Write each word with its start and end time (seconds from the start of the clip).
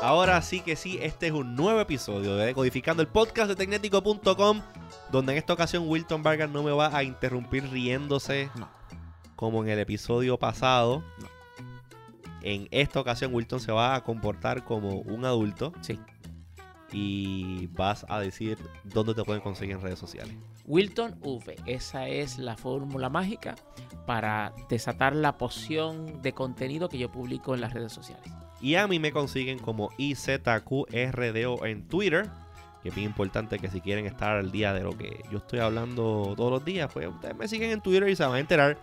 Ahora 0.00 0.42
sí 0.42 0.60
que 0.60 0.76
sí, 0.76 0.98
este 1.00 1.28
es 1.28 1.32
un 1.32 1.54
nuevo 1.54 1.80
episodio 1.80 2.36
de 2.36 2.54
Codificando 2.54 3.02
el 3.02 3.08
podcast 3.08 3.48
de 3.48 3.56
Tecnético.com, 3.56 4.60
donde 5.10 5.32
en 5.32 5.38
esta 5.38 5.52
ocasión 5.52 5.84
Wilton 5.88 6.22
Vargas 6.22 6.50
no 6.50 6.62
me 6.62 6.72
va 6.72 6.96
a 6.96 7.04
interrumpir 7.04 7.68
riéndose 7.70 8.50
No. 8.56 8.68
como 9.36 9.62
en 9.62 9.70
el 9.70 9.78
episodio 9.78 10.38
pasado. 10.38 11.04
No. 11.20 11.28
En 12.42 12.66
esta 12.72 12.98
ocasión 13.00 13.32
Wilton 13.32 13.60
se 13.60 13.70
va 13.70 13.94
a 13.94 14.02
comportar 14.02 14.64
como 14.64 14.98
un 15.00 15.24
adulto 15.24 15.72
Sí. 15.80 15.98
Y 16.92 17.68
vas 17.68 18.06
a 18.08 18.20
decir 18.20 18.58
dónde 18.84 19.14
te 19.14 19.24
pueden 19.24 19.42
conseguir 19.42 19.76
en 19.76 19.82
redes 19.82 19.98
sociales. 19.98 20.34
Wilton 20.66 21.16
V. 21.22 21.56
Esa 21.66 22.08
es 22.08 22.38
la 22.38 22.56
fórmula 22.56 23.08
mágica 23.08 23.54
para 24.06 24.52
desatar 24.68 25.14
la 25.14 25.38
poción 25.38 26.22
de 26.22 26.32
contenido 26.32 26.88
que 26.88 26.98
yo 26.98 27.10
publico 27.10 27.54
en 27.54 27.60
las 27.60 27.72
redes 27.72 27.92
sociales. 27.92 28.30
Y 28.60 28.76
a 28.76 28.86
mí 28.86 28.98
me 28.98 29.10
consiguen 29.10 29.58
como 29.58 29.90
IZQRDO 29.98 31.66
en 31.66 31.88
Twitter. 31.88 32.30
Que 32.82 32.88
es 32.88 32.94
bien 32.94 33.08
importante 33.08 33.60
que 33.60 33.68
si 33.68 33.80
quieren 33.80 34.06
estar 34.06 34.36
al 34.36 34.50
día 34.50 34.72
de 34.72 34.82
lo 34.82 34.96
que 34.98 35.22
yo 35.30 35.38
estoy 35.38 35.60
hablando 35.60 36.34
todos 36.36 36.50
los 36.50 36.64
días, 36.64 36.90
pues 36.92 37.06
ustedes 37.06 37.36
me 37.36 37.46
siguen 37.46 37.70
en 37.70 37.80
Twitter 37.80 38.08
y 38.08 38.16
se 38.16 38.24
van 38.24 38.34
a 38.34 38.40
enterar. 38.40 38.76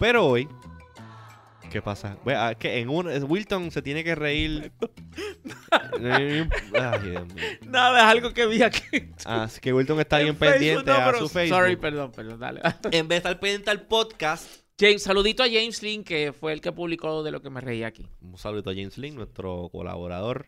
Pero 0.00 0.26
hoy, 0.26 0.48
¿qué 1.74 1.82
pasa? 1.82 2.16
Bueno, 2.22 2.40
ah, 2.40 2.54
que 2.54 2.78
en 2.78 2.88
un, 2.88 3.08
Wilton 3.28 3.72
se 3.72 3.82
tiene 3.82 4.04
que 4.04 4.14
reír. 4.14 4.70
Ay. 5.72 6.48
Nada, 7.66 7.98
es 7.98 8.04
algo 8.04 8.32
que 8.32 8.46
vi 8.46 8.62
aquí. 8.62 9.08
Así 9.24 9.60
que 9.60 9.72
Wilton 9.72 9.98
está 9.98 10.18
bien 10.18 10.28
En 10.28 10.36
Facebook, 10.36 10.52
pendiente 10.60 10.90
no, 10.92 10.96
a 10.96 11.18
su 11.18 11.28
Facebook. 11.28 11.58
Sorry, 11.58 11.74
perdón, 11.74 12.12
perdón, 12.12 12.38
dale. 12.38 12.60
En 12.92 13.08
vez 13.08 13.08
de 13.08 13.16
estar 13.16 13.40
pendiente 13.40 13.70
al 13.70 13.88
podcast. 13.88 14.48
James, 14.78 15.02
saludito 15.02 15.42
a 15.42 15.46
James 15.46 15.82
Lynn, 15.82 16.04
que 16.04 16.32
fue 16.32 16.52
el 16.52 16.60
que 16.60 16.70
publicó 16.70 17.24
de 17.24 17.32
lo 17.32 17.42
que 17.42 17.50
me 17.50 17.60
reí 17.60 17.82
aquí. 17.82 18.08
Un 18.20 18.38
saludo 18.38 18.70
a 18.70 18.74
James 18.74 18.96
Lynn, 18.96 19.16
nuestro 19.16 19.68
colaborador 19.72 20.46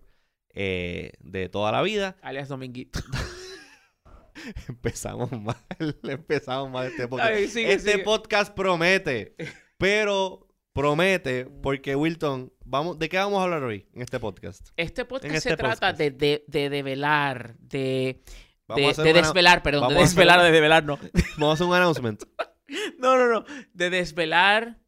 eh, 0.54 1.10
de 1.18 1.48
toda 1.48 1.72
la 1.72 1.82
vida. 1.82 2.16
Alias 2.22 2.48
Dominguito. 2.48 3.00
Empezamos 4.68 5.32
mal, 5.32 5.56
empezamos 6.04 6.70
mal 6.70 6.86
este 6.86 7.08
podcast. 7.08 7.32
Ay, 7.32 7.48
sigue, 7.48 7.72
este 7.72 7.92
sigue. 7.92 8.04
podcast 8.04 8.54
promete, 8.54 9.34
pero 9.76 10.45
promete 10.76 11.46
porque 11.46 11.96
Wilton, 11.96 12.52
vamos, 12.66 12.98
¿de 12.98 13.08
qué 13.08 13.16
vamos 13.16 13.40
a 13.40 13.44
hablar 13.44 13.62
hoy 13.64 13.86
en 13.94 14.02
este 14.02 14.20
podcast? 14.20 14.68
Este 14.76 15.06
podcast 15.06 15.34
este 15.34 15.50
se 15.50 15.56
trata 15.56 15.74
podcast. 15.74 15.98
de, 15.98 16.10
de, 16.10 16.44
de 16.46 16.68
develar, 16.68 17.56
de, 17.58 18.20
de, 18.68 19.12
desvelar, 19.14 19.62
perdón, 19.62 19.88
de 19.88 19.94
vamos 19.94 20.10
desvelar, 20.10 20.42
de 20.42 20.50
develar, 20.50 20.84
no. 20.84 20.98
Vamos 21.38 21.48
a 21.48 21.52
hacer 21.54 21.66
un 21.66 21.74
announcement. 21.74 22.22
No, 22.98 23.16
no, 23.16 23.28
no. 23.28 23.44
De 23.74 23.90
desvelar, 23.90 24.80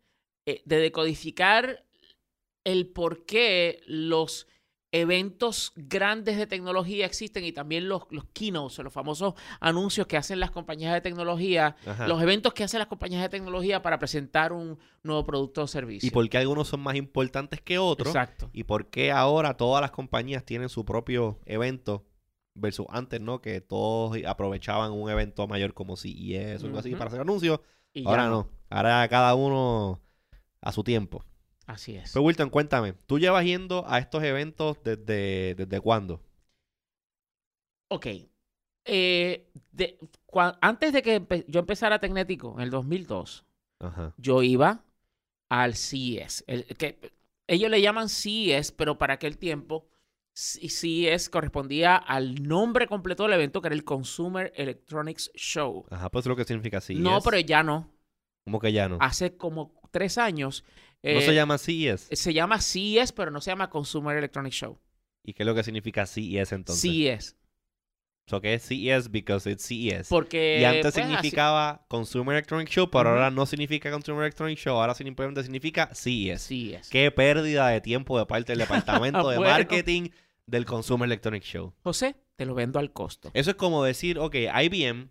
eh, 0.47 0.63
de 0.65 0.79
decodificar 0.79 1.85
el 2.65 2.89
por 2.89 3.25
qué 3.25 3.83
los 3.87 4.49
eventos 4.91 5.73
grandes 5.77 6.37
de 6.39 6.47
tecnología 6.47 7.05
existen 7.05 7.45
y 7.45 7.53
también 7.53 7.89
los, 7.89 8.03
los 8.11 8.25
keynotes, 8.33 8.79
los 8.79 8.93
famosos 8.93 9.35
anuncios 9.61 10.07
que 10.07 10.17
hacen 10.17 10.41
las 10.41 10.51
compañías 10.51 10.95
de 10.95 11.01
tecnología, 11.01 11.77
Ajá. 11.87 12.09
los 12.09 12.23
eventos 12.23 12.55
que 12.55 12.65
hacen 12.65 12.79
las 12.79 12.89
compañías 12.89 13.23
de 13.23 13.29
tecnología 13.29 13.83
para 13.83 13.99
presentar 13.99 14.53
un 14.53 14.79
nuevo 15.03 15.25
producto 15.27 15.63
o 15.63 15.67
servicio. 15.67 16.07
Y 16.07 16.11
por 16.11 16.29
qué 16.29 16.39
algunos 16.39 16.69
son 16.69 16.81
más 16.81 16.97
importantes 16.97 17.61
que 17.61 17.79
otros. 17.79 18.09
Exacto. 18.09 18.49
Y 18.53 18.65
por 18.65 18.89
qué 18.89 19.13
ahora 19.13 19.57
todas 19.57 19.83
las 19.83 19.91
compañías 19.91 20.45
tienen 20.45 20.69
su 20.69 20.85
propio 20.85 21.39
evento 21.45 22.07
versus 22.55 22.87
antes, 22.89 23.21
¿no? 23.21 23.41
Que 23.41 23.61
todos 23.61 24.17
aprovechaban 24.27 24.93
un 24.93 25.11
evento 25.11 25.47
mayor 25.47 25.75
como 25.75 25.97
CES 25.97 26.63
o 26.63 26.67
algo 26.67 26.79
así 26.79 26.91
Ujú. 26.91 26.99
para 26.99 27.09
hacer 27.09 27.21
anuncios. 27.21 27.61
Y 27.93 28.03
ya 28.05 28.09
Ahora 28.11 28.29
no. 28.29 28.49
Ahora 28.71 29.07
cada 29.09 29.35
uno 29.35 30.01
a 30.61 30.73
su 30.73 30.83
tiempo. 30.83 31.25
Así 31.69 31.97
es. 31.97 32.13
Pues 32.13 32.25
Wilton, 32.25 32.49
cuéntame, 32.49 32.95
¿tú 33.07 33.19
llevas 33.19 33.45
yendo 33.45 33.85
a 33.87 33.99
estos 33.99 34.23
eventos 34.25 34.83
desde, 34.83 35.55
desde 35.55 35.81
cuándo? 35.81 36.23
Ok. 37.91 38.07
Eh, 38.87 39.51
de- 39.73 39.99
cua- 40.27 40.57
antes 40.63 40.95
de 40.95 41.03
que 41.03 41.21
empe- 41.21 41.45
yo 41.47 41.61
empezara 41.61 41.99
Tecnético, 41.99 42.55
en 42.57 42.63
el 42.63 42.71
2002, 42.71 43.45
Ajá. 43.81 44.15
yo 44.17 44.43
iba 44.43 44.83
al 45.51 45.75
CES. 45.75 46.43
El, 46.47 46.65
que, 46.65 47.13
ellos 47.47 47.71
le 47.71 47.83
llaman 47.83 48.09
CES, 48.09 48.73
pero 48.73 48.97
para 48.97 49.15
aquel 49.15 49.37
tiempo 49.37 49.87
CES 50.35 51.29
correspondía 51.29 51.97
al 51.97 52.43
nombre 52.43 52.87
completo 52.87 53.25
del 53.25 53.35
evento, 53.35 53.61
que 53.61 53.69
era 53.69 53.75
el 53.75 53.85
Consumer 53.85 54.53
Electronics 54.57 55.31
Show. 55.35 55.85
Ajá, 55.91 56.09
pues 56.11 56.25
es 56.25 56.29
lo 56.29 56.37
que 56.37 56.45
significa 56.45 56.81
CES. 56.81 56.99
No, 56.99 57.21
pero 57.21 57.39
ya 57.41 57.63
no. 57.63 57.93
¿Cómo 58.47 58.59
que 58.59 58.73
ya 58.73 58.89
no? 58.89 58.97
Hace 59.03 59.37
como 59.37 59.75
tres 59.91 60.17
años. 60.17 60.65
No 61.03 61.11
eh, 61.11 61.23
se 61.23 61.35
llama 61.35 61.59
CES. 61.59 62.09
se 62.11 62.33
llama 62.33 62.61
CES, 62.61 63.13
pero 63.13 63.31
no 63.31 63.41
se 63.41 63.51
llama 63.51 63.71
Consumer 63.71 64.17
Electronics 64.17 64.57
Show. 64.57 64.79
¿Y 65.23 65.33
qué 65.33 65.43
es 65.43 65.47
lo 65.47 65.55
que 65.55 65.63
significa 65.63 66.07
CES 66.07 66.53
entonces? 66.53 66.81
CES. 66.81 67.37
So 68.27 68.43
que 68.43 68.55
es 68.55 68.63
CES 68.63 69.11
because 69.11 69.51
it's 69.51 69.67
CES. 69.67 70.09
Porque. 70.09 70.59
y 70.61 70.65
antes 70.65 70.83
pues, 70.83 70.97
así- 70.99 71.07
significaba 71.07 71.87
Consumer 71.89 72.35
Electronic 72.35 72.69
Show, 72.69 72.91
pero 72.91 73.11
ahora 73.11 73.31
no 73.31 73.47
significa 73.47 73.91
Consumer 73.91 74.23
Electronic 74.25 74.59
Show, 74.59 74.77
ahora 74.79 74.95
simplemente 74.95 75.43
significa 75.43 75.89
CES. 75.95 76.43
CES. 76.43 76.91
Qué 76.91 77.11
pérdida 77.11 77.69
de 77.69 77.81
tiempo 77.81 78.19
de 78.19 78.27
parte 78.27 78.53
del 78.53 78.59
departamento 78.59 79.29
de 79.31 79.39
marketing 79.39 80.11
del 80.47 80.67
Consumer 80.67 81.07
Electronic 81.07 81.43
Show. 81.43 81.73
José, 81.83 82.17
te 82.37 82.45
lo 82.45 82.55
vendo 82.55 82.79
al 82.79 82.93
costo. 82.93 83.31
Eso 83.33 83.51
es 83.51 83.57
como 83.57 83.83
decir, 83.83 84.19
ok, 84.19 84.35
IBM 84.63 85.09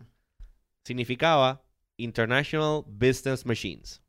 significaba 0.83 1.63
International 1.97 2.83
Business 2.85 3.45
Machines. 3.45 4.03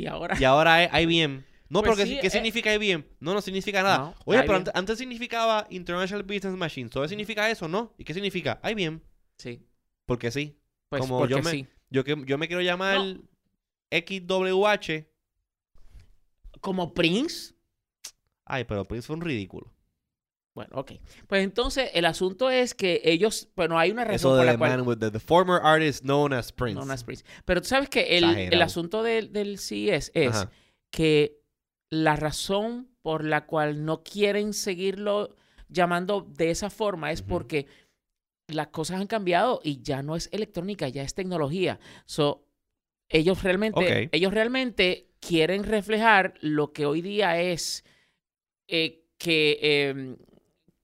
Y 0.00 0.06
ahora. 0.06 0.36
Y 0.40 0.44
ahora 0.44 0.82
es 0.84 0.90
IBM. 1.02 1.44
No, 1.68 1.82
Pues 1.82 1.92
pero 1.94 1.96
¿qué, 1.96 2.06
sí, 2.06 2.18
qué 2.20 2.26
eh. 2.26 2.30
significa 2.30 2.74
IBM? 2.74 3.04
No, 3.20 3.32
no 3.34 3.40
significa 3.40 3.82
nada. 3.82 3.98
No, 3.98 4.14
Oye, 4.24 4.40
pero 4.42 4.56
antes, 4.56 4.74
antes 4.74 4.98
significaba 4.98 5.66
International 5.70 6.24
Business 6.24 6.54
Machines. 6.56 6.90
¿Todavía 6.90 7.08
significa 7.10 7.48
eso, 7.50 7.68
no? 7.68 7.94
¿Y 7.96 8.04
qué 8.04 8.12
significa? 8.14 8.60
IBM. 8.64 9.00
Sí. 9.38 9.64
Porque 10.06 10.30
sí. 10.32 10.58
Pues 10.88 11.00
Como 11.00 11.18
porque 11.18 11.34
yo 11.34 11.42
me- 11.42 11.50
sí. 11.50 11.66
Yo, 11.90 12.02
que, 12.02 12.16
yo 12.26 12.38
me 12.38 12.46
quiero 12.48 12.62
llamar 12.62 12.98
No. 12.98 13.20
XWH. 13.90 15.06
Como 16.60 16.92
Prince. 16.94 17.54
Ay, 18.44 18.64
pero 18.64 18.86
Prince 18.86 19.06
fue 19.06 19.16
un 19.16 19.22
ridículo. 19.22 19.72
Bueno, 20.54 20.70
ok. 20.74 20.92
Pues 21.26 21.44
entonces 21.44 21.90
el 21.94 22.04
asunto 22.04 22.50
es 22.50 22.74
que 22.74 23.00
ellos, 23.04 23.48
bueno, 23.54 23.78
hay 23.78 23.90
una 23.92 24.04
razón 24.04 24.14
Eso 24.16 24.28
por 24.30 24.38
de 24.40 24.44
la 24.46 24.58
cual 24.58 24.70
man 24.78 24.86
with 24.86 24.98
the, 24.98 25.10
the 25.10 25.20
former 25.20 25.60
artist 25.62 26.02
known 26.02 26.32
as 26.32 26.52
Prince. 26.52 26.84
no 26.84 26.92
es 26.92 27.04
Prince. 27.04 27.24
Pero 27.44 27.62
tú 27.62 27.68
sabes 27.68 27.88
que 27.88 28.18
el, 28.18 28.24
el 28.24 28.62
asunto 28.62 29.02
del, 29.02 29.32
del 29.32 29.58
CES 29.58 30.10
es 30.14 30.34
Ajá. 30.34 30.50
que 30.90 31.40
la 31.90 32.16
razón 32.16 32.88
por 33.02 33.24
la 33.24 33.46
cual 33.46 33.84
no 33.84 34.02
quieren 34.02 34.52
seguirlo 34.52 35.36
llamando 35.68 36.22
de 36.22 36.50
esa 36.50 36.68
forma 36.68 37.12
es 37.12 37.22
porque 37.22 37.66
las 38.48 38.68
cosas 38.68 39.00
han 39.00 39.06
cambiado 39.06 39.60
y 39.62 39.80
ya 39.82 40.02
no 40.02 40.16
es 40.16 40.28
electrónica, 40.32 40.88
ya 40.88 41.02
es 41.02 41.14
tecnología. 41.14 41.78
So, 42.04 42.44
ellos 43.08 43.42
realmente, 43.42 44.08
ellos 44.12 44.34
realmente 44.34 45.08
quieren 45.20 45.64
reflejar 45.64 46.34
lo 46.40 46.72
que 46.72 46.86
hoy 46.86 47.02
día 47.02 47.40
es 47.40 47.84
eh, 48.68 49.04
que, 49.18 49.58
eh, 49.62 50.16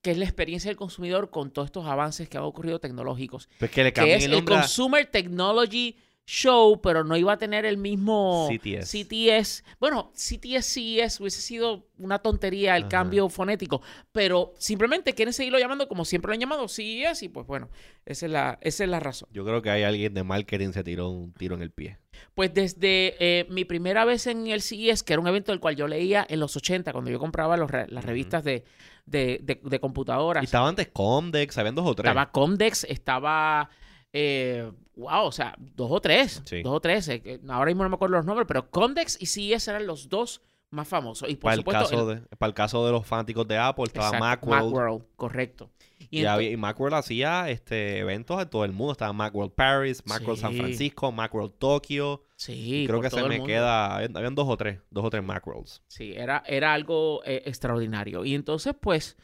que 0.07 0.13
es 0.13 0.19
la 0.19 0.25
experiencia 0.25 0.69
del 0.69 0.77
consumidor 0.77 1.31
con 1.31 1.51
todos 1.51 1.67
estos 1.67 1.85
avances 1.85 2.29
que 2.29 2.39
han 2.39 2.45
ocurrido 2.45 2.79
tecnológicos. 2.79 3.49
Pues 3.59 3.73
que 3.73 3.83
le 3.83 3.93
Que 3.93 4.03
cambien 4.03 4.19
es 4.19 4.27
el 4.27 4.45
Consumer 4.45 5.05
Technology 5.05 5.97
Show, 6.29 6.81
pero 6.83 7.05
no 7.05 7.17
iba 7.17 7.33
a 7.35 7.39
tener 7.39 7.65
el 7.65 7.77
mismo 7.77 8.49
CTS. 8.51 8.91
CTS. 8.91 9.65
Bueno, 9.79 10.11
CTS 10.13 10.67
CES 10.67 11.21
hubiese 11.21 11.41
sido 11.41 11.87
una 11.99 12.19
tontería 12.19 12.77
el 12.77 12.83
Ajá. 12.83 12.89
cambio 12.91 13.29
fonético, 13.29 13.81
pero 14.11 14.53
simplemente 14.59 15.15
quieren 15.15 15.33
seguirlo 15.33 15.61
llamando 15.61 15.87
como 15.87 16.05
siempre 16.05 16.31
lo 16.31 16.35
han 16.35 16.41
llamado 16.41 16.67
CES 16.69 17.23
y 17.23 17.29
pues 17.29 17.47
bueno, 17.47 17.71
esa 18.05 18.27
es 18.27 18.33
la, 18.33 18.59
esa 18.61 18.83
es 18.83 18.91
la 18.91 18.99
razón. 18.99 19.29
Yo 19.33 19.45
creo 19.45 19.63
que 19.63 19.71
hay 19.71 19.85
alguien 19.85 20.15
de 20.15 20.25
marketing 20.25 20.73
se 20.73 20.83
tiró 20.83 21.11
un 21.11 21.33
tiro 21.33 21.55
en 21.55 21.63
el 21.63 21.71
pie. 21.71 21.99
Pues 22.35 22.53
desde 22.53 23.15
eh, 23.21 23.47
mi 23.49 23.65
primera 23.65 24.05
vez 24.05 24.27
en 24.27 24.49
el 24.49 24.63
CES, 24.63 25.05
que 25.05 25.13
era 25.13 25.21
un 25.23 25.29
evento 25.29 25.53
del 25.53 25.61
cual 25.61 25.77
yo 25.77 25.87
leía 25.87 26.27
en 26.29 26.41
los 26.41 26.57
80, 26.57 26.93
cuando 26.93 27.11
yo 27.11 27.21
compraba 27.21 27.57
los 27.57 27.71
re- 27.71 27.87
las 27.89 28.05
revistas 28.05 28.43
de, 28.43 28.65
de, 29.07 29.39
de- 29.45 29.61
de 29.63 29.81
computadoras. 29.81 30.43
Y 30.43 30.47
estaba 30.47 30.69
antes 30.69 30.89
Comdex, 30.89 31.57
habían 31.59 31.77
dos 31.77 31.87
o 31.87 31.95
tres. 31.95 32.09
Estaba 32.11 32.33
Comdex, 32.33 32.83
estaba. 32.85 33.71
Eh, 34.13 34.71
wow, 34.95 35.27
o 35.27 35.33
sea, 35.33 35.55
dos 35.59 35.91
o 35.91 36.01
tres. 36.01 36.43
Sí. 36.45 36.63
Dos 36.63 36.75
o 36.75 36.81
tres. 36.81 37.09
eh, 37.09 37.41
ahora 37.49 37.67
mismo 37.67 37.83
no 37.83 37.91
me 37.91 37.95
acuerdo 37.97 38.17
los 38.17 38.25
nombres, 38.27 38.47
pero 38.49 38.71
Comdex 38.71 39.21
y 39.21 39.27
CES 39.27 39.69
eran 39.69 39.87
los 39.87 40.09
dos 40.09 40.43
más 40.71 40.89
famosos. 40.89 41.29
Y 41.29 41.35
por 41.37 41.43
para, 41.43 41.55
el 41.55 41.61
supuesto. 41.61 41.83
caso 41.85 42.11
el- 42.13 42.21
de, 42.21 42.37
para 42.37 42.49
el 42.49 42.55
caso 42.55 42.85
de 42.87 42.93
los 42.93 43.07
fanáticos 43.07 43.47
de 43.47 43.59
Apple, 43.59 43.85
estaba 43.85 44.07
exacto, 44.09 44.25
Macworld. 44.27 44.65
Macworld, 44.75 45.05
correcto. 45.17 45.71
Y, 46.11 46.21
Y, 46.21 46.23
ento- 46.23 46.29
había- 46.31 46.51
y 46.51 46.57
Macworld 46.57 46.95
hacía 46.95 47.51
este, 47.51 47.99
eventos 47.99 48.41
en 48.41 48.49
todo 48.49 48.65
el 48.65 48.73
mundo. 48.73 48.93
Estaba 48.93 49.13
Macworld 49.13 49.53
Paris, 49.53 50.03
Macworld 50.07 50.41
San. 50.41 50.55
Francisco, 50.55 51.11
Macworld 51.13 51.53
Tokio. 51.59 52.23
sí, 52.37 52.85
Creo 52.87 53.01
que 53.01 53.11
se 53.11 53.23
me 53.25 53.43
queda. 53.43 53.97
Habían, 53.97 54.17
habían 54.17 54.35
dos 54.35 54.47
o 54.49 54.57
tres. 54.57 54.81
Dos 54.91 55.05
o 55.05 55.11
tres 55.11 55.23
Macworlds. 55.25 55.83
Sí, 55.89 56.13
era, 56.17 56.43
era 56.47 56.75
algo 56.75 57.23
eh, 57.25 57.43
extraordinario. 57.47 58.25
Y 58.25 58.35
entonces, 58.35 58.75
pues, 58.81 59.17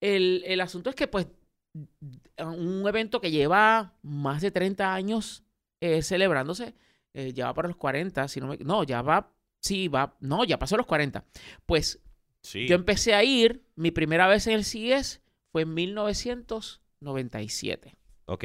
el, 0.00 0.42
el 0.46 0.60
asunto 0.60 0.90
es 0.90 0.96
que, 0.96 1.08
pues, 1.08 1.26
un 2.38 2.84
evento 2.88 3.20
que 3.20 3.30
lleva 3.30 3.94
más 4.02 4.40
de 4.42 4.50
30 4.50 4.92
años 4.94 5.42
eh, 5.80 6.02
celebrándose, 6.02 6.74
eh, 7.14 7.32
ya 7.32 7.46
va 7.46 7.54
para 7.54 7.68
los 7.68 7.76
40, 7.76 8.26
si 8.28 8.40
no 8.40 8.48
me- 8.48 8.56
No, 8.58 8.82
ya 8.84 9.02
va, 9.02 9.32
sí, 9.60 9.88
va, 9.88 10.16
no, 10.20 10.44
ya 10.44 10.58
pasó 10.58 10.76
los 10.76 10.86
40. 10.86 11.24
Pues 11.66 12.00
Sí. 12.42 12.66
yo 12.68 12.74
empecé 12.76 13.14
a 13.14 13.24
ir, 13.24 13.64
mi 13.76 13.90
primera 13.90 14.26
vez 14.28 14.46
en 14.46 14.54
el 14.54 14.64
CES 14.64 15.20
fue 15.50 15.62
en 15.62 15.74
1997 17.00 17.94
Ok. 18.26 18.44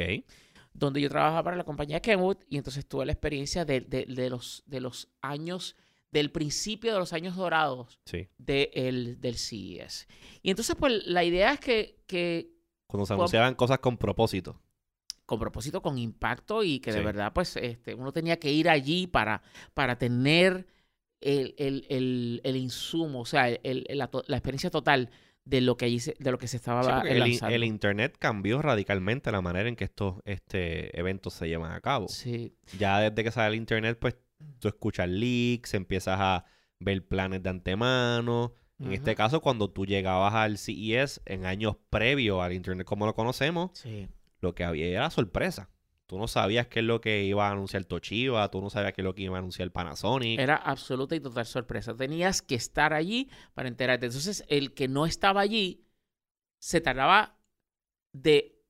donde 0.72 1.00
yo 1.00 1.08
trabajaba 1.08 1.42
para 1.44 1.56
la 1.56 1.64
compañía 1.64 2.00
Kenwood 2.00 2.38
y 2.48 2.56
entonces 2.56 2.86
tuve 2.86 3.06
la 3.06 3.12
experiencia 3.12 3.64
de, 3.64 3.80
de- 3.80 4.06
de 4.06 4.30
los, 4.30 4.62
de 4.66 4.80
los 4.80 5.08
años, 5.22 5.76
del 6.10 6.30
principio 6.32 6.92
de 6.92 6.98
los 6.98 7.12
años 7.12 7.36
dorados 7.36 8.00
Sí. 8.06 8.28
de 8.38 8.70
el- 8.74 9.20
del 9.20 9.36
CES. 9.36 10.08
Y 10.42 10.50
entonces, 10.50 10.74
pues, 10.78 11.06
la 11.06 11.22
idea 11.24 11.52
es 11.52 11.60
que, 11.60 12.00
que 12.06 12.53
Cuando 12.98 13.06
se 13.06 13.14
anunciaban 13.14 13.54
cosas 13.54 13.78
con 13.78 13.96
propósito. 13.96 14.60
con 15.26 15.38
propósito, 15.38 15.80
con 15.80 15.96
impacto 15.98 16.62
y 16.62 16.80
que 16.80 16.92
de 16.92 17.00
verdad, 17.00 17.32
pues, 17.32 17.56
este, 17.56 17.94
uno 17.94 18.12
tenía 18.12 18.38
que 18.38 18.52
ir 18.52 18.68
allí 18.68 19.06
para, 19.06 19.40
para 19.72 19.96
tener 19.96 20.66
el, 21.22 21.54
el- 21.56 21.86
el- 21.88 22.40
el 22.44 22.56
insumo, 22.56 23.20
o 23.20 23.24
sea, 23.24 23.48
la, 23.48 24.10
la 24.26 24.36
experiencia 24.36 24.68
total 24.70 25.08
de 25.46 25.60
lo 25.62 25.76
que 25.78 25.86
allí 25.86 25.98
se- 26.00 26.14
de 26.18 26.30
lo 26.30 26.36
que 26.36 26.46
se 26.46 26.58
estaba 26.58 26.82
Sí, 27.02 27.14
lanzando. 27.18 27.54
el 27.54 27.64
internet 27.64 28.16
cambió 28.18 28.60
radicalmente 28.60 29.32
la 29.32 29.40
manera 29.40 29.66
en 29.68 29.76
que 29.76 29.84
estos 29.84 30.16
este, 30.26 30.98
eventos 30.98 31.32
se 31.32 31.48
llevan 31.48 31.72
a 31.72 31.80
cabo. 31.80 32.08
Sí. 32.08 32.54
Ya 32.78 33.00
desde 33.00 33.24
que 33.24 33.30
sale 33.30 33.48
el 33.48 33.54
internet, 33.54 33.96
pues 33.98 34.16
tú 34.58 34.68
escuchas 34.68 35.08
leaks, 35.08 35.72
empiezas 35.72 36.18
a 36.20 36.44
ver 36.80 37.02
planes 37.06 37.42
de 37.42 37.48
antemano. 37.48 38.52
En 38.80 38.92
este 38.92 39.14
caso, 39.14 39.40
cuando 39.40 39.70
tú 39.70 39.86
llegabas 39.86 40.34
al 40.34 40.58
CES 40.58 41.20
en 41.26 41.46
años 41.46 41.76
previos 41.90 42.42
al 42.42 42.52
internet 42.52 42.86
como 42.86 43.06
lo 43.06 43.14
conocemos, 43.14 43.70
Sí. 43.74 44.08
lo 44.40 44.54
que 44.54 44.64
había 44.64 44.86
era 44.86 45.10
sorpresa. 45.10 45.70
Tú 46.06 46.18
no 46.18 46.28
sabías 46.28 46.66
qué 46.66 46.80
es 46.80 46.84
lo 46.84 47.00
que 47.00 47.24
iba 47.24 47.48
a 47.48 47.52
anunciar 47.52 47.84
Toshiba, 47.86 48.50
tú 48.50 48.60
no 48.60 48.68
sabías 48.70 48.92
qué 48.92 49.00
es 49.00 49.04
lo 49.04 49.14
que 49.14 49.22
iba 49.22 49.36
a 49.36 49.38
anunciar 49.38 49.70
Panasonic. 49.70 50.38
Era 50.38 50.56
absoluta 50.56 51.14
y 51.16 51.20
total 51.20 51.46
sorpresa. 51.46 51.96
Tenías 51.96 52.42
que 52.42 52.56
estar 52.56 52.92
allí 52.92 53.30
para 53.54 53.68
enterarte. 53.68 54.06
Entonces, 54.06 54.44
el 54.48 54.74
que 54.74 54.86
no 54.88 55.06
estaba 55.06 55.40
allí 55.40 55.86
se 56.58 56.80
tardaba 56.82 57.38
de 58.12 58.60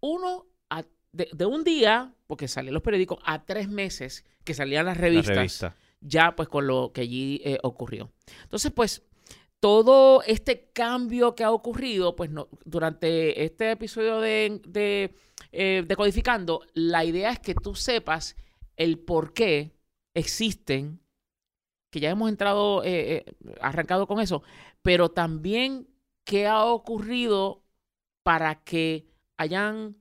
uno 0.00 0.46
a 0.70 0.84
de, 1.12 1.28
de 1.32 1.46
un 1.46 1.64
día, 1.64 2.14
porque 2.26 2.46
salían 2.48 2.74
los 2.74 2.82
periódicos, 2.82 3.18
a 3.24 3.44
tres 3.44 3.68
meses 3.68 4.24
que 4.44 4.54
salían 4.54 4.86
las 4.86 4.96
La 4.96 5.02
revistas, 5.02 5.36
revista. 5.36 5.76
ya 6.00 6.36
pues 6.36 6.48
con 6.48 6.66
lo 6.66 6.92
que 6.92 7.00
allí 7.02 7.40
eh, 7.44 7.58
ocurrió. 7.62 8.12
Entonces, 8.42 8.70
pues, 8.72 9.02
todo 9.64 10.22
este 10.26 10.68
cambio 10.74 11.34
que 11.34 11.42
ha 11.42 11.50
ocurrido, 11.50 12.14
pues 12.16 12.28
no, 12.28 12.48
durante 12.66 13.44
este 13.46 13.70
episodio 13.70 14.20
de, 14.20 14.60
de, 14.68 15.14
eh, 15.52 15.84
Decodificando, 15.88 16.60
la 16.74 17.02
idea 17.06 17.30
es 17.32 17.38
que 17.38 17.54
tú 17.54 17.74
sepas 17.74 18.36
el 18.76 18.98
por 18.98 19.32
qué 19.32 19.72
existen, 20.12 21.00
que 21.90 21.98
ya 22.00 22.10
hemos 22.10 22.28
entrado, 22.28 22.84
eh, 22.84 23.24
eh, 23.26 23.34
arrancado 23.58 24.06
con 24.06 24.20
eso, 24.20 24.42
pero 24.82 25.08
también 25.08 25.88
qué 26.24 26.46
ha 26.46 26.66
ocurrido 26.66 27.62
para 28.22 28.62
que 28.64 29.06
hayan 29.38 29.96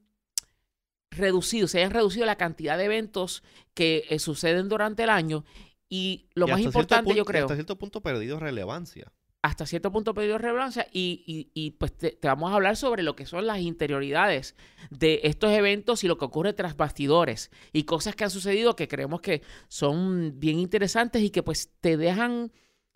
reducido, 1.10 1.70
se 1.70 1.78
hayan 1.78 1.92
reducido 1.92 2.26
la 2.26 2.36
cantidad 2.36 2.78
de 2.78 2.84
eventos 2.84 3.44
que 3.74 4.04
eh, 4.10 4.20
suceden 4.20 4.68
durante 4.68 5.04
el 5.04 5.10
año 5.10 5.46
y 5.88 6.26
lo 6.34 6.50
Y 6.50 6.52
más 6.52 6.60
importante 6.60 7.06
punto- 7.06 7.18
yo 7.18 7.24
creo 7.24 7.46
Hasta 7.46 7.56
cierto 7.56 7.78
punto 7.78 8.02
perdido 8.02 8.42
relevancia. 8.42 9.14
Hasta 9.44 9.66
cierto 9.66 9.92
punto 9.92 10.14
pedido 10.14 10.38
relevancia 10.38 10.88
y, 10.92 11.24
y- 11.28 11.52
y, 11.54 11.72
pues 11.72 11.96
te, 11.98 12.12
te 12.12 12.28
vamos 12.30 12.52
a 12.52 12.56
hablar 12.56 12.78
sobre 12.78 13.04
lo 13.04 13.16
que 13.16 13.26
son 13.26 13.46
las 13.46 13.60
interioridades 13.60 14.56
de 14.90 15.20
estos 15.24 15.52
eventos 15.52 16.04
y 16.04 16.08
lo 16.08 16.18
que 16.18 16.24
ocurre 16.26 16.54
tras 16.54 16.78
bastidores 16.78 17.52
y 17.74 17.84
cosas 17.84 18.16
que 18.16 18.24
han 18.24 18.30
sucedido 18.32 18.76
que 18.78 18.88
creemos 18.88 19.20
que 19.22 19.42
son 19.68 20.40
bien 20.40 20.60
interesantes 20.60 21.22
y 21.22 21.30
que 21.30 21.44
pues 21.44 21.70
te 21.82 21.98
dejan, 21.98 22.54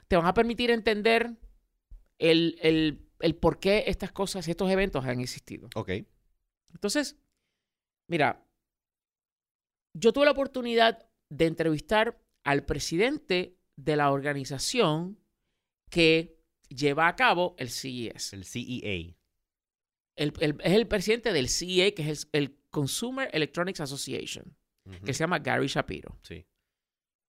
te 0.08 0.16
van 0.16 0.26
a 0.26 0.34
permitir 0.34 0.72
entender 0.72 1.36
el, 2.18 2.58
el, 2.62 3.06
el 3.20 3.36
por 3.36 3.60
qué 3.60 3.84
estas 3.88 4.14
cosas, 4.14 4.48
estos 4.48 4.72
eventos 4.72 5.04
han 5.06 5.20
existido. 5.20 5.68
Ok. 5.76 5.92
Entonces, 6.74 7.18
mira, 8.08 8.42
yo 9.94 10.14
tuve 10.14 10.26
la 10.26 10.32
oportunidad 10.32 11.10
de 11.30 11.46
entrevistar 11.46 12.22
al 12.46 12.64
presidente 12.64 13.58
de 13.76 13.96
la 13.98 14.12
organización 14.12 15.20
que 15.90 16.37
lleva 16.70 17.08
a 17.08 17.16
cabo 17.16 17.56
el 17.58 17.70
CES. 17.70 18.34
El 18.34 18.44
CEA. 18.46 19.16
El- 20.16 20.34
el- 20.40 20.58
es 20.64 20.74
el 20.74 20.88
presidente 20.88 21.32
del 21.34 21.48
CEA, 21.50 21.94
que 21.94 22.10
es 22.10 22.28
el, 22.34 22.42
el 22.44 22.58
Consumer 22.70 23.30
Electronics 23.34 23.80
Association, 23.82 24.56
que 25.06 25.14
se 25.14 25.20
llama 25.20 25.40
Gary 25.40 25.68
Shapiro. 25.68 26.18
Sí. 26.24 26.46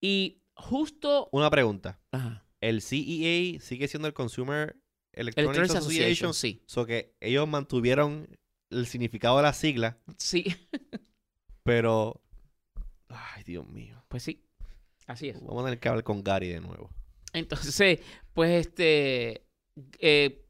Y 0.00 0.43
justo... 0.55 1.29
Una 1.32 1.50
pregunta. 1.50 2.00
Ajá, 2.12 2.46
¿El 2.61 2.82
CEA 2.82 3.61
sigue 3.61 3.88
siendo 3.88 4.08
el 4.08 4.14
Consumer 4.14 4.76
Electronics, 5.12 5.56
Electronics 5.58 5.75
Association? 5.75 6.31
Association, 6.31 6.35
sí. 6.35 6.62
So 6.67 6.87
que 6.87 7.14
ellos 7.20 7.46
mantuvieron 7.49 8.29
el 8.70 8.87
significado 8.87 9.37
de 9.38 9.43
la 9.44 9.52
sigla, 9.52 9.99
Sí, 10.19 10.44
pero... 11.62 12.23
Ay, 13.08 13.43
Dios 13.44 13.67
mío. 13.67 14.05
pues 14.08 14.23
sí. 14.23 14.44
Así 15.06 15.29
es. 15.31 15.40
Vamos 15.40 15.62
a 15.62 15.67
tener 15.67 15.81
que 15.81 15.88
hablar 15.88 16.05
con 16.05 16.23
Gary 16.23 16.49
de 16.49 16.61
nuevo. 16.61 16.90
Entonces, 17.38 18.00
pues 18.32 18.67
este, 18.67 19.46
eh, 19.99 20.44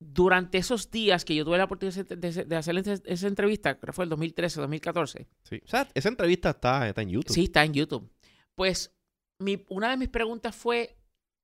durante 0.00 0.58
esos 0.58 0.90
días 0.90 1.24
que 1.24 1.34
yo 1.34 1.44
tuve 1.44 1.58
la 1.58 1.64
oportunidad 1.64 2.04
de, 2.06 2.16
de- 2.16 2.44
de 2.44 2.56
hacer 2.56 2.76
esa, 2.76 2.94
esa 3.04 3.26
entrevista, 3.28 3.78
creo 3.78 3.92
que 3.92 3.96
fue 3.96 4.04
el 4.04 4.10
2013, 4.10 4.60
2014, 4.60 5.28
Sí. 5.44 5.60
O 5.64 5.68
sea, 5.68 5.88
esa 5.94 6.08
entrevista 6.08 6.50
está, 6.50 6.88
está 6.88 7.02
en 7.02 7.10
YouTube. 7.10 7.32
sí, 7.32 7.44
está 7.44 7.64
en 7.64 7.72
YouTube. 7.74 8.10
Pues 8.56 8.92
mi, 9.40 9.64
una 9.68 9.90
de 9.90 9.96
mis 9.96 10.08
preguntas 10.08 10.54
fue 10.56 10.96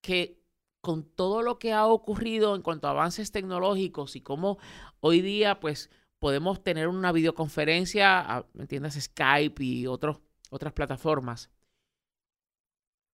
que 0.03 0.43
con 0.81 1.05
todo 1.05 1.43
lo 1.43 1.59
que 1.59 1.73
ha 1.73 1.87
ocurrido 1.87 2.55
en 2.55 2.63
cuanto 2.63 2.87
a 2.87 2.91
avances 2.91 3.31
tecnológicos 3.33 4.15
y 4.17 4.21
cómo 4.21 4.59
hoy 5.01 5.21
día, 5.21 5.59
pues, 5.61 5.91
podemos 6.21 6.63
tener 6.65 6.89
una 6.89 7.13
videoconferencia, 7.13 8.19
a- 8.21 8.47
¿me 8.55 8.63
entiendes? 8.63 8.95
Skype 9.01 9.63
y 9.63 9.87
otros, 9.87 10.21
otras 10.51 10.73
plataformas. 10.73 11.51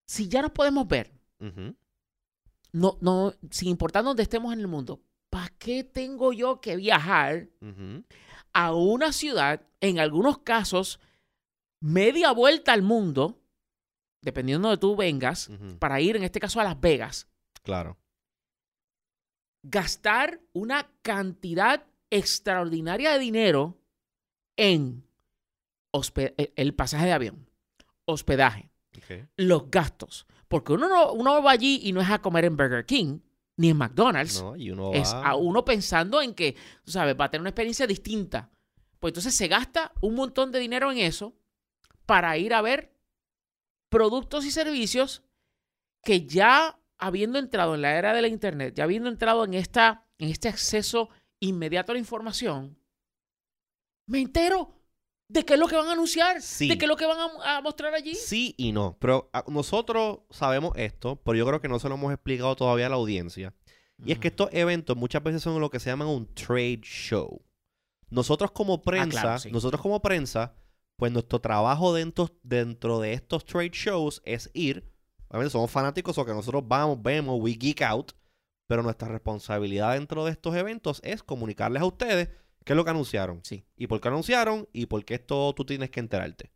Si 0.07 0.29
ya 0.29 0.43
nos 0.43 0.51
podemos 0.53 0.87
ver, 0.87 1.13
No, 2.73 2.99
no, 3.00 3.32
sin 3.50 3.69
importar 3.69 4.02
dónde 4.02 4.23
estemos 4.25 4.52
en 4.52 4.61
el 4.61 4.67
mundo, 4.67 5.00
¿para 5.31 5.49
qué 5.58 5.85
tengo 5.85 6.32
yo 6.32 6.61
que 6.61 6.76
viajar 6.76 7.49
a 8.52 8.75
una 8.75 9.12
ciudad, 9.12 9.67
en 9.81 9.99
algunos 9.99 10.38
casos, 10.38 11.00
media 11.81 12.33
vuelta 12.33 12.73
al 12.73 12.83
mundo, 12.83 13.40
dependiendo 14.23 14.71
de 14.71 14.76
tú 14.78 14.97
vengas, 14.97 15.50
para 15.78 16.00
ir, 16.00 16.16
en 16.16 16.25
este 16.25 16.40
caso, 16.40 16.61
a 16.61 16.64
Las 16.64 16.80
Vegas, 16.80 17.28
Claro. 17.62 17.97
gastar 19.62 20.40
una 20.52 20.90
cantidad 21.02 21.87
extraordinaria 22.11 23.12
de 23.12 23.19
dinero 23.19 23.78
en 24.57 25.04
eh, 26.16 26.52
el 26.57 26.75
pasaje 26.75 27.07
de 27.07 27.12
avión, 27.12 27.50
hospedaje, 28.04 28.71
Los 29.37 29.70
gastos? 29.70 30.26
Porque 30.49 30.73
uno 30.73 30.88
no, 30.88 31.12
uno 31.12 31.42
va 31.42 31.52
allí 31.52 31.80
y 31.84 31.92
no 31.92 32.00
es 32.00 32.11
a 32.11 32.20
comer 32.20 32.44
en 32.44 32.56
Burger 32.56 32.87
King 32.87 33.20
ni 33.56 33.70
en 33.70 33.76
McDonald's. 33.76 34.42
No, 34.42 34.56
y 34.56 34.70
uno 34.70 34.92
es 34.92 35.12
va... 35.12 35.28
a 35.28 35.37
uno 35.37 35.64
pensando 35.64 36.20
en 36.20 36.34
que, 36.34 36.56
sabes, 36.87 37.16
va 37.18 37.26
a 37.26 37.30
tener 37.30 37.40
una 37.40 37.50
experiencia 37.50 37.87
distinta. 37.87 38.50
Pues 38.99 39.11
entonces 39.11 39.34
se 39.34 39.49
gasta 39.49 39.92
un 40.00 40.14
montón 40.14 40.50
de 40.50 40.58
dinero 40.58 40.90
en 40.90 40.99
eso 40.99 41.34
para 42.06 42.37
ir 42.38 42.54
a 42.54 42.62
ver 42.62 42.94
productos 43.88 44.44
y 44.44 44.50
servicios 44.50 45.23
que 46.02 46.26
ya 46.26 46.78
habiendo 46.99 47.38
entrado 47.38 47.75
en 47.75 47.82
la 47.82 47.96
era 47.96 48.12
de 48.12 48.23
la 48.23 48.28
internet, 48.28 48.75
ya 48.75 48.84
habiendo 48.84 49.08
entrado 49.08 49.44
en 49.44 49.54
esta 49.54 50.06
en 50.18 50.30
este 50.30 50.49
acceso 50.49 51.11
inmediato 51.40 51.92
a 51.92 51.94
la 51.94 51.99
información, 51.99 52.78
me 54.06 54.20
entero 54.20 54.75
de 55.28 55.45
qué 55.45 55.54
es 55.54 55.61
lo 55.61 55.66
que 55.69 55.76
van 55.76 55.88
a 55.88 55.93
anunciar, 55.93 56.40
Sí. 56.43 56.69
de 56.69 56.76
qué 56.78 56.85
es 56.85 56.88
lo 56.88 56.97
que 56.97 57.07
van 57.07 57.19
a, 57.19 57.57
a 57.57 57.61
mostrar 57.62 57.95
allí. 57.95 58.14
Sí 58.14 58.54
y 58.59 58.73
no. 58.73 58.97
Pero 59.00 59.31
ah, 59.33 59.45
nosotros 59.49 60.19
sabemos 60.31 60.73
esto, 60.76 61.16
pero 61.25 61.37
yo 61.37 61.47
creo 61.47 61.61
que 61.61 61.69
no 61.69 61.78
se 61.78 61.88
lo 61.88 61.95
hemos 61.95 62.12
explicado 62.12 62.54
todavía 62.57 62.87
a 62.87 62.90
la 62.90 62.97
audiencia. 62.97 63.54
Y 64.04 64.12
es 64.12 64.19
que 64.19 64.28
estos 64.28 64.49
eventos 64.52 64.97
muchas 64.97 65.23
veces 65.23 65.43
son 65.43 65.61
lo 65.61 65.71
que 65.71 65.81
se 65.81 65.88
llaman 65.90 66.09
un 66.09 66.26
trade 66.35 66.81
show. 66.83 67.40
Nosotros 68.11 68.50
como 68.50 68.83
prensa, 68.83 69.19
Ah, 69.19 69.23
claro, 69.23 69.38
sí. 69.38 69.50
nosotros 69.50 69.81
como 69.81 70.00
prensa, 70.02 70.54
pues 70.97 71.11
nuestro 71.12 71.40
trabajo 71.40 71.95
dentro, 71.95 72.28
dentro 72.43 73.00
de 73.00 73.12
estos 73.14 73.45
trade 73.45 73.71
shows 73.73 74.21
es 74.25 74.50
ir. 74.52 74.93
Obviamente 75.28 75.52
somos 75.52 75.71
fanáticos 75.71 76.19
o 76.19 76.25
que 76.25 76.33
nosotros 76.33 76.62
vamos, 76.66 77.02
vemos, 77.02 77.38
we 77.40 77.52
geek 77.52 77.83
out. 77.83 78.12
Pero 78.66 78.83
nuestra 78.83 79.09
responsabilidad 79.09 79.93
dentro 79.95 80.25
de 80.25 80.31
estos 80.33 80.54
eventos 80.54 81.00
es 81.04 81.23
comunicarles 81.23 81.83
a 81.83 81.87
ustedes 81.87 82.28
qué 82.64 82.73
es 82.73 82.76
lo 82.76 82.85
que 82.85 82.90
anunciaron. 82.90 83.40
Sí. 83.44 83.64
Y 83.76 83.87
por 83.87 84.00
qué 84.00 84.09
anunciaron 84.09 84.68
y 84.73 84.87
por 84.87 85.04
qué 85.04 85.14
esto 85.14 85.52
tú 85.54 85.64
tienes 85.64 85.90
que 85.90 86.00
enterarte. 86.00 86.50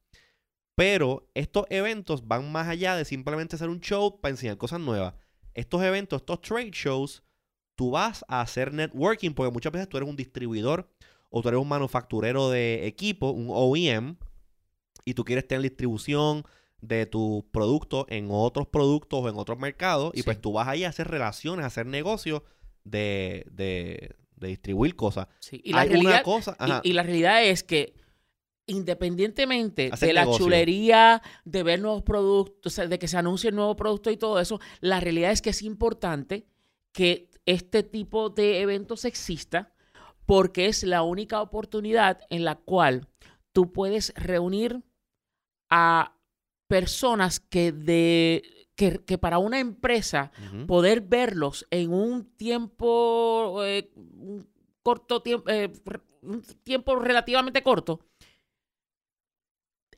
Pero 0.74 1.28
estos 1.34 1.66
eventos 1.70 2.26
van 2.28 2.50
más 2.52 2.68
allá 2.68 2.94
de 2.96 3.04
simplemente 3.04 3.58
ser 3.58 3.68
un 3.68 3.80
show 3.80 4.20
para 4.20 4.30
enseñar 4.30 4.56
cosas 4.58 4.80
nuevas. 4.80 5.14
Estos 5.54 5.82
eventos, 5.82 6.22
estos 6.22 6.40
trade 6.40 6.70
shows, 6.72 7.22
tú 7.74 7.90
vas 7.90 8.24
a 8.28 8.40
hacer 8.40 8.72
networking 8.72 9.32
porque 9.32 9.52
muchas 9.52 9.72
veces 9.72 9.88
tú 9.88 9.96
eres 9.96 10.08
un 10.08 10.16
distribuidor 10.16 10.88
o 11.30 11.42
tú 11.42 11.48
eres 11.48 11.60
un 11.60 11.68
manufacturero 11.68 12.48
de 12.48 12.86
equipo, 12.86 13.30
un 13.30 13.48
OEM, 13.50 14.16
y 15.04 15.14
tú 15.14 15.24
quieres 15.24 15.46
tener 15.48 15.62
distribución 15.62 16.44
de 16.80 17.06
tus 17.06 17.42
productos 17.50 18.06
en 18.08 18.28
otros 18.30 18.68
productos 18.68 19.20
o 19.24 19.28
en 19.28 19.36
otros 19.36 19.58
mercados, 19.58 20.12
y 20.14 20.18
Sí. 20.18 20.22
pues 20.22 20.40
tú 20.40 20.52
vas 20.52 20.68
ahí 20.68 20.84
a 20.84 20.88
hacer 20.90 21.08
relaciones, 21.08 21.64
a 21.64 21.66
hacer 21.66 21.86
negocios 21.86 22.42
de, 22.84 23.44
de, 23.50 24.14
de 24.38 24.48
distribuir 24.48 24.94
cosas. 24.96 25.26
Sí, 25.40 25.60
Y 25.64 25.72
la 25.72 25.80
Hay 25.82 25.88
realidad, 25.88 26.12
una 26.14 26.22
cosa, 26.22 26.56
y- 26.60 26.62
ajá, 26.64 26.80
Y, 26.84 26.92
la 26.92 27.02
realidad 27.02 27.44
es 27.44 27.62
que 27.64 27.94
independientemente 28.66 29.90
Hacer 29.92 30.08
de 30.08 30.12
la 30.12 30.20
negocio. 30.22 30.44
chulería, 30.44 31.22
de 31.44 31.62
ver 31.62 31.80
nuevos 31.80 32.02
productos, 32.02 32.76
de 32.76 32.98
que 32.98 33.08
se 33.08 33.16
anuncie 33.16 33.50
el 33.50 33.56
nuevo 33.56 33.74
producto 33.76 34.10
y 34.10 34.16
todo 34.16 34.38
eso, 34.40 34.60
la 34.80 35.00
realidad 35.00 35.32
es 35.32 35.40
que 35.42 35.50
es 35.50 35.62
importante 35.62 36.46
que 36.92 37.30
este 37.46 37.82
tipo 37.82 38.28
de 38.30 38.60
eventos 38.60 39.04
exista 39.04 39.72
porque 40.26 40.66
es 40.66 40.82
la 40.84 41.02
única 41.02 41.40
oportunidad 41.40 42.20
en 42.28 42.44
la 42.44 42.56
cual 42.56 43.08
tú 43.52 43.72
puedes 43.72 44.12
reunir 44.14 44.82
a 45.70 46.14
personas 46.66 47.40
que 47.40 47.72
de 47.72 48.42
que, 48.78 49.00
que 49.04 49.18
para 49.18 49.38
una 49.38 49.58
empresa 49.58 50.30
poder 50.68 51.00
verlos 51.00 51.66
en 51.72 51.92
un 51.92 52.24
tiempo, 52.36 53.64
eh, 53.64 53.90
un 53.96 54.48
corto 54.84 55.20
tiempo, 55.20 55.50
un 56.22 56.42
tiempo 56.62 56.94
relativamente 56.94 57.64
corto, 57.64 57.98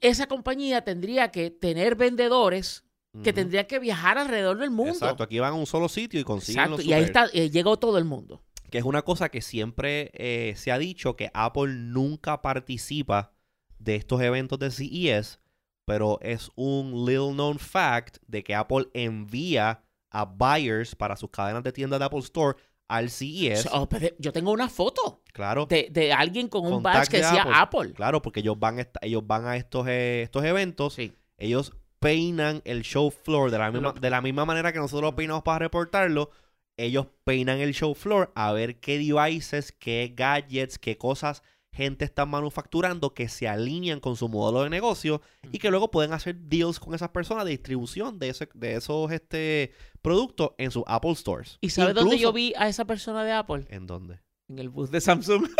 esa 0.01 0.27
compañía 0.29 0.83
tendría 0.83 1.31
que 1.31 1.51
tener 1.51 1.95
vendedores 1.95 2.83
que 3.23 3.31
Ujú. 3.31 3.35
tendrían 3.35 3.67
que 3.67 3.79
viajar 3.81 4.17
alrededor 4.17 4.57
del 4.57 4.71
mundo. 4.71 4.93
Exacto, 4.93 5.25
aquí 5.25 5.39
van 5.39 5.53
a 5.53 5.57
un 5.57 5.67
solo 5.67 5.91
sitio 5.91 6.19
y 6.19 6.25
consiguen 6.25 6.63
Exacto, 6.63 6.79
los 6.79 6.87
y 6.87 6.95
ahí 6.95 7.05
está, 7.05 7.27
eh, 7.35 7.51
llegó 7.51 7.79
todo 7.79 7.99
el 7.99 8.07
mundo. 8.07 8.43
Que 8.71 8.79
es 8.79 8.85
una 8.85 9.03
cosa 9.03 9.29
que 9.29 9.43
siempre 9.43 10.11
eh, 10.15 10.55
se 10.57 10.73
ha 10.73 10.79
dicho 10.79 11.17
que 11.17 11.31
Apple 11.35 11.75
nunca 11.75 12.41
participa 12.41 13.35
de 13.79 13.97
estos 13.97 14.23
eventos 14.23 14.59
de 14.59 14.71
CES, 14.71 15.39
pero 15.85 16.19
es 16.23 16.51
un 16.55 17.05
little 17.07 17.33
known 17.33 17.59
fact 17.59 18.19
de 18.27 18.43
que 18.43 18.55
Apple 18.55 18.89
envía 18.95 19.83
a 20.11 20.25
buyers 20.25 20.95
para 20.95 21.17
sus 21.17 21.31
cadenas 21.31 21.63
de 21.63 21.73
tiendas 21.73 21.99
de 22.01 22.07
Apple 22.07 22.21
Store 22.21 22.57
al 22.89 23.11
CES. 23.11 23.69
Oh, 23.73 23.89
yo 24.19 24.33
tengo 24.33 24.51
una 24.51 24.69
foto 24.69 25.23
claro, 25.33 25.67
de, 25.67 25.89
de 25.91 26.13
alguien 26.13 26.49
con 26.49 26.67
un 26.73 26.83
badge 26.83 27.09
que 27.09 27.17
de 27.19 27.23
decía 27.25 27.43
Apple. 27.43 27.55
Apple. 27.57 27.93
claro, 27.95 28.21
porque 28.23 28.41
ellos 28.41 28.59
van 28.59 28.85
ellos 29.03 29.27
van 29.27 29.47
a 29.47 29.57
estos, 29.57 29.87
eh, 29.89 30.23
estos 30.23 30.45
eventos, 30.45 30.95
Sí. 30.95 31.13
ellos 31.39 31.73
peinan 32.01 32.63
el 32.65 32.83
show 32.83 33.11
floor 33.11 33.51
de 33.51 33.59
la, 33.59 33.71
misma, 33.71 33.93
de 33.93 34.11
la 34.11 34.21
misma 34.23 34.45
manera 34.45 34.73
que 34.73 34.79
nosotros 34.79 35.11
lo 35.11 35.15
peinamos 35.17 35.43
para 35.43 35.59
reportarlo. 35.61 36.31
Ellos 36.77 37.07
peinan 37.25 37.61
el 37.61 37.75
show 37.75 37.95
floor 37.95 38.33
a 38.35 38.53
ver 38.53 38.81
qué 38.81 38.99
devices, 38.99 39.71
qué 39.71 40.13
gadgets, 40.17 40.79
qué 40.79 40.97
cosas 40.97 41.43
gente 41.73 42.05
está 42.05 42.27
manufacturando 42.27 43.15
que 43.15 43.29
se 43.29 43.49
alinean 43.49 44.00
con 44.00 44.17
su 44.17 44.29
modelo 44.29 44.65
de 44.65 44.71
negocio 44.71 45.23
y 45.53 45.59
que 45.59 45.71
luego 45.71 45.91
pueden 45.91 46.12
hacer 46.12 46.37
deals 46.37 46.81
con 46.81 46.95
esas 46.95 47.11
personas 47.11 47.45
de 47.45 47.53
distribución 47.53 48.19
de, 48.19 48.29
ese- 48.31 48.49
de 48.55 48.75
esos 48.75 49.11
este, 49.12 49.73
productos 50.03 50.50
en 50.59 50.71
sus 50.73 50.83
Apple 50.87 51.15
Stores. 51.15 51.59
¿Y 51.61 51.71
sabes 51.71 51.95
dónde 51.95 52.19
yo 52.19 52.33
vi 52.33 52.53
a 52.57 52.69
esa 52.69 52.85
persona 52.85 53.25
de 53.25 53.33
Apple? 53.33 53.67
¿En 53.71 53.87
dónde? 53.87 54.21
En 54.49 54.59
el 54.59 54.69
bus 54.69 54.91
de 54.91 55.00
Samsung. 55.00 55.49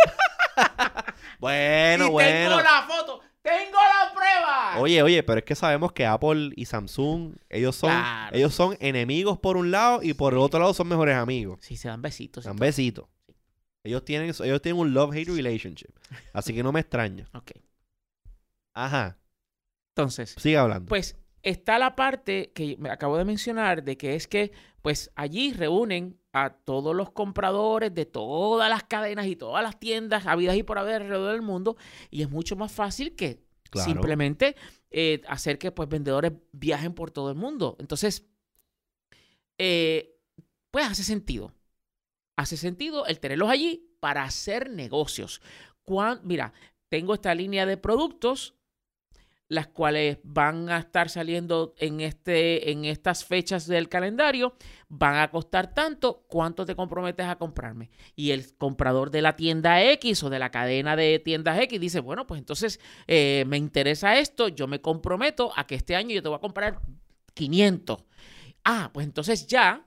Bueno, 1.39 2.07
y 2.07 2.09
bueno. 2.09 2.49
tengo 2.49 2.61
la 2.61 2.83
foto, 2.87 3.19
tengo 3.41 3.77
la 3.77 4.13
prueba. 4.13 4.79
Oye, 4.79 5.01
oye, 5.01 5.23
pero 5.23 5.39
es 5.39 5.45
que 5.45 5.55
sabemos 5.55 5.91
que 5.91 6.05
Apple 6.05 6.51
y 6.55 6.65
Samsung, 6.65 7.35
ellos 7.49 7.75
son, 7.75 7.89
Claro. 7.89 8.35
ellos 8.35 8.53
son 8.53 8.77
enemigos 8.79 9.39
por 9.39 9.57
un 9.57 9.71
lado 9.71 10.01
y 10.03 10.13
por 10.13 10.33
el 10.33 10.39
otro 10.39 10.59
lado 10.59 10.73
son 10.73 10.87
mejores 10.87 11.15
amigos. 11.15 11.59
Sí, 11.61 11.77
se 11.77 11.87
dan 11.87 12.01
besitos. 12.01 12.45
y 12.45 12.47
Dan 12.47 12.57
besitos. 12.57 13.05
Ellos 13.83 14.05
tienen, 14.05 14.29
ellos 14.29 14.61
tienen 14.61 14.79
un 14.79 14.93
love-hate 14.93 15.29
relationship. 15.29 15.89
Así 16.33 16.53
que 16.53 16.63
no 16.63 16.71
me 16.71 16.79
extraña. 16.81 17.27
Ok. 17.33 17.51
Ajá. 18.73 19.17
Entonces, 19.95 20.35
Sigue 20.37 20.57
hablando. 20.57 20.87
pues 20.87 21.17
está 21.43 21.77
la 21.79 21.95
parte 21.95 22.51
que 22.53 22.77
me 22.77 22.89
acabo 22.89 23.17
de 23.17 23.25
mencionar 23.25 23.83
de 23.83 23.97
que 23.97 24.15
es 24.15 24.27
que 24.27 24.51
pues 24.81 25.11
allí 25.15 25.51
reúnen 25.53 26.17
a 26.33 26.51
todos 26.53 26.95
los 26.95 27.11
compradores 27.11 27.93
de 27.93 28.05
todas 28.05 28.69
las 28.69 28.83
cadenas 28.83 29.25
y 29.27 29.35
todas 29.35 29.61
las 29.63 29.79
tiendas 29.79 30.25
habidas 30.27 30.55
y 30.55 30.63
por 30.63 30.77
haber 30.79 31.01
alrededor 31.01 31.33
del 31.33 31.41
mundo 31.41 31.75
y 32.09 32.21
es 32.21 32.29
mucho 32.29 32.55
más 32.55 32.71
fácil 32.71 33.15
que 33.15 33.43
Claro. 33.69 33.89
simplemente 33.89 34.55
eh, 34.89 35.21
hacer 35.29 35.57
que 35.57 35.71
pues 35.71 35.87
vendedores 35.89 36.33
viajen 36.51 36.93
por 36.93 37.09
todo 37.11 37.29
el 37.29 37.35
mundo. 37.37 37.75
Entonces, 37.79 38.25
eh, 39.57 40.17
pues 40.71 40.85
hace 40.87 41.03
sentido. 41.03 41.53
Hace 42.41 42.57
sentido 42.57 43.05
el 43.05 43.19
tenerlos 43.19 43.51
allí 43.51 43.87
para 43.99 44.23
hacer 44.23 44.71
negocios. 44.71 45.41
Mira, 46.23 46.53
tengo 46.89 47.13
esta 47.13 47.35
línea 47.35 47.67
de 47.67 47.77
productos 47.77 48.55
las 49.47 49.67
cuales 49.67 50.17
van 50.23 50.69
a 50.69 50.79
estar 50.79 51.09
saliendo 51.09 51.75
en, 51.77 51.99
este, 51.99 52.71
en 52.71 52.85
estas 52.85 53.25
fechas 53.25 53.67
del 53.67 53.89
calendario, 53.89 54.55
van 54.87 55.17
a 55.17 55.29
costar 55.29 55.73
tanto, 55.73 56.25
¿cuánto 56.29 56.65
te 56.65 56.73
comprometes 56.73 57.27
a 57.27 57.35
comprarme? 57.35 57.91
Y 58.15 58.31
el 58.31 58.55
comprador 58.55 59.11
de 59.11 59.21
la 59.21 59.35
tienda 59.35 59.83
X 59.83 60.23
o 60.23 60.29
de 60.29 60.39
la 60.39 60.51
cadena 60.51 60.95
de 60.95 61.19
tiendas 61.19 61.59
X 61.59 61.81
dice, 61.81 61.99
bueno, 61.99 62.25
pues 62.25 62.39
entonces 62.39 62.79
eh, 63.07 63.43
me 63.45 63.57
interesa 63.57 64.17
esto, 64.17 64.47
yo 64.47 64.67
me 64.67 64.79
comprometo 64.79 65.51
a 65.55 65.67
que 65.67 65.75
este 65.75 65.97
año 65.97 66.15
yo 66.15 66.23
te 66.23 66.29
voy 66.29 66.37
a 66.37 66.41
comprar 66.41 66.79
500. 67.33 68.05
Ah, 68.63 68.89
pues 68.93 69.05
entonces 69.05 69.47
ya 69.47 69.85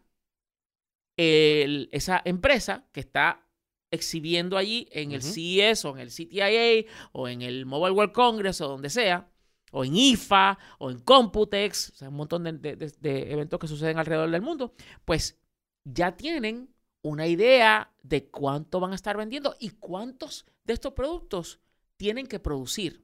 el- 1.17 1.89
esa 1.93 2.21
empresa 2.25 2.87
que 2.93 3.01
está 3.01 3.47
exhibiendo 3.91 4.57
allí 4.57 4.89
en 4.91 5.13
el. 5.13 5.23
CES 5.23 5.85
o 5.85 5.91
en 5.97 5.99
el 6.01 6.11
CTIA 6.11 6.85
o 7.13 7.29
en 7.29 7.43
el 7.43 7.65
Mobile 7.67 7.93
World 7.93 8.13
Congress 8.13 8.61
o 8.61 8.69
donde 8.69 8.91
sea, 8.91 9.31
o 9.71 9.85
en 9.85 9.95
IFA 9.97 10.59
o 10.79 10.91
en 10.91 10.99
Computex, 11.01 11.91
o 11.91 11.95
sea, 11.97 12.09
un 12.09 12.17
montón 12.17 12.45
de, 12.45 12.53
de- 12.53 12.77
de- 12.77 12.93
de 13.01 13.33
eventos 13.33 13.59
que 13.61 13.69
suceden 13.69 13.99
alrededor 13.99 14.31
del 14.31 14.43
mundo, 14.43 14.75
pues 15.05 15.39
ya 15.85 16.17
tienen 16.17 16.75
una 17.03 17.27
idea 17.27 17.93
de 18.03 18.29
cuánto 18.31 18.81
van 18.81 18.93
a 18.93 18.95
estar 18.95 19.17
vendiendo 19.17 19.55
y 19.61 19.71
cuántos 19.71 20.47
de 20.65 20.73
estos 20.73 20.95
productos 20.95 21.61
tienen 21.97 22.27
que 22.27 22.41
producir. 22.41 23.04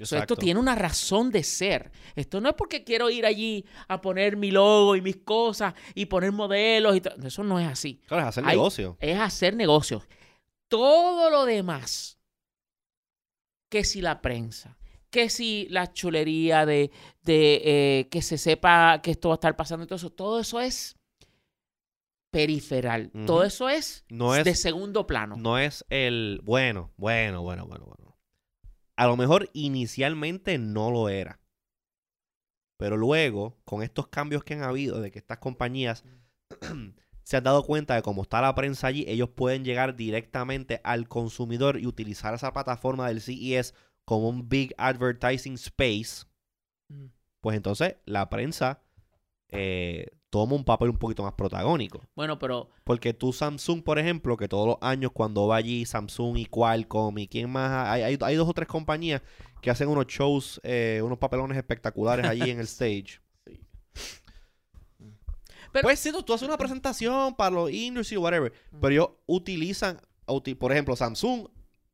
O 0.00 0.06
sea, 0.06 0.20
esto 0.20 0.36
tiene 0.36 0.60
una 0.60 0.74
razón 0.74 1.30
de 1.30 1.42
ser. 1.42 1.90
Esto 2.14 2.40
no 2.40 2.48
es 2.50 2.54
porque 2.54 2.84
quiero 2.84 3.10
ir 3.10 3.26
allí 3.26 3.64
a 3.88 4.00
poner 4.00 4.36
mi 4.36 4.50
logo 4.50 4.94
y 4.96 5.00
mis 5.02 5.16
cosas 5.16 5.74
y 5.94 6.06
poner 6.06 6.32
modelos 6.32 6.96
y 6.96 7.00
todo. 7.00 7.14
Eso 7.26 7.42
no 7.44 7.58
es 7.58 7.66
así. 7.66 8.00
Claro, 8.06 8.22
es 8.22 8.28
hacer 8.28 8.44
Hay- 8.46 8.56
negocio. 8.56 8.96
Es 9.00 9.18
hacer 9.18 9.56
negocios. 9.56 10.04
Todo 10.68 11.30
lo 11.30 11.44
demás, 11.46 12.18
que 13.70 13.84
si 13.84 14.00
la 14.00 14.20
prensa, 14.20 14.78
que 15.10 15.30
si 15.30 15.66
la 15.70 15.92
chulería 15.92 16.66
de, 16.66 16.90
de, 17.22 17.62
eh, 17.64 18.08
que 18.10 18.20
se 18.22 18.36
sepa 18.38 19.00
que 19.02 19.10
esto 19.12 19.30
va 19.30 19.34
a 19.34 19.36
estar 19.36 19.56
pasando 19.56 19.84
y 19.84 19.86
todo 19.88 19.96
eso, 19.96 20.10
todo 20.10 20.40
eso 20.40 20.60
es 20.60 20.96
periferal. 22.30 23.10
Todo 23.26 23.42
eso 23.44 23.68
es, 23.68 24.04
No 24.10 24.34
es- 24.36 24.44
de 24.44 24.54
segundo 24.54 25.06
plano. 25.06 25.36
No 25.38 25.58
es 25.58 25.84
el. 25.88 26.40
Bueno, 26.44 26.92
bueno, 26.96 27.42
bueno, 27.42 27.66
bueno, 27.66 27.86
bueno. 27.86 28.07
A 28.98 29.06
lo 29.06 29.16
mejor 29.16 29.48
inicialmente 29.52 30.58
no 30.58 30.90
lo 30.90 31.08
era. 31.08 31.40
Pero 32.76 32.96
luego, 32.96 33.56
con 33.64 33.84
estos 33.84 34.08
cambios 34.08 34.42
que 34.42 34.54
han 34.54 34.64
habido, 34.64 35.00
de 35.00 35.12
que 35.12 35.20
estas 35.20 35.38
compañías 35.38 36.04
se 37.22 37.36
han 37.36 37.44
dado 37.44 37.62
cuenta 37.62 37.94
de 37.94 38.02
cómo 38.02 38.22
está 38.22 38.40
la 38.40 38.56
prensa 38.56 38.88
allí, 38.88 39.04
ellos 39.06 39.28
pueden 39.28 39.64
llegar 39.64 39.94
directamente 39.94 40.80
al 40.82 41.06
consumidor 41.06 41.78
y 41.78 41.86
utilizar 41.86 42.34
esa 42.34 42.52
plataforma 42.52 43.06
del 43.06 43.20
CES 43.20 43.72
como 44.04 44.28
un 44.28 44.48
big 44.48 44.74
advertising 44.78 45.54
space. 45.54 46.26
Mm. 46.88 47.06
Pues 47.40 47.56
entonces 47.56 47.98
la 48.04 48.28
prensa 48.28 48.82
eh, 49.48 50.08
toma 50.30 50.54
un 50.54 50.64
papel 50.64 50.90
un 50.90 50.98
poquito 50.98 51.22
más 51.22 51.32
protagónico. 51.34 52.02
Bueno, 52.14 52.38
pero 52.38 52.68
Porque 52.84 53.14
tú, 53.14 53.32
Samsung, 53.32 53.82
por 53.82 53.98
ejemplo, 53.98 54.36
que 54.36 54.48
todos 54.48 54.66
los 54.66 54.76
años 54.80 55.10
cuando 55.12 55.46
va 55.46 55.56
allí 55.56 55.86
Samsung 55.86 56.36
y 56.38 56.46
Qualcomm 56.46 57.18
y 57.18 57.28
quién 57.28 57.50
más, 57.50 57.88
hay, 57.88 58.02
hay, 58.02 58.18
hay 58.20 58.36
dos 58.36 58.48
o 58.48 58.52
tres 58.52 58.68
compañías 58.68 59.22
que 59.62 59.70
hacen 59.70 59.88
unos 59.88 60.06
shows, 60.06 60.60
eh, 60.64 61.00
unos 61.02 61.18
papelones 61.18 61.56
espectaculares 61.56 62.26
allí 62.26 62.50
en 62.50 62.58
el 62.60 62.64
stage. 62.66 63.20
Pero- 65.72 65.82
pues 65.82 65.98
sí, 65.98 66.10
tú, 66.12 66.22
tú 66.22 66.32
haces 66.32 66.48
una 66.48 66.56
presentación 66.56 67.34
para 67.34 67.50
los 67.50 67.70
industry 67.70 68.16
whatever, 68.16 68.52
pero 68.80 68.88
ellos 68.92 69.08
utilizan, 69.26 70.00
uti- 70.26 70.54
por 70.56 70.72
ejemplo, 70.72 70.96
Samsung 70.96 71.46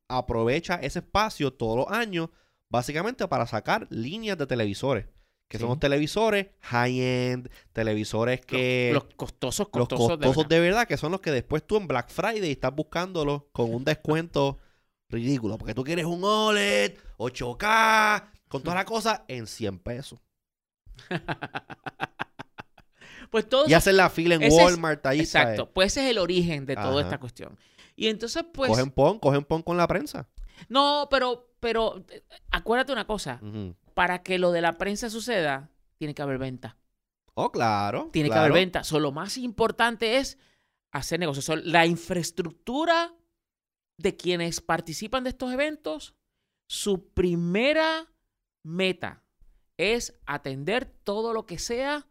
aprovecha 0.09 0.77
ese 0.77 1.01
espacio 1.01 1.53
todos 1.53 1.77
los 1.79 1.87
años 1.91 2.29
básicamente 2.69 3.27
para 3.27 3.47
sacar 3.47 3.87
líneas 3.91 4.39
de 4.39 4.47
televisores. 4.47 5.07
Que 5.55 5.61
son 5.61 5.69
los 5.71 5.79
televisores 5.81 6.49
high-end, 6.61 7.49
televisores 7.73 8.41
que 8.45 8.91
los 8.93 9.05
costosos, 9.17 9.69
los 9.73 9.89
costosos, 9.89 10.09
de 10.09 10.27
costosos 10.27 10.37
verdad. 10.37 10.49
de 10.49 10.61
verdad, 10.61 10.89
que 10.89 10.97
son 10.97 11.13
los 11.13 11.21
que 11.21 11.31
después 11.31 11.65
tú 11.67 11.77
en 11.77 11.87
Black 11.87 12.11
Friday 12.11 12.51
estás 12.51 12.75
buscándolos 12.75 13.43
con 13.53 13.73
un 13.73 13.85
descuento 13.85 14.59
ridículo. 15.09 15.57
Porque 15.59 15.75
tú 15.75 15.85
quieres 15.85 16.07
un 16.07 16.23
OLED, 16.25 16.95
8K, 17.19 18.31
con 18.49 18.63
toda 18.63 18.75
la 18.77 18.85
cosa 18.85 19.25
en 19.29 19.47
100 19.47 19.79
pesos. 19.79 20.19
Pues 23.31 23.49
todo 23.49 23.65
Y 23.69 23.75
hacen 23.75 23.97
la 23.97 24.11
fila 24.11 24.37
en 24.37 24.45
es- 24.45 24.55
Walmart 24.55 25.05
ahí. 25.07 25.21
Exacto, 25.21 25.63
¿sabes? 25.63 25.71
pues 25.75 25.87
ese 25.93 26.05
es 26.05 26.11
el 26.13 26.19
origen 26.19 26.67
de 26.67 26.77
toda 26.77 26.91
Ajá. 26.93 27.01
esta 27.01 27.19
cuestión. 27.19 27.59
Y 27.97 28.07
entonces, 28.07 28.45
pues. 28.53 28.71
cogen 28.71 28.91
pon, 28.93 29.19
cogen 29.19 29.43
pon 29.45 29.63
con 29.63 29.77
la 29.77 29.87
prensa. 29.89 30.29
No, 30.69 31.09
pero, 31.11 31.49
pero 31.59 32.05
eh, 32.11 32.23
acuérdate 32.53 32.93
una 32.93 33.07
cosa. 33.07 33.41
Ujú. 33.43 33.75
Para 33.95 34.23
que 34.23 34.39
lo 34.39 34.53
de 34.53 34.61
la 34.61 34.77
prensa 34.77 35.09
suceda, 35.09 35.71
tiene 35.97 36.15
que 36.15 36.23
haber 36.23 36.39
venta. 36.39 36.77
Oh, 37.35 37.51
claro. 37.51 38.11
Tiene 38.13 38.31
que 38.31 38.37
haber 38.37 38.53
venta. 38.53 38.85
So, 38.85 39.01
lo 39.01 39.13
más 39.13 39.39
importante 39.39 40.19
es 40.19 40.39
hacer 40.93 41.19
negocios. 41.21 41.45
So, 41.45 41.57
la 41.57 41.87
infraestructura 41.87 43.15
de 43.97 44.17
quienes 44.17 44.61
participan 44.61 45.25
de 45.25 45.31
estos 45.31 45.53
eventos, 45.53 46.15
su 46.69 47.09
primera 47.13 48.13
meta 48.63 49.23
es 49.77 50.19
atender 50.27 50.87
todo 50.87 51.33
lo 51.33 51.47
que 51.47 51.59
sea 51.59 52.07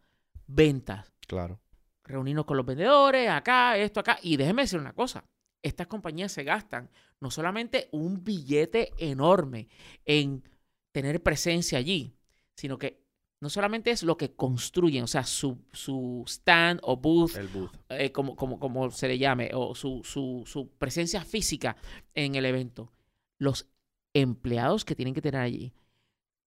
ventas. 0.46 1.12
Claro. 1.26 1.60
Reunirnos 2.04 2.44
con 2.44 2.58
los 2.58 2.66
vendedores, 2.66 3.30
acá, 3.30 3.76
esto, 3.78 4.00
acá. 4.00 4.18
Y 4.22 4.36
déjeme 4.36 4.62
decir 4.62 4.78
una 4.78 4.92
cosa. 4.92 5.24
Estas 5.62 5.86
compañías 5.86 6.32
se 6.32 6.44
gastan 6.44 6.90
no 7.20 7.30
solamente 7.30 7.88
un 7.92 8.22
billete 8.22 8.92
enorme 8.98 9.68
en 10.04 10.46
tener 10.94 11.22
presencia 11.22 11.78
allí, 11.78 12.14
sino 12.56 12.78
que 12.78 13.02
no 13.40 13.50
solamente 13.50 13.90
es 13.90 14.02
lo 14.04 14.16
que 14.16 14.34
construyen, 14.34 15.04
o 15.04 15.06
sea, 15.08 15.24
su, 15.24 15.58
su 15.72 16.24
stand 16.26 16.80
o 16.84 16.96
booth, 16.96 17.36
El 17.36 17.48
booth. 17.48 17.72
eh, 17.90 18.12
como, 18.12 18.36
como, 18.36 18.58
como 18.60 18.90
se 18.92 19.08
le 19.08 19.18
llame, 19.18 19.50
o 19.54 19.74
su, 19.74 20.02
su, 20.04 20.44
su 20.46 20.70
presencia 20.78 21.22
física 21.24 21.76
en 22.14 22.36
el 22.36 22.46
evento. 22.46 22.92
Los 23.38 23.66
empleados 24.14 24.84
que 24.86 24.94
tienen 24.94 25.14
que 25.14 25.20
tener 25.22 25.40
allí. 25.42 25.74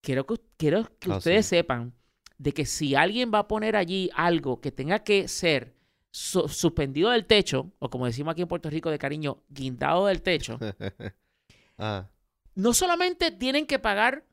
Quiero 0.01 0.25
que, 0.25 0.36
quiero 0.58 0.86
que 1.00 1.12
Ah, 1.12 1.18
ustedes 1.18 1.46
sí. 1.46 1.50
sepan 1.58 1.94
de 2.39 2.54
que 2.54 2.66
si 2.66 2.96
alguien 2.96 3.32
va 3.34 3.39
a 3.39 3.48
poner 3.48 3.75
allí 3.75 4.10
algo 4.16 4.62
que 4.62 4.72
tenga 4.72 5.00
que 5.04 5.27
ser 5.27 5.75
su- 6.12 6.48
suspendido 6.50 7.12
del 7.12 7.25
techo, 7.25 7.72
o 7.80 7.89
como 7.89 8.06
decimos 8.08 8.32
aquí 8.34 8.44
en 8.44 8.48
Puerto 8.48 8.70
Rico 8.70 8.89
de 8.92 9.00
cariño, 9.00 9.44
guindado 9.50 10.08
del 10.08 10.22
techo, 10.24 10.58
ah, 11.77 12.08
no 12.56 12.74
solamente 12.74 13.32
tienen 13.32 13.66
que 13.68 13.80
pagar 13.80 14.25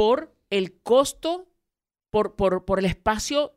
por 0.00 0.34
el 0.48 0.80
costo, 0.80 1.52
por, 2.08 2.34
por, 2.34 2.64
por 2.64 2.78
el 2.78 2.86
espacio 2.86 3.52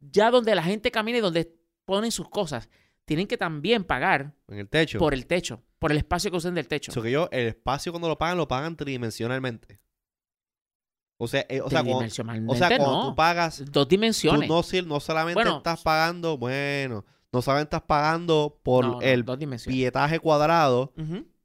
ya 0.00 0.30
donde 0.30 0.54
la 0.54 0.62
gente 0.62 0.92
camina 0.92 1.18
y 1.18 1.20
donde 1.20 1.52
ponen 1.84 2.12
sus 2.12 2.28
cosas, 2.28 2.70
tienen 3.04 3.26
que 3.26 3.36
también 3.36 3.82
pagar 3.82 4.36
en 4.46 4.58
el 4.60 4.68
techo. 4.68 5.00
por 5.00 5.14
el 5.14 5.26
techo, 5.26 5.64
por 5.80 5.90
el 5.90 5.98
espacio 5.98 6.30
que 6.30 6.36
usen 6.36 6.54
del 6.54 6.68
techo. 6.68 6.92
Que 7.02 7.10
yo, 7.10 7.28
el 7.32 7.48
espacio 7.48 7.90
cuando 7.90 8.06
lo 8.06 8.16
pagan, 8.16 8.38
lo 8.38 8.46
pagan 8.46 8.76
tridimensionalmente. 8.76 9.80
O 11.16 11.26
sea, 11.26 11.44
eh, 11.48 11.60
o 11.60 11.68
sea, 11.68 11.82
cuando, 11.82 12.06
o 12.52 12.54
sea, 12.54 12.68
cuando 12.68 12.92
no. 12.92 13.08
tú 13.08 13.16
pagas, 13.16 13.64
Dos 13.72 13.88
tú 13.88 13.90
dimensiones. 13.90 14.48
no, 14.48 14.62
si- 14.62 14.82
no 14.82 15.00
solamente 15.00 15.34
Bueno, 15.42 15.56
estás 15.56 15.82
pagando, 15.82 16.38
bueno, 16.38 17.04
no 17.32 17.42
solamente 17.42 17.74
estás 17.74 17.88
pagando 17.88 18.60
por 18.62 18.84
No, 18.84 18.92
no, 18.92 19.00
el 19.00 19.24
pietaje 19.66 20.20
cuadrado, 20.20 20.92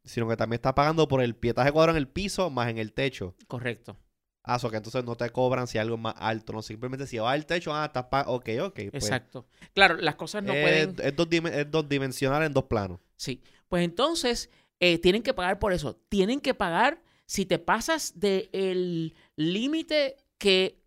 sino 0.03 0.27
que 0.29 0.37
también 0.37 0.57
estás 0.57 0.73
pagando 0.73 1.07
por 1.07 1.23
el 1.23 1.35
pietaje 1.35 1.71
cuadrado 1.71 1.97
en 1.97 2.01
el 2.03 2.07
piso 2.07 2.51
más 2.51 2.69
en 2.69 2.77
el 2.77 2.93
techo. 2.93 3.35
Correcto. 3.47 3.97
Ah, 4.43 4.59
so 4.59 4.69
que 4.69 4.77
entonces 4.77 5.05
no 5.05 5.15
te 5.15 5.29
cobran 5.29 5.67
si 5.67 5.77
algo 5.77 5.95
es 5.95 6.01
más 6.01 6.15
alto, 6.17 6.51
no 6.51 6.61
simplemente 6.61 7.07
si 7.07 7.17
va 7.17 7.31
al 7.31 7.45
techo, 7.45 7.73
ah, 7.73 7.85
estás 7.85 8.05
pagando, 8.05 8.33
ok, 8.33 8.49
ok. 8.61 8.73
Pues, 8.73 9.03
Exacto. 9.05 9.45
Claro, 9.73 9.95
las 9.95 10.15
cosas 10.15 10.43
no 10.43 10.53
es, 10.53 10.61
pueden. 10.61 10.95
es 11.01 11.15
dos 11.15 11.27
es 11.31 11.71
dos 11.71 11.87
dimensional 11.87 12.43
en 12.43 12.53
dos 12.53 12.65
planos. 12.65 12.99
Sí. 13.15 13.41
Pues 13.69 13.85
entonces, 13.85 14.49
eh, 14.79 14.99
tienen 14.99 15.23
que 15.23 15.33
pagar 15.33 15.59
por 15.59 15.71
eso. 15.71 15.95
Tienen 16.09 16.41
que 16.41 16.53
pagar 16.53 17.01
si 17.25 17.45
te 17.45 17.57
pasas 17.57 18.19
del 18.19 19.13
límite 19.37 20.17
que 20.37 20.83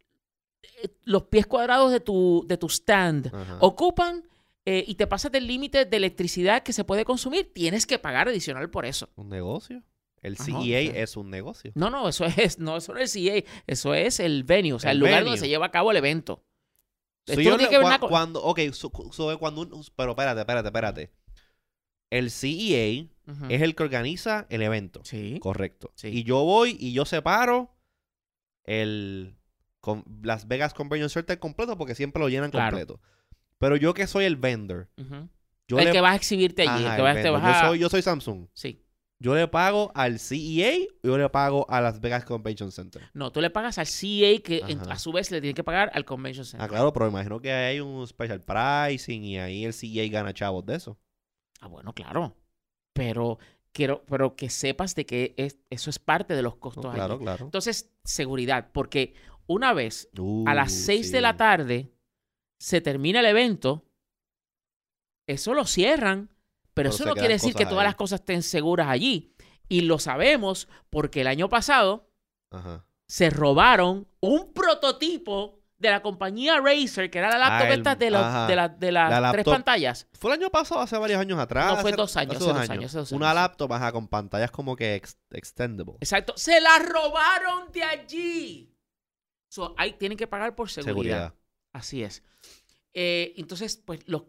eh, 0.82 0.88
los 1.04 1.24
pies 1.24 1.46
cuadrados 1.46 1.90
de 1.90 2.00
tu, 2.00 2.44
de 2.46 2.58
tu 2.58 2.68
stand 2.68 3.34
Ajá. 3.34 3.58
ocupan 3.60 4.28
eh, 4.66 4.84
y 4.86 4.96
te 4.96 5.06
pasas 5.06 5.32
del 5.32 5.46
límite 5.46 5.86
de 5.86 5.96
electricidad 5.96 6.62
que 6.62 6.72
se 6.72 6.84
puede 6.84 7.04
consumir, 7.04 7.52
tienes 7.54 7.86
que 7.86 7.98
pagar 7.98 8.28
adicional 8.28 8.68
por 8.68 8.84
eso. 8.84 9.08
¿Un 9.16 9.28
negocio? 9.28 9.82
El 10.22 10.36
CEA 10.38 10.92
sea. 10.92 11.02
es 11.02 11.16
un 11.16 11.30
negocio. 11.30 11.72
No, 11.74 11.90
no, 11.90 12.08
eso 12.08 12.24
es, 12.24 12.58
no, 12.58 12.76
eso 12.78 12.92
no 12.94 12.98
es 13.00 13.14
el 13.16 13.42
CA, 13.44 13.48
eso 13.66 13.94
es 13.94 14.18
el 14.20 14.44
venue, 14.44 14.72
o 14.72 14.78
sea, 14.78 14.90
el, 14.90 14.96
El 14.96 15.00
lugar 15.00 15.14
venue. 15.16 15.24
donde 15.30 15.40
se 15.40 15.48
lleva 15.48 15.66
a 15.66 15.70
cabo 15.70 15.90
el 15.90 15.96
evento. 15.98 16.42
So, 17.26 17.32
Esto 17.32 17.42
yo 17.42 17.50
no 17.50 17.56
le- 17.56 17.64
tiene 17.64 17.70
que 17.70 17.78
ver 17.78 17.84
cua- 17.86 17.88
nada 17.88 17.98
con- 18.00 18.08
cuando, 18.08 18.42
ok, 18.42 18.60
so- 18.72 18.92
so 19.12 19.38
cuando 19.38 19.60
un- 19.62 19.84
pero 19.96 20.10
espérate, 20.12 20.40
espérate, 20.40 20.68
espérate. 20.68 21.10
El 22.10 22.30
CEA 22.30 23.04
es 23.48 23.62
el 23.62 23.74
que 23.74 23.82
organiza 23.82 24.46
el 24.48 24.62
evento. 24.62 25.00
Sí. 25.04 25.38
Correcto. 25.40 25.90
Sí. 25.96 26.08
Y 26.08 26.22
yo 26.24 26.44
voy 26.44 26.76
y 26.78 26.92
yo 26.92 27.04
separo 27.04 27.74
el 28.64 29.36
con 29.80 30.04
Las 30.22 30.48
Vegas 30.48 30.74
Convention 30.74 31.10
Center 31.10 31.38
completo 31.38 31.76
porque 31.78 31.94
siempre 31.94 32.20
lo 32.20 32.28
llenan 32.28 32.50
Claro. 32.50 32.70
completo. 32.76 33.00
Pero 33.58 33.76
yo 33.76 33.94
que 33.94 34.06
soy 34.06 34.24
el 34.24 34.36
vendor, 34.36 34.88
yo 35.68 35.78
el 35.78 35.86
le 35.86 35.92
que 35.92 36.00
vas 36.00 36.12
a 36.12 36.16
exhibirte 36.16 36.62
allí, 36.62 36.84
Ajá, 36.84 36.90
el 36.94 36.96
que 36.96 37.02
vas, 37.02 37.16
te 37.16 37.22
vendor. 37.22 37.40
vas 37.42 37.56
a... 37.56 37.62
yo 37.62 37.68
soy 37.70 37.78
yo 37.80 37.88
soy 37.88 38.02
Samsung. 38.02 38.46
Sí. 38.52 38.82
Yo 39.18 39.34
le 39.34 39.48
pago 39.48 39.90
al 39.94 40.18
CEA 40.18 40.74
y 40.74 40.88
yo 41.02 41.16
le 41.16 41.28
pago 41.30 41.64
a 41.70 41.80
Las 41.80 42.00
Vegas 42.00 42.24
Convention 42.26 42.70
Center. 42.70 43.08
No, 43.14 43.32
tú 43.32 43.40
le 43.40 43.48
pagas 43.48 43.78
al 43.78 43.86
CA 43.86 44.42
que 44.42 44.62
en- 44.68 44.80
a 44.90 44.98
su 44.98 45.10
vez 45.10 45.30
le 45.30 45.40
tiene 45.40 45.54
que 45.54 45.64
pagar 45.64 45.90
al 45.94 46.04
Convention 46.04 46.44
Center. 46.44 46.62
Ah, 46.64 46.68
claro, 46.68 46.92
pero 46.92 47.08
imagino 47.08 47.40
que 47.40 47.50
hay 47.50 47.80
un 47.80 48.06
special 48.06 48.40
pricing 48.42 49.24
y 49.24 49.38
ahí 49.38 49.64
el 49.64 49.72
CEA 49.72 50.06
gana 50.10 50.34
chavos 50.34 50.66
de 50.66 50.76
eso. 50.76 50.98
Ah, 51.60 51.68
bueno, 51.68 51.94
claro. 51.94 52.36
Pero 52.92 53.38
quiero, 53.72 54.04
pero 54.06 54.36
que 54.36 54.50
sepas 54.50 54.94
de 54.94 55.06
que 55.06 55.34
es- 55.38 55.58
eso 55.70 55.88
es 55.88 55.98
parte 55.98 56.34
de 56.34 56.42
los 56.42 56.54
No, 56.54 56.60
costos 56.60 56.84
allí. 56.86 56.94
claro, 56.96 57.18
claro. 57.18 57.44
Entonces, 57.46 57.90
seguridad, 58.04 58.68
porque 58.72 59.14
una 59.46 59.72
vez 59.72 60.10
a 60.46 60.54
las 60.54 60.72
Uh, 60.74 60.76
6 60.86 61.10
de 61.12 61.18
sí. 61.18 61.22
la 61.22 61.36
tarde 61.38 61.90
se 62.60 62.82
termina 62.82 63.20
el 63.20 63.26
evento, 63.26 63.82
eso 65.26 65.54
lo 65.54 65.64
cierran, 65.64 66.30
pero 66.76 66.90
Pero 66.90 66.94
eso 66.94 67.04
no 67.06 67.14
quiere 67.14 67.34
decir 67.34 67.54
que 67.54 67.64
todas 67.64 67.80
ahí. 67.80 67.86
las 67.86 67.94
cosas 67.94 68.20
estén 68.20 68.42
seguras 68.42 68.88
allí. 68.88 69.32
Y 69.66 69.80
lo 69.80 69.98
sabemos 69.98 70.68
porque 70.90 71.22
el 71.22 71.26
año 71.26 71.48
pasado 71.48 72.10
Ajá. 72.50 72.84
se 73.08 73.30
robaron 73.30 74.06
un 74.20 74.52
prototipo 74.52 75.58
de 75.78 75.90
la 75.90 76.02
compañía 76.02 76.60
Razer, 76.60 77.10
que 77.10 77.18
era 77.18 77.30
la 77.30 77.38
laptop 77.38 77.66
Ah, 77.68 77.72
el- 77.72 77.78
esta 77.78 77.94
de, 77.96 78.10
los- 78.10 78.48
de, 78.48 78.56
la- 78.56 78.68
de 78.68 78.92
las 78.92 79.20
La 79.22 79.32
tres 79.32 79.44
pantallas. 79.46 80.06
Fue 80.12 80.30
el 80.34 80.40
año 80.40 80.50
pasado, 80.50 80.80
hace 80.82 80.96
varios 80.98 81.18
años 81.18 81.38
atrás. 81.38 81.66
No, 81.74 81.80
fue 81.80 81.90
hace- 81.90 81.96
dos 81.96 82.16
años, 82.16 82.36
hace 82.36 82.44
dos 82.44 82.70
años, 82.70 82.84
hace 82.86 82.98
dos 82.98 83.12
Una 83.12 83.30
años. 83.30 83.34
laptop, 83.42 83.72
ajá, 83.72 83.92
con 83.92 84.06
pantallas 84.08 84.50
como 84.50 84.76
que 84.76 84.94
ex- 84.96 85.18
extendable. 85.30 85.96
Exacto. 86.00 86.34
Se 86.36 86.60
la 86.60 86.78
robaron 86.78 87.72
de 87.72 87.82
allí. 87.82 88.72
So, 89.50 89.74
ahí 89.78 89.94
tienen 89.94 90.18
que 90.18 90.26
pagar 90.26 90.54
por 90.54 90.68
seguridad. 90.70 90.92
Seguridad. 90.94 91.34
Así 91.72 92.02
es. 92.02 92.22
Eh, 92.94 93.34
entonces, 93.36 93.76
pues 93.84 94.00
los 94.06 94.22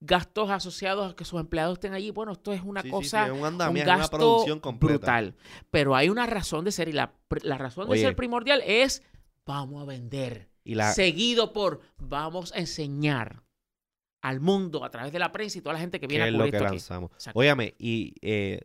gastos 0.00 0.50
asociados 0.50 1.12
a 1.12 1.16
que 1.16 1.24
sus 1.24 1.40
empleados 1.40 1.74
estén 1.74 1.92
allí, 1.92 2.10
bueno, 2.10 2.32
esto 2.32 2.52
es 2.52 2.62
una 2.62 2.82
Sí, 2.82 2.90
cosa, 2.90 3.24
sí, 3.24 3.30
es 3.30 3.32
un 3.32 3.40
un 3.40 3.46
andamiaje, 3.46 3.88
una 3.90 3.98
gasto 3.98 4.16
producción 4.16 4.60
completa. 4.60 4.94
brutal. 4.94 5.36
Pero 5.70 5.96
hay 5.96 6.08
una 6.08 6.26
razón 6.26 6.64
de 6.64 6.72
ser 6.72 6.88
y 6.88 6.92
la, 6.92 7.14
la 7.42 7.58
razón 7.58 7.88
de 7.90 7.98
ser 7.98 8.14
primordial 8.16 8.62
es 8.64 9.02
vamos 9.44 9.82
a 9.82 9.86
vender. 9.86 10.48
Y 10.64 10.74
la, 10.74 10.92
Seguido 10.92 11.52
por 11.52 11.80
vamos 11.96 12.52
a 12.52 12.58
enseñar 12.58 13.42
al 14.20 14.40
mundo 14.40 14.84
a 14.84 14.90
través 14.90 15.12
de 15.12 15.18
la 15.18 15.32
prensa 15.32 15.58
y 15.58 15.62
toda 15.62 15.74
la 15.74 15.80
gente 15.80 15.98
que 16.00 16.06
viene 16.06 16.24
a 16.24 16.26
es 16.28 16.34
lo 16.34 16.44
que 16.44 16.50
esto 16.50 16.64
lanzamos. 16.64 17.10
Óyame, 17.34 17.74
y 17.78 18.14
eh, 18.20 18.60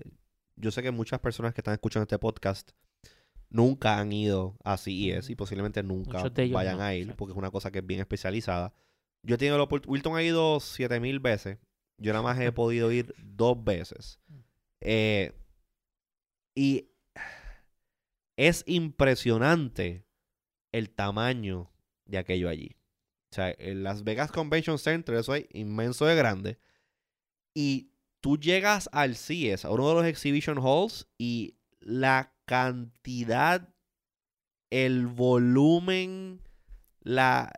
yo 0.56 0.72
sé 0.72 0.82
que 0.84 0.92
muchas 0.92 1.20
personas 1.20 1.54
que 1.54 1.62
están 1.62 1.74
escuchando 1.74 2.04
este 2.04 2.20
podcast 2.20 2.72
nunca 3.50 4.00
han 4.00 4.12
ido 4.12 4.58
a 4.64 4.78
CES 4.78 5.30
y 5.30 5.36
posiblemente 5.36 5.82
nunca 5.84 6.24
vayan 6.52 6.78
no, 6.78 6.84
a 6.84 6.94
ir 6.96 7.16
porque 7.16 7.32
es 7.32 7.38
una 7.38 7.52
cosa 7.52 7.72
que 7.72 7.80
es 7.80 7.86
bien 7.86 8.00
especializada. 8.02 8.74
Yo 9.24 9.36
he 9.36 9.38
tenido 9.38 9.58
la 9.58 9.64
oportunidad, 9.64 9.92
Wilton 9.92 10.16
ha 10.16 10.24
ido 10.24 10.60
7000 10.60 11.20
veces. 11.20 11.58
Yo 11.98 12.12
nada 12.12 12.24
más 12.24 12.40
he 12.40 12.52
podido 12.54 12.92
ir 12.92 13.14
dos 13.18 13.64
veces. 13.64 14.20
Eh, 14.82 15.34
y 16.56 16.90
es 18.38 18.64
impresionante 18.68 20.06
el 20.72 20.90
tamaño 20.90 21.72
de 22.06 22.18
aquello 22.18 22.50
allí. 22.50 22.76
O 23.32 23.36
sea, 23.36 23.56
en 23.58 23.84
Las 23.84 24.04
Vegas 24.04 24.32
Convention 24.32 24.78
Center, 24.78 25.16
eso 25.16 25.34
es 25.34 25.46
inmenso 25.52 26.06
de 26.06 26.16
grande. 26.16 26.60
Y 27.56 27.92
tú 28.22 28.38
llegas 28.38 28.90
al 28.92 29.16
CES, 29.16 29.66
a 29.66 29.72
uno 29.72 29.90
de 29.90 29.96
los 29.96 30.06
exhibition 30.06 30.60
halls, 30.60 31.08
y 31.18 31.56
la 31.80 32.34
cantidad, 32.46 33.74
el 34.70 35.08
volumen, 35.08 36.42
la 37.02 37.52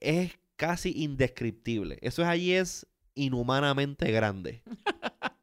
es 0.00 0.38
casi 0.56 0.92
indescriptible. 0.96 1.98
Eso 2.00 2.22
es 2.22 2.28
allí 2.28 2.52
es 2.52 2.86
inhumanamente 3.14 4.10
grande. 4.10 4.62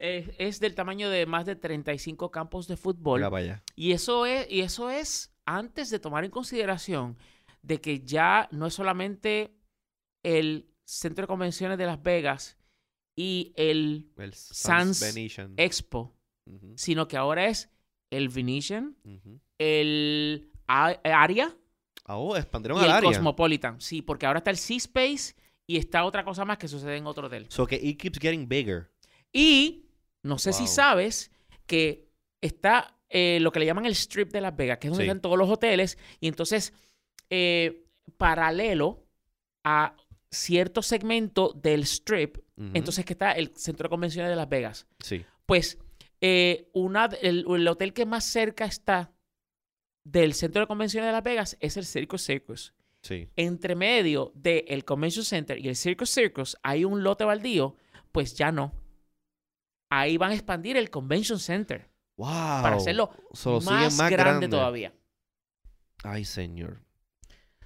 Es, 0.00 0.28
es 0.36 0.60
del 0.60 0.74
tamaño 0.74 1.08
de 1.08 1.24
más 1.24 1.46
de 1.46 1.56
35 1.56 2.30
campos 2.30 2.68
de 2.68 2.76
fútbol. 2.76 3.20
Mira 3.20 3.30
para 3.30 3.42
allá. 3.42 3.62
Y 3.74 3.92
eso 3.92 4.26
es, 4.26 4.46
y 4.50 4.60
eso 4.60 4.90
es 4.90 5.34
antes 5.46 5.88
de 5.88 5.98
tomar 5.98 6.24
en 6.24 6.30
consideración 6.30 7.16
de 7.62 7.80
que 7.80 8.00
ya 8.00 8.46
no 8.52 8.66
es 8.66 8.74
solamente 8.74 9.56
el 10.22 10.68
Centro 10.84 11.22
de 11.22 11.28
Convenciones 11.28 11.78
de 11.78 11.86
Las 11.86 12.02
Vegas 12.02 12.58
y 13.16 13.54
el 13.56 14.12
El 14.18 14.34
Sans 14.34 15.00
Venetian. 15.00 15.54
Expo, 15.56 16.14
sino 16.76 17.08
que 17.08 17.16
ahora 17.16 17.46
es 17.46 17.70
el 18.10 18.28
Venetian, 18.28 18.96
el 19.58 20.50
Aria 20.66 21.56
oh, 22.06 22.36
expandieron 22.36 22.78
y 22.78 22.80
al 22.80 22.86
el 22.86 22.92
área. 22.92 23.10
Cosmopolitan. 23.10 23.80
Sí, 23.80 24.02
porque 24.02 24.26
ahora 24.26 24.38
está 24.38 24.50
el 24.50 24.56
Sea 24.56 24.76
Space 24.76 25.34
y 25.66 25.76
está 25.78 26.04
otra 26.04 26.24
cosa 26.24 26.44
más 26.44 26.58
que 26.58 26.68
sucede 26.68 26.96
en 26.96 27.06
otro 27.06 27.26
hotel. 27.26 27.46
So 27.48 27.66
que 27.66 27.76
it 27.76 28.00
keeps 28.00 28.18
getting 28.18 28.48
bigger. 28.48 28.90
Y 29.32 29.86
no 30.22 30.38
sé 30.38 30.52
si 30.52 30.66
sabes 30.66 31.30
que 31.66 32.08
está 32.40 32.96
eh, 33.08 33.38
lo 33.40 33.52
que 33.52 33.60
le 33.60 33.66
llaman 33.66 33.86
el 33.86 33.92
strip 33.92 34.32
de 34.32 34.40
Las 34.40 34.56
Vegas, 34.56 34.78
que 34.78 34.88
es 34.88 34.90
donde 34.90 35.04
Sí. 35.04 35.08
están 35.08 35.20
todos 35.22 35.38
los 35.38 35.48
hoteles. 35.48 35.98
Y 36.20 36.28
entonces, 36.28 36.72
eh, 37.30 37.84
paralelo 38.16 39.06
a 39.64 39.96
cierto 40.30 40.82
segmento 40.82 41.52
del 41.54 41.82
strip, 41.84 42.38
entonces 42.72 43.04
que 43.04 43.12
está 43.14 43.32
el 43.32 43.52
centro 43.56 43.84
de 43.84 43.90
convenciones 43.90 44.30
de 44.30 44.36
Las 44.36 44.48
Vegas. 44.48 44.86
Sí. 45.00 45.24
Pues 45.46 45.78
eh, 46.20 46.68
una, 46.72 47.06
el, 47.22 47.44
el 47.48 47.68
hotel 47.68 47.92
que 47.92 48.04
más 48.04 48.24
cerca 48.24 48.64
está 48.64 49.12
del 50.04 50.34
centro 50.34 50.60
de 50.60 50.66
convenciones 50.66 51.08
de 51.08 51.12
Las 51.12 51.22
Vegas 51.24 51.56
es 51.60 51.76
el 51.76 51.84
Circus 51.84 52.22
Circus. 52.22 52.74
Sí. 53.02 53.28
Entre 53.36 53.74
medio 53.74 54.32
del 54.34 54.84
Convention 54.84 55.24
Center 55.24 55.58
y 55.58 55.68
el 55.68 55.76
Circus 55.76 56.10
Circus 56.10 56.56
hay 56.62 56.84
un 56.84 57.02
lote 57.02 57.24
baldío, 57.24 57.76
pues 58.12 58.34
ya 58.34 58.50
no. 58.52 58.72
Ahí 59.90 60.16
van 60.16 60.30
a 60.30 60.34
expandir 60.34 60.76
el 60.76 60.90
Convention 60.90 61.38
Center 61.38 61.90
Wow. 62.16 62.28
para 62.62 62.76
hacerlo 62.76 63.10
Se 63.32 63.48
lo 63.50 63.60
más, 63.60 63.96
más 63.96 64.10
grande, 64.10 64.48
todavía. 64.48 64.94
Ay, 66.02 66.24
señor. 66.24 66.82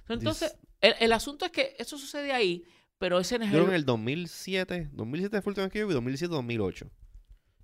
Entonces, 0.07 0.53
Dis- 0.53 0.67
el, 0.81 0.93
el 0.99 1.13
asunto 1.13 1.45
es 1.45 1.51
que 1.51 1.75
eso 1.77 1.97
sucede 1.97 2.31
ahí, 2.31 2.63
pero 2.97 3.19
ese 3.19 3.37
no 3.37 3.45
es 3.45 3.51
Yo 3.51 3.59
que 3.59 3.63
en 3.65 3.69
el 3.69 3.75
el 3.81 3.85
2007, 3.85 4.89
2007 4.91 5.41
fue 5.41 5.51
el 5.53 5.59
último 5.59 5.69
que 5.69 5.79
yo 5.79 5.87
vi, 5.87 5.93
2007-2008. 5.95 6.89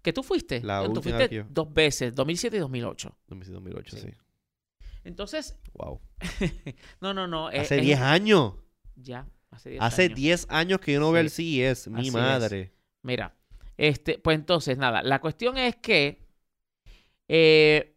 que 0.01 0.13
tú 0.13 0.21
fuiste. 0.23 0.61
la 0.61 0.83
tú 0.83 0.91
última 0.91 1.01
fuiste 1.17 1.29
que 1.29 1.35
yo- 1.37 1.45
dos 1.49 1.73
veces, 1.73 2.13
2007 2.13 2.57
y 2.57 2.59
2008. 2.59 3.17
2007-2008, 3.27 3.89
Sí. 3.89 3.99
sí. 3.99 4.07
Entonces, 5.05 5.57
Wow. 5.73 6.01
no, 7.01 7.13
no, 7.13 7.27
no. 7.27 7.49
eh, 7.51 7.59
Hace 7.59 7.77
es- 7.77 7.81
10 7.83 7.99
años. 8.01 8.55
Ya, 8.97 9.27
hace 9.51 9.69
10 9.71 9.81
Hace 9.83 10.03
años. 10.05 10.15
10 10.15 10.47
años 10.49 10.79
que 10.81 10.93
yo 10.93 10.99
no 10.99 11.11
veo 11.11 11.21
el 11.21 11.29
Sí. 11.29 11.57
CES. 11.59 11.87
Mi 11.87 11.99
Así 11.99 12.07
es. 12.09 12.13
madre. 12.13 12.73
Mira, 13.03 13.35
este, 13.77 14.17
pues 14.19 14.35
entonces, 14.35 14.77
nada, 14.77 15.01
la 15.03 15.19
cuestión 15.21 15.57
es 15.57 15.75
que 15.77 16.25
eh, 17.27 17.95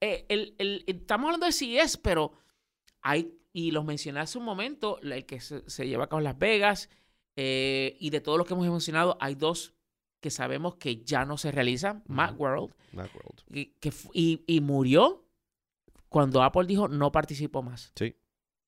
eh, 0.00 0.26
el- 0.28 0.54
el- 0.58 0.84
estamos 0.86 1.26
hablando 1.26 1.46
de 1.46 1.52
CES, 1.52 1.96
pero 1.98 2.32
hay, 3.02 3.32
y 3.52 3.70
los 3.70 3.84
mencioné 3.84 4.20
hace 4.20 4.38
un 4.38 4.44
momento, 4.44 5.00
el 5.02 5.24
que 5.26 5.40
se, 5.40 5.68
se 5.68 5.86
lleva 5.86 6.04
a 6.04 6.06
cabo 6.08 6.20
en 6.20 6.24
Las 6.24 6.38
Vegas, 6.38 6.88
eh, 7.36 7.96
y 8.00 8.10
de 8.10 8.20
todos 8.20 8.38
los 8.38 8.46
que 8.46 8.54
hemos 8.54 8.66
mencionado, 8.68 9.16
hay 9.20 9.34
dos 9.34 9.74
que 10.20 10.30
sabemos 10.30 10.76
que 10.76 11.04
ya 11.04 11.24
no 11.24 11.36
se 11.36 11.52
realizan, 11.52 12.02
Macworld, 12.06 12.72
Macworld. 12.92 13.40
y, 13.50 13.66
que 13.80 13.92
y, 14.14 14.42
y 14.46 14.60
murió 14.60 15.23
cuando 16.14 16.44
Apple 16.44 16.66
dijo 16.68 16.86
no 16.86 17.10
participó 17.10 17.60
más. 17.62 17.90
Sí. 17.96 18.14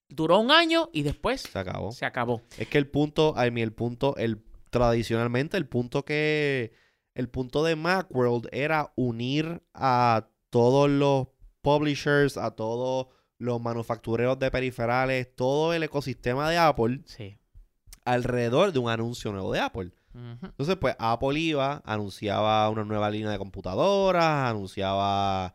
Duró 0.08 0.38
un 0.40 0.50
año 0.50 0.90
y 0.92 1.02
después 1.02 1.42
Se 1.42 1.56
acabó. 1.58 1.92
se 1.92 2.04
acabó. 2.04 2.42
Es 2.58 2.66
que 2.66 2.76
el 2.78 2.88
punto, 2.88 3.34
a 3.36 3.48
mí 3.50 3.62
el 3.62 3.72
punto, 3.72 4.16
el 4.16 4.42
tradicionalmente 4.70 5.56
el 5.56 5.66
punto 5.68 6.04
que 6.04 6.72
el 7.14 7.28
punto 7.28 7.62
de 7.62 7.76
Macworld 7.76 8.48
era 8.50 8.92
unir 8.96 9.62
a 9.74 10.28
todos 10.50 10.90
los 10.90 11.28
publishers, 11.62 12.36
a 12.36 12.50
todos 12.56 13.06
los 13.38 13.60
manufactureros 13.60 14.38
de 14.40 14.50
periferales, 14.50 15.34
todo 15.36 15.72
el 15.72 15.84
ecosistema 15.84 16.50
de 16.50 16.58
Apple 16.58 17.02
Sí. 17.06 17.38
alrededor 18.04 18.72
de 18.72 18.80
un 18.80 18.90
anuncio 18.90 19.30
nuevo 19.30 19.52
de 19.52 19.60
Apple. 19.60 19.92
Entonces, 20.42 20.76
pues 20.76 20.96
Apple 20.98 21.38
iba, 21.38 21.82
anunciaba 21.84 22.68
una 22.70 22.84
nueva 22.84 23.08
línea 23.10 23.30
de 23.30 23.38
computadoras, 23.38 24.50
anunciaba, 24.50 25.54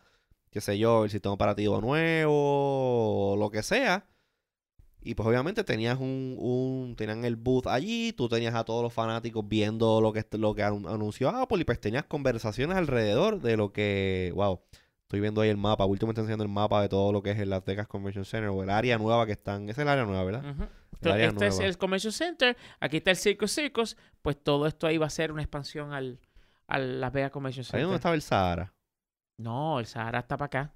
qué 0.52 0.62
sé 0.62 0.78
yo, 0.78 1.06
el 1.06 1.10
sistema 1.10 1.34
operativo 1.34 1.82
nuevo, 1.82 3.32
o 3.34 3.38
lo 3.38 3.50
que 3.50 3.64
sea. 3.64 4.06
Y 5.04 5.16
pues 5.16 5.28
obviamente 5.28 5.64
tenías 5.64 6.00
un, 6.00 6.36
un, 6.38 6.96
tenían 6.96 7.26
el 7.26 7.36
booth 7.36 7.66
allí, 7.66 8.14
tú 8.14 8.30
tenías 8.30 8.54
a 8.54 8.64
todos 8.64 8.84
los 8.84 8.94
fanáticos 8.94 9.48
viendo 9.48 10.00
lo 10.00 10.14
que, 10.14 10.24
lo 10.38 10.54
que 10.54 10.64
anu- 10.64 10.88
anunció 10.94 11.30
Apple 11.30 11.62
y 11.62 11.64
pues 11.64 11.80
tenías 11.80 12.04
conversaciones 12.06 12.78
alrededor 12.78 13.42
de 13.42 13.58
lo 13.58 13.74
que, 13.74 14.32
wow, 14.36 14.62
estoy 15.02 15.20
viendo 15.20 15.42
ahí 15.42 15.50
el 15.50 15.58
mapa, 15.58 15.86
último 15.86 16.12
está 16.12 16.22
enseñando 16.22 16.44
el 16.44 16.52
mapa 16.52 16.84
de 16.84 16.90
todo 16.90 17.12
lo 17.12 17.24
que 17.24 17.32
es 17.32 17.40
el 17.40 17.50
Las 17.50 17.66
Vegas 17.66 17.88
Convention 17.88 18.26
Center 18.26 18.50
o 18.50 18.62
el 18.62 18.70
área 18.70 19.00
nueva 19.00 19.26
que 19.26 19.32
están, 19.32 19.68
es 19.70 19.78
el 19.80 19.88
área 19.88 20.06
nueva, 20.06 20.24
¿verdad? 20.24 20.44
Entonces, 20.46 21.12
área 21.14 21.28
este 21.30 21.48
es 21.48 21.60
el 21.62 21.78
Convention 21.80 22.14
Center, 22.14 22.56
aquí 22.80 22.98
está 22.98 23.10
el 23.10 23.18
Circus 23.18 23.52
Circus, 23.54 23.98
pues 24.22 24.38
todo 24.44 24.68
esto 24.68 24.86
ahí 24.86 25.00
va 25.00 25.08
a 25.08 25.10
ser 25.10 25.32
una 25.32 25.42
expansión 25.42 25.94
al, 25.94 26.20
al 26.68 27.02
Las 27.02 27.12
Vegas 27.12 27.32
Convention 27.32 27.64
Ahí 27.64 27.72
Center. 27.72 27.82
donde 27.86 27.96
estaba 27.96 28.14
el 28.14 28.22
Sahara. 28.22 28.72
No, 29.42 29.80
el 29.80 29.86
Sahara 29.86 30.20
está 30.20 30.38
para 30.38 30.46
acá. 30.46 30.74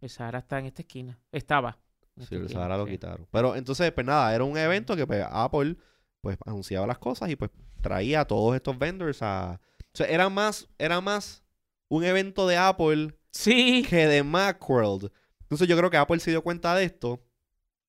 El 0.00 0.08
Sahara 0.10 0.38
está 0.38 0.58
en 0.58 0.66
esta 0.66 0.82
esquina. 0.82 1.18
Estaba. 1.32 1.78
en 2.16 2.22
Sí, 2.22 2.22
esta 2.24 2.34
el 2.36 2.42
esquina, 2.42 2.60
Sahara 2.60 2.76
lo 2.78 2.86
quitaron. 2.86 3.26
Pero 3.30 3.56
entonces, 3.56 3.90
pues 3.92 4.06
nada, 4.06 4.34
era 4.34 4.44
un 4.44 4.56
evento 4.56 4.96
que 4.96 5.06
pues, 5.06 5.24
Apple 5.28 5.76
pues 6.20 6.36
anunciaba 6.46 6.86
las 6.86 6.98
cosas 6.98 7.30
y 7.30 7.36
pues 7.36 7.50
traía 7.80 8.20
a 8.20 8.24
todos 8.26 8.54
estos 8.56 8.78
vendors 8.78 9.22
a... 9.22 9.60
O 9.92 9.96
sea, 9.96 10.06
era 10.06 10.28
más, 10.28 10.68
era 10.78 11.00
más 11.00 11.42
un 11.88 12.04
evento 12.04 12.46
de 12.46 12.56
Apple 12.56 13.14
Sí. 13.30 13.84
que 13.88 14.06
de 14.06 14.22
Macworld. 14.22 15.10
Entonces 15.42 15.66
yo 15.68 15.76
creo 15.76 15.90
que 15.90 15.96
Apple 15.96 16.18
se 16.20 16.30
dio 16.30 16.42
cuenta 16.42 16.74
de 16.74 16.84
esto 16.84 17.20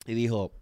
y 0.06 0.14
dijo, 0.14 0.54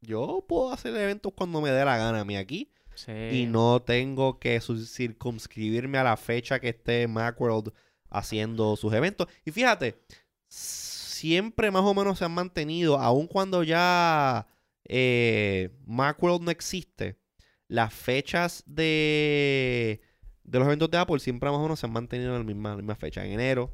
yo 0.00 0.44
puedo 0.48 0.72
hacer 0.72 0.94
eventos 0.96 1.32
cuando 1.36 1.60
me 1.60 1.70
dé 1.70 1.84
la 1.84 1.96
gana 1.96 2.20
a 2.20 2.24
mí 2.24 2.36
aquí 2.36 2.72
Sí. 2.94 3.12
y 3.12 3.46
no 3.46 3.80
tengo 3.80 4.38
que 4.38 4.60
circunscribirme 4.60 5.98
a 5.98 6.04
la 6.04 6.16
fecha 6.16 6.58
que 6.60 6.70
esté 6.70 7.06
Macworld 7.06 7.72
haciendo 8.10 8.76
sus 8.76 8.92
eventos. 8.92 9.28
Y 9.44 9.50
fíjate, 9.50 10.02
siempre 10.48 11.70
más 11.70 11.82
o 11.82 11.94
menos 11.94 12.18
se 12.18 12.24
han 12.24 12.32
mantenido, 12.32 12.98
aun 12.98 13.26
cuando 13.26 13.62
ya 13.62 14.46
eh, 14.84 15.70
Macworld 15.86 16.42
no 16.42 16.50
existe, 16.50 17.18
las 17.68 17.94
fechas 17.94 18.62
de, 18.66 20.00
de 20.42 20.58
los 20.58 20.66
eventos 20.66 20.90
de 20.90 20.98
Apple 20.98 21.20
siempre 21.20 21.48
más 21.50 21.58
o 21.58 21.62
menos 21.62 21.78
se 21.80 21.86
han 21.86 21.92
mantenido 21.92 22.32
en 22.32 22.38
la 22.38 22.44
misma, 22.44 22.70
la 22.70 22.76
misma 22.76 22.94
fecha. 22.96 23.24
En 23.24 23.32
enero, 23.32 23.72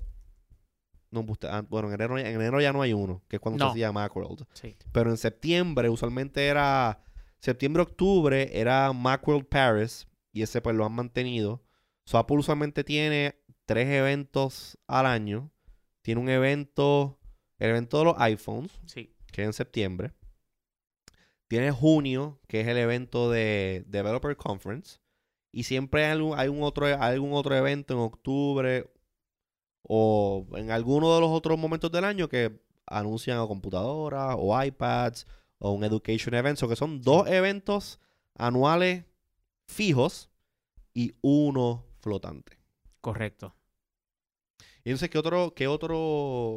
no, 1.11 1.21
usted- 1.21 1.49
ah, 1.49 1.63
bueno, 1.69 1.89
en 1.89 1.95
enero, 1.95 2.19
en 2.19 2.27
enero 2.27 2.61
ya 2.61 2.73
no 2.73 2.83
hay 2.83 2.93
uno, 2.93 3.23
que 3.29 3.37
es 3.37 3.41
cuando 3.41 3.65
No. 3.65 3.71
se 3.71 3.73
hacía 3.73 3.93
Macworld. 3.93 4.45
Sí. 4.53 4.77
Pero 4.93 5.11
en 5.11 5.17
septiembre, 5.17 5.89
usualmente 5.89 6.47
era. 6.47 7.03
Septiembre-octubre 7.39 8.51
era 8.59 8.93
Macworld 8.93 9.47
Paris. 9.47 10.07
Y 10.33 10.43
ese 10.43 10.61
pues 10.61 10.75
lo 10.77 10.85
han 10.85 10.93
mantenido. 10.93 11.63
So 12.05 12.19
Apple 12.19 12.37
usualmente 12.39 12.85
tiene 12.85 13.37
tres 13.67 13.89
eventos 13.89 14.79
al 14.87 15.07
año. 15.07 15.51
Tiene 16.03 16.21
un 16.21 16.29
evento. 16.29 17.19
El 17.59 17.71
evento 17.71 17.99
de 17.99 18.05
los 18.05 18.15
iPhones, 18.19 18.73
Sí. 18.87 19.15
que 19.33 19.43
es 19.43 19.47
en 19.47 19.53
septiembre. 19.53 20.13
Tiene 21.49 21.71
junio, 21.71 22.41
que 22.49 22.61
es 22.61 22.69
el 22.69 22.77
evento 22.77 23.31
de 23.31 23.85
Developer 23.87 24.37
Conference. 24.37 24.99
Y 25.53 25.63
siempre 25.63 26.05
hay 26.05 26.13
algún, 26.13 26.39
hay 26.39 26.49
un 26.49 26.63
otro, 26.63 26.87
algún 26.87 27.33
otro 27.33 27.55
evento 27.57 27.95
en 27.95 28.01
octubre 28.01 28.91
o 29.83 30.47
en 30.57 30.71
alguno 30.71 31.15
de 31.15 31.21
los 31.21 31.31
otros 31.31 31.59
momentos 31.59 31.91
del 31.91 32.05
año 32.05 32.29
que 32.29 32.61
anuncian 32.87 33.39
o 33.39 33.49
computadoras 33.49 34.37
o 34.39 34.63
iPads 34.63 35.27
o 35.59 35.71
un 35.73 35.83
Education 35.85 36.35
Event. 36.35 36.59
So 36.59 36.69
que 36.69 36.77
son 36.77 37.01
dos 37.01 37.27
eventos 37.29 37.99
anuales 38.35 39.05
fijos 39.67 40.29
y 40.93 41.15
uno 41.23 41.87
flotante. 42.01 42.59
Correcto. 43.01 43.56
Y 44.87 44.91
entonces, 44.91 45.11
¿qué 45.11 45.19
otro, 45.19 45.53
qué 45.53 45.67
otro? 45.67 45.99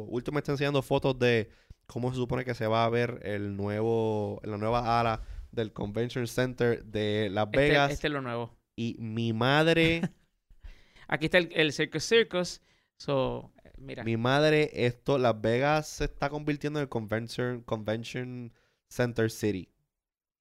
Último 0.08 0.38
está 0.38 0.52
enseñando 0.52 0.82
fotos 0.82 1.18
de 1.18 1.50
cómo 1.86 2.10
se 2.10 2.16
supone 2.16 2.44
que 2.44 2.54
se 2.54 2.68
va 2.68 2.84
a 2.84 2.88
ver 2.88 3.18
el 3.24 3.56
nuevo, 3.56 4.40
la 4.44 4.56
nueva 4.56 5.00
ala 5.00 5.22
del 5.50 5.72
Convention 5.72 6.28
Center 6.28 6.84
de 6.84 7.28
Las 7.28 7.46
Este, 7.46 7.58
Vegas. 7.58 7.90
este 7.90 8.06
es 8.06 8.12
lo 8.12 8.22
nuevo. 8.22 8.56
Y 8.76 8.94
mi 9.00 9.32
madre, 9.32 10.02
Aquí 11.08 11.24
está 11.24 11.38
el, 11.38 11.50
el 11.56 11.72
Circus 11.72 12.04
Circus. 12.04 12.62
So, 12.98 13.52
eh, 13.64 13.72
mira. 13.78 14.04
mi 14.04 14.16
madre, 14.16 14.70
esto, 14.74 15.18
Las 15.18 15.40
Vegas 15.40 15.88
se 15.88 16.04
está 16.04 16.30
convirtiendo 16.30 16.78
en 16.78 16.84
el 16.84 16.88
Convention, 16.88 17.62
Convention 17.62 18.52
Center 18.88 19.28
City. 19.28 19.68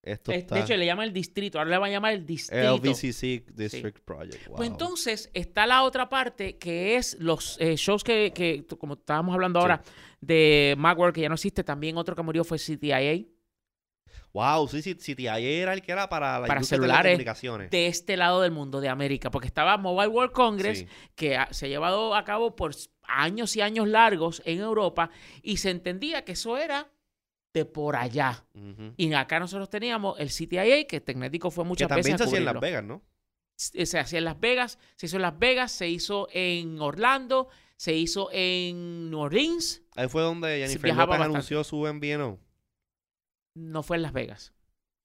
Esto 0.01 0.31
está 0.31 0.55
De 0.55 0.61
hecho, 0.61 0.77
le 0.77 0.85
llama 0.85 1.03
el 1.03 1.11
distrito. 1.11 1.57
Ahora 1.59 1.71
le 1.71 1.77
va 1.77 1.87
a 1.87 1.89
llamar 1.89 2.13
el 2.13 2.25
distrito. 2.25 2.75
LVCC 2.77 3.45
District 3.53 3.99
Project. 3.99 4.47
Pues 4.47 4.57
Wow. 4.59 4.63
entonces 4.63 5.29
está 5.33 5.67
la 5.67 5.83
otra 5.83 6.07
parte 6.07 6.57
que 6.57 6.95
es 6.95 7.17
los 7.19 7.57
eh, 7.59 7.75
shows 7.75 8.03
que, 8.03 8.31
que, 8.33 8.65
como 8.77 8.93
estábamos 8.93 9.33
hablando 9.35 9.59
Sí. 9.59 9.61
ahora, 9.63 9.81
de 10.21 10.75
Macworld, 10.77 11.13
que 11.13 11.21
ya 11.21 11.27
no 11.29 11.35
existe. 11.35 11.63
También 11.63 11.97
otro 11.97 12.15
que 12.15 12.21
murió 12.23 12.43
fue 12.43 12.57
CTIA. 12.57 13.25
Wow, 14.31 14.67
sí, 14.67 14.81
sí, 14.83 14.95
sí, 14.99 15.15
TIA 15.15 15.39
era 15.39 15.73
el 15.73 15.81
que 15.81 15.91
era 15.91 16.07
para 16.07 16.39
la 16.39 16.47
Para 16.47 16.59
de 16.59 16.65
celulares, 16.65 17.01
telecomunicaciones. 17.17 17.71
de 17.71 17.87
este 17.87 18.15
lado 18.15 18.41
del 18.41 18.51
mundo, 18.51 18.79
de 18.79 18.87
América, 18.87 19.31
porque 19.31 19.47
estaba 19.47 19.75
Mobile 19.77 20.07
World 20.09 20.31
Congress, 20.33 20.79
Sí. 20.79 20.87
que 21.15 21.35
ha- 21.35 21.51
se 21.51 21.65
ha 21.65 21.69
llevado 21.69 22.13
a 22.15 22.23
cabo 22.25 22.55
por 22.55 22.75
años 23.03 23.55
y 23.55 23.61
años 23.61 23.87
largos 23.87 24.43
en 24.45 24.59
Europa, 24.59 25.09
y 25.41 25.57
se 25.57 25.71
entendía 25.71 26.23
que 26.25 26.33
eso 26.33 26.57
era 26.57 26.87
de 27.53 27.65
por 27.65 27.95
allá. 27.95 28.45
Y 28.97 29.13
acá 29.13 29.39
nosotros 29.39 29.69
teníamos 29.69 30.19
el 30.19 30.29
CTIA, 30.29 30.85
que 30.87 31.01
Tecnético 31.01 31.49
fue 31.51 31.63
Que 31.63 31.67
muchas 31.67 31.89
veces 31.89 32.03
también 32.03 32.17
se 32.17 32.23
hacía 32.25 32.37
en 32.39 32.45
Las. 32.45 32.59
Vegas, 32.59 32.83
¿no? 32.83 33.01
Se 33.55 33.99
hacía 33.99 34.19
en 34.19 34.25
Las 34.25 34.39
Vegas, 34.39 34.79
se 34.95 35.07
hizo 35.07 35.15
en 35.17 35.21
Las 35.23 35.37
Vegas, 35.39 35.71
se 35.71 35.89
hizo 35.89 36.27
en 36.31 36.79
Orlando, 36.79 37.49
se 37.75 37.93
hizo 37.93 38.29
en 38.31 39.09
New 39.09 39.19
Orleans, 39.19 39.81
Ahí 39.95 40.07
fue 40.07 40.21
donde 40.21 40.59
Jennifer 40.65 40.95
López 40.95 41.19
anunció 41.19 41.63
su 41.63 41.77
MVNO. 41.85 42.39
no 43.55 43.83
fue 43.83 43.97
en 43.97 44.03
Las 44.03 44.13
Vegas. 44.13 44.53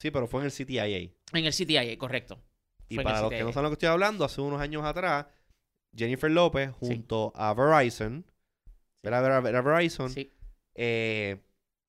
Sí, 0.00 0.10
pero 0.10 0.26
fue 0.26 0.40
en 0.40 0.46
el 0.46 0.52
CTIA. 0.52 0.86
En 0.86 1.44
el 1.44 1.52
CTIA, 1.52 1.96
correcto. 1.98 2.40
Y 2.88 2.96
Fue 2.96 3.04
para 3.04 3.22
los 3.22 3.30
que 3.30 3.42
no 3.42 3.52
saben 3.52 3.64
lo 3.64 3.70
que 3.70 3.74
estoy 3.74 3.88
hablando, 3.88 4.24
hace 4.24 4.40
unos 4.40 4.60
años 4.60 4.84
atrás, 4.84 5.26
Jennifer 5.96 6.30
López 6.30 6.70
junto 6.72 7.32
a 7.34 7.54
Verizon, 7.54 8.24
era, 9.02 9.18
era- 9.20 9.48
era 9.48 9.62
Verizon, 9.62 10.10
Sí. 10.10 10.30
eh, 10.74 11.40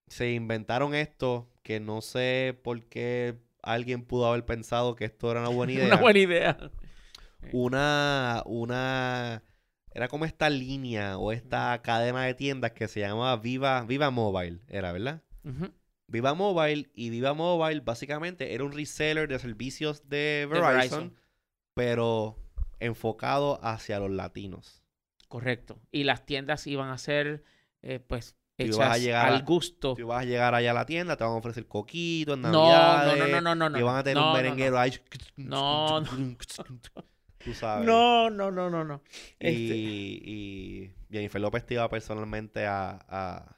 se 0.08 0.32
inventaron 0.32 0.96
esto 0.96 1.50
que 1.64 1.80
no 1.80 2.02
sé 2.02 2.58
por 2.64 2.84
qué 2.86 3.40
alguien 3.62 4.04
pudo 4.06 4.28
haber 4.28 4.46
pensado 4.46 4.96
que 4.96 5.06
esto 5.06 5.32
era 5.32 5.42
una 5.42 5.50
buena 5.50 5.74
idea. 5.74 5.88
Una 5.88 5.96
buena 5.98 6.20
idea. 6.20 6.72
una, 7.52 8.44
una, 8.46 9.44
era 9.92 10.08
como 10.08 10.26
esta 10.26 10.50
línea 10.50 11.18
o 11.18 11.32
esta 11.32 11.82
cadena 11.82 12.24
de 12.24 12.34
tiendas 12.34 12.72
que 12.72 12.88
se 12.88 13.00
llamaba 13.00 13.38
Viva, 13.38 13.84
Viva 13.84 14.12
Mobile, 14.12 14.60
era, 14.68 14.92
¿verdad? 14.92 15.24
Viva 16.08 16.34
Mobile 16.34 16.90
y 16.94 17.10
Viva 17.10 17.34
Mobile 17.34 17.82
básicamente 17.82 18.54
era 18.54 18.64
un 18.64 18.72
reseller 18.72 19.28
de 19.28 19.40
servicios 19.40 20.08
de 20.10 20.48
Verizon, 20.50 20.76
Verizon. 20.76 21.18
pero 21.74 22.38
enfocado 22.80 23.60
hacia 23.64 24.00
los 24.00 24.12
latinos. 24.12 24.84
Correcto. 25.28 25.80
Y 25.92 26.04
las 26.04 26.26
tiendas 26.26 26.68
iban 26.68 26.90
a 26.90 26.98
ser, 26.98 27.44
eh, 27.82 28.00
pues, 28.00 28.36
hechas 28.58 28.76
ibas 28.78 28.92
a 28.92 28.98
llegar 28.98 29.28
al 29.34 29.44
gusto. 29.44 29.96
Tú 29.96 30.08
vas 30.08 30.22
a 30.22 30.26
llegar 30.26 30.56
allá 30.56 30.72
a 30.72 30.74
la 30.74 30.86
tienda, 30.86 31.16
te 31.18 31.24
van 31.24 31.34
a 31.34 31.38
ofrecer 31.38 31.68
coquitos, 31.68 32.38
No, 32.38 32.52
navidades, 32.52 33.20
no, 33.20 33.28
no, 33.28 33.42
no, 33.42 33.56
no, 33.56 33.70
no. 33.70 33.80
y 33.80 33.84
van 33.84 33.98
a 33.98 34.04
tener 34.04 34.18
no, 34.18 34.22
un 34.22 34.28
no, 34.28 34.34
no. 34.38 34.44
merenguero 34.44 34.80
ahí. 34.80 34.92
No, 35.38 36.04
Tú 37.44 37.54
sabes. 37.54 37.86
No, 37.86 38.30
no, 38.30 38.50
no, 38.52 38.70
no, 38.70 38.84
no. 38.84 39.02
Y, 39.40 39.48
Este, 39.48 39.76
y 39.78 40.94
Jennifer 41.12 41.40
López 41.40 41.66
te 41.66 41.76
iba 41.76 41.88
personalmente 41.90 42.66
a, 42.66 43.00
a, 43.08 43.58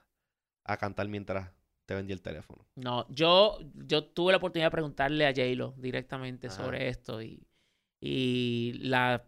a 0.66 0.78
cantar 0.78 1.08
mientras 1.08 1.50
te 1.86 1.96
vendía 1.96 2.14
el 2.14 2.22
teléfono. 2.22 2.66
no, 2.76 3.06
yo, 3.10 3.60
yo 3.74 4.04
tuve 4.04 4.34
la 4.34 4.40
oportunidad 4.40 4.68
de 4.68 4.72
preguntarle 4.72 5.26
a 5.26 5.30
J-Lo 5.30 5.72
directamente 5.78 6.48
Ajá. 6.48 6.58
sobre 6.66 6.90
esto 6.90 7.22
y, 7.22 7.48
y 8.02 8.74
la 8.82 9.24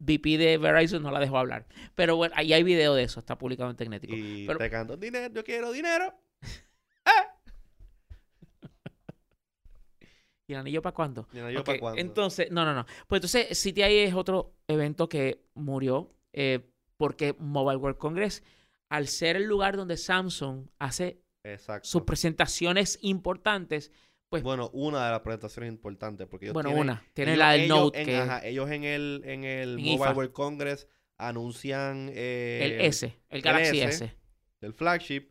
VP 0.00 0.38
de 0.38 0.58
Verizon 0.58 1.02
no 1.02 1.10
la 1.10 1.20
dejó 1.20 1.38
hablar. 1.38 1.66
Pero 1.94 2.16
bueno, 2.16 2.34
ahí 2.36 2.52
hay 2.52 2.62
video 2.62 2.94
de 2.94 3.04
eso, 3.04 3.20
está 3.20 3.38
publicado 3.38 3.70
en 3.70 3.76
Tecnético. 3.76 4.14
Y 4.16 4.46
Pero- 4.46 4.58
te 4.58 4.68
canto, 4.70 4.96
dinero, 4.96 5.32
yo 5.32 5.44
quiero 5.44 5.70
dinero. 5.72 6.12
¿Y 10.46 10.52
el 10.54 10.58
anillo 10.58 10.82
para 10.82 10.94
cuándo? 10.94 11.28
Y 11.32 11.36
no, 11.38 11.50
yo 11.50 11.60
Ok, 11.60 11.66
pa' 11.66 11.78
cuándo. 11.78 12.00
Entonces, 12.00 12.50
no, 12.50 12.64
no, 12.64 12.74
no. 12.74 12.84
Pues 13.06 13.18
entonces, 13.22 13.46
CTI 13.62 13.98
es 13.98 14.14
otro 14.14 14.56
evento 14.66 15.08
que 15.08 15.44
murió 15.54 16.12
eh, 16.32 16.68
porque 16.96 17.36
Mobile 17.38 17.76
World 17.76 17.98
Congress, 17.98 18.42
al 18.88 19.06
ser 19.06 19.36
el 19.36 19.44
lugar 19.44 19.76
donde 19.76 19.96
Samsung 19.96 20.66
hace 20.78 21.22
Exacto. 21.44 21.88
sus 21.88 22.02
presentaciones 22.02 22.98
importantes, 23.02 23.92
pues, 24.30 24.42
bueno, 24.42 24.70
Bueno, 24.72 24.86
una 24.86 25.04
de 25.04 25.10
las 25.10 25.20
presentaciones 25.20 25.68
importantes, 25.70 26.26
porque 26.26 26.46
ellos 26.46 26.62
tienen, 26.62 26.80
una, 26.80 27.04
tiene 27.12 27.32
ellos- 27.32 27.38
la 27.38 27.50
del 27.52 27.60
ellos 27.62 27.78
Note, 27.78 28.00
en- 28.00 28.06
que 28.06 28.16
ajá, 28.16 28.46
ellos 28.46 28.70
en 28.70 28.84
el, 28.84 29.22
en 29.24 29.44
el 29.44 29.68
En 29.70 29.76
Mobile 29.84 29.94
IFA. 29.96 30.12
World 30.14 30.32
Congress 30.32 30.88
anuncian 31.18 32.10
eh, 32.14 32.60
el 32.78 32.86
S, 32.86 33.14
el 33.28 33.42
Galaxy 33.42 33.80
S. 33.80 34.04
S, 34.06 34.14
del 34.60 34.72
flagship 34.72 35.28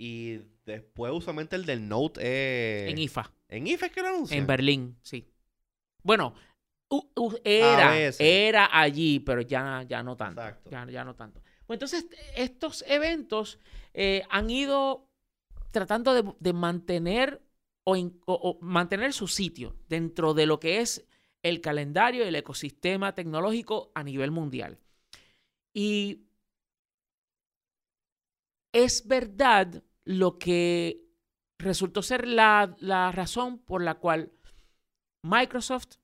y 0.00 0.38
después 0.64 1.12
usualmente 1.12 1.54
el 1.56 1.64
del 1.66 1.86
Note 1.88 2.20
eh, 2.22 2.90
en 2.90 2.98
IFA, 2.98 3.32
en 3.48 3.66
IFA 3.66 3.86
es 3.86 3.92
que 3.92 4.00
lo 4.02 4.08
anuncian. 4.08 4.40
en 4.40 4.46
Berlín, 4.46 4.98
sí. 5.02 5.30
Bueno, 6.02 6.34
era, 7.44 7.94
era 8.18 8.68
allí, 8.72 9.20
pero 9.20 9.42
ya, 9.42 9.84
ya 9.86 10.02
no 10.02 10.16
tanto. 10.16 10.40
Exacto. 10.40 10.70
Ya, 10.70 10.86
ya 10.86 11.04
no 11.04 11.14
tanto. 11.14 11.42
Pues 11.66 11.76
entonces, 11.76 12.06
estos 12.34 12.82
eventos 12.88 13.58
eh, 13.92 14.22
han 14.30 14.48
ido 14.48 15.06
tratando 15.70 16.14
de, 16.14 16.32
de 16.40 16.52
mantener 16.54 17.42
o, 17.90 17.96
in- 17.96 18.20
o- 18.26 18.34
o 18.34 18.58
mantener 18.60 19.12
su 19.12 19.26
sitio 19.28 19.74
dentro 19.88 20.34
de 20.34 20.44
lo 20.46 20.60
que 20.60 20.80
es 20.80 21.06
el 21.42 21.60
calendario 21.60 22.24
y 22.24 22.28
el 22.28 22.34
ecosistema 22.36 23.14
tecnológico 23.14 23.90
a 23.94 24.02
nivel 24.02 24.30
mundial. 24.30 24.78
Y 25.74 26.26
es 28.72 29.06
verdad 29.06 29.82
lo 30.04 30.38
que 30.38 31.00
resultó 31.58 32.02
ser 32.02 32.26
la, 32.26 32.76
la 32.80 33.10
razón 33.12 33.58
por 33.58 33.82
la 33.82 33.94
cual 33.94 34.32
Microsoft, 35.22 35.96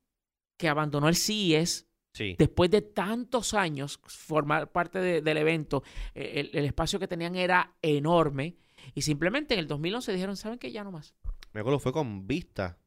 que 0.58 0.68
abandonó 0.68 1.08
el 1.08 1.16
CES 1.16 1.86
Sí. 2.16 2.36
después 2.38 2.70
de 2.70 2.80
tantos 2.80 3.54
años 3.54 3.98
formar 4.04 4.70
parte 4.70 5.00
de- 5.00 5.20
del 5.20 5.36
evento, 5.36 5.82
eh, 6.14 6.32
el, 6.36 6.50
el 6.56 6.64
espacio 6.64 7.00
que 7.00 7.08
tenían 7.08 7.34
era 7.34 7.74
enorme 7.82 8.56
y 8.94 9.02
simplemente 9.02 9.54
en 9.54 9.60
el 9.60 9.66
2011 9.66 10.12
dijeron, 10.12 10.36
¿saben 10.36 10.60
qué? 10.60 10.70
Ya 10.70 10.84
no 10.84 10.92
más. 10.92 11.12
Me 11.54 11.60
acuerdo 11.60 11.78
fue 11.78 11.92
con 11.92 12.26
Vista. 12.26 12.78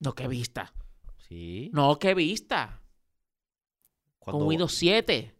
No, 0.00 0.14
qué 0.14 0.26
vista. 0.28 0.72
Sí. 1.28 1.70
No, 1.72 1.98
qué 1.98 2.14
vista. 2.14 2.82
Cuando- 4.18 4.40
Con 4.40 4.48
Windows 4.48 4.74
7. 4.74 5.34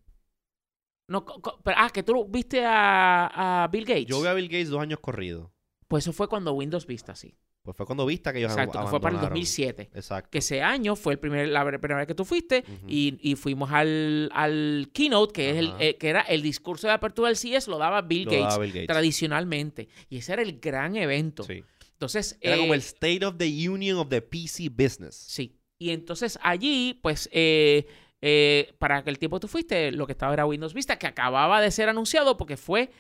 No, 1.09 1.25
co- 1.25 1.41
co- 1.43 1.61
pero- 1.63 1.77
ah, 1.81 1.91
que 1.91 2.03
tú 2.03 2.25
viste 2.29 2.65
a, 2.65 3.65
a 3.65 3.69
Bill 3.69 3.85
Gates. 3.85 4.07
Yo 4.07 4.21
vi 4.23 4.29
a 4.29 4.35
Bill 4.35 4.49
Gates 4.49 4.71
dos 4.71 4.81
años 4.81 5.01
corridos. 5.01 5.51
Pues 5.89 6.05
eso 6.05 6.13
fue 6.13 6.29
cuando 6.29 6.53
Windows 6.53 6.87
Vista, 6.87 7.15
sí. 7.15 7.37
Pues 7.63 7.77
fue 7.77 7.87
cuando 7.87 8.05
Vista 8.07 8.33
que 8.33 8.39
ellos 8.41 8.51
Exacto, 8.53 8.81
que 8.81 8.87
fue 8.89 9.01
para 9.01 9.13
el 9.13 9.19
abandonaron. 9.19 9.35
2007. 9.41 9.91
Exacto. 9.95 10.31
Que 10.31 10.39
ese 10.39 10.63
año 10.63 10.97
fue 10.97 11.13
el 11.13 11.19
primer, 11.21 11.49
la 11.49 11.65
primera 11.65 11.99
vez 11.99 12.07
que 12.09 12.15
tú 12.15 12.25
fuiste 12.25 12.65
y, 12.89 13.19
y 13.21 13.37
fuimos 13.37 13.71
al, 13.71 14.31
al 14.33 14.91
keynote, 14.93 15.33
que, 15.33 15.51
es 15.51 15.57
el, 15.59 15.73
eh, 15.79 15.97
que 15.97 16.09
era 16.09 16.23
el 16.23 16.43
discurso 16.43 16.89
de 16.89 16.93
apertura 16.95 17.29
del 17.29 17.37
CES, 17.37 17.69
lo 17.69 17.79
daba 17.79 18.03
Bill 18.03 18.25
Lo 18.25 18.31
Gates. 18.33 18.49
daba 18.49 18.59
Bill 18.59 18.73
Gates. 18.73 18.87
tradicionalmente. 18.89 19.89
Y 20.09 20.17
ese 20.19 20.33
era 20.33 20.43
el 20.43 20.59
gran 20.59 20.97
evento. 20.97 21.45
Sí. 21.45 21.63
Entonces, 22.03 22.37
Era 22.41 22.57
eh, 22.57 22.59
como 22.59 22.75
el 22.75 22.81
State 22.81 23.25
of 23.25 23.37
the 23.39 23.69
Union 23.69 23.97
of 23.99 24.09
the 24.09 24.21
PC 24.21 24.69
Business. 24.71 25.15
Sí. 25.15 25.57
Y 25.79 25.91
entonces 25.91 26.37
allí, 26.43 26.99
pues, 27.01 27.29
eh, 27.33 27.87
eh, 28.21 28.75
para 28.79 28.99
aquel 28.99 29.21
tiempo 29.21 29.39
tú 29.39 29.47
fuiste, 29.47 29.93
lo 29.93 30.07
que 30.07 30.13
estaba 30.13 30.33
era 30.33 30.45
Windows 30.45 30.75
Vista, 30.75 30.99
que 30.99 31.07
acababa 31.07 31.61
de 31.61 31.71
ser 31.71 31.89
anunciado 31.89 32.37
porque 32.37 32.57
fue 32.57 32.91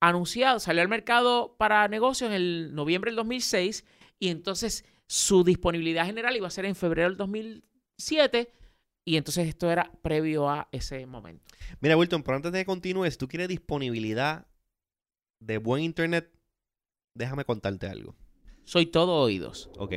anunciado, 0.00 0.60
salió 0.60 0.82
al 0.82 0.88
mercado 0.88 1.56
para 1.58 1.88
negocios 1.88 2.30
en 2.30 2.36
el 2.36 2.74
noviembre 2.76 3.10
del 3.10 3.16
2006 3.16 3.84
y 4.20 4.28
entonces 4.28 4.84
su 5.08 5.42
disponibilidad 5.42 6.06
general 6.06 6.36
iba 6.36 6.46
a 6.46 6.50
ser 6.50 6.64
en 6.64 6.76
febrero 6.76 7.08
del 7.08 7.16
2007 7.16 8.52
y 9.04 9.16
entonces 9.16 9.48
esto 9.48 9.68
era 9.68 9.90
previo 10.02 10.48
a 10.48 10.68
ese 10.70 11.06
momento. 11.06 11.44
Mira, 11.80 11.96
Wilton, 11.96 12.22
pero 12.22 12.36
antes 12.36 12.52
de 12.52 12.60
que 12.60 12.66
continúes, 12.66 13.18
tú 13.18 13.26
quieres 13.26 13.48
disponibilidad 13.48 14.46
de 15.40 15.58
buen 15.58 15.82
internet, 15.82 16.32
déjame 17.16 17.44
contarte 17.44 17.88
algo. 17.88 18.14
Soy 18.64 18.86
todo 18.86 19.20
oídos. 19.20 19.70
Ok. 19.78 19.94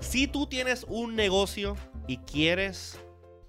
Si 0.00 0.26
tú 0.26 0.46
tienes 0.46 0.84
un 0.88 1.16
negocio 1.16 1.76
y 2.06 2.18
quieres 2.18 3.00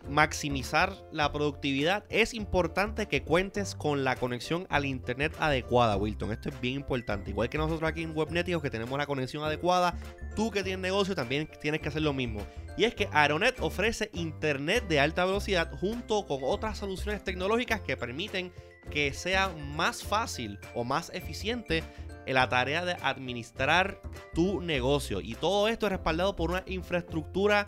maximizar 0.07 0.95
la 1.11 1.31
productividad, 1.31 2.05
es 2.09 2.33
importante 2.33 3.07
que 3.07 3.23
cuentes 3.23 3.75
con 3.75 4.03
la 4.03 4.15
conexión 4.15 4.65
al 4.69 4.85
internet 4.85 5.35
adecuada, 5.39 5.97
Wilton. 5.97 6.31
Esto 6.31 6.49
es 6.49 6.59
bien 6.61 6.75
importante. 6.75 7.31
Igual 7.31 7.49
que 7.49 7.57
nosotros 7.57 7.87
aquí 7.89 8.03
en 8.03 8.15
Webneticos 8.15 8.63
que 8.63 8.69
tenemos 8.69 8.97
la 8.97 9.05
conexión 9.05 9.43
adecuada, 9.43 9.97
tú 10.35 10.51
que 10.51 10.63
tienes 10.63 10.79
negocio 10.79 11.13
también 11.13 11.49
tienes 11.61 11.81
que 11.81 11.89
hacer 11.89 12.01
lo 12.01 12.13
mismo. 12.13 12.41
Y 12.77 12.85
es 12.85 12.95
que 12.95 13.09
Aeronet 13.11 13.59
ofrece 13.59 14.09
internet 14.13 14.87
de 14.87 15.01
alta 15.01 15.25
velocidad 15.25 15.69
junto 15.79 16.25
con 16.25 16.39
otras 16.43 16.77
soluciones 16.77 17.23
tecnológicas 17.23 17.81
que 17.81 17.97
permiten 17.97 18.53
que 18.89 19.13
sea 19.13 19.49
más 19.49 20.01
fácil 20.01 20.57
o 20.73 20.83
más 20.83 21.11
eficiente 21.13 21.83
la 22.33 22.49
tarea 22.49 22.85
de 22.85 22.93
administrar 23.01 24.01
tu 24.33 24.61
negocio. 24.61 25.21
Y 25.21 25.35
todo 25.35 25.67
esto 25.67 25.87
es 25.87 25.91
respaldado 25.91 26.35
por 26.35 26.51
una 26.51 26.63
infraestructura 26.67 27.67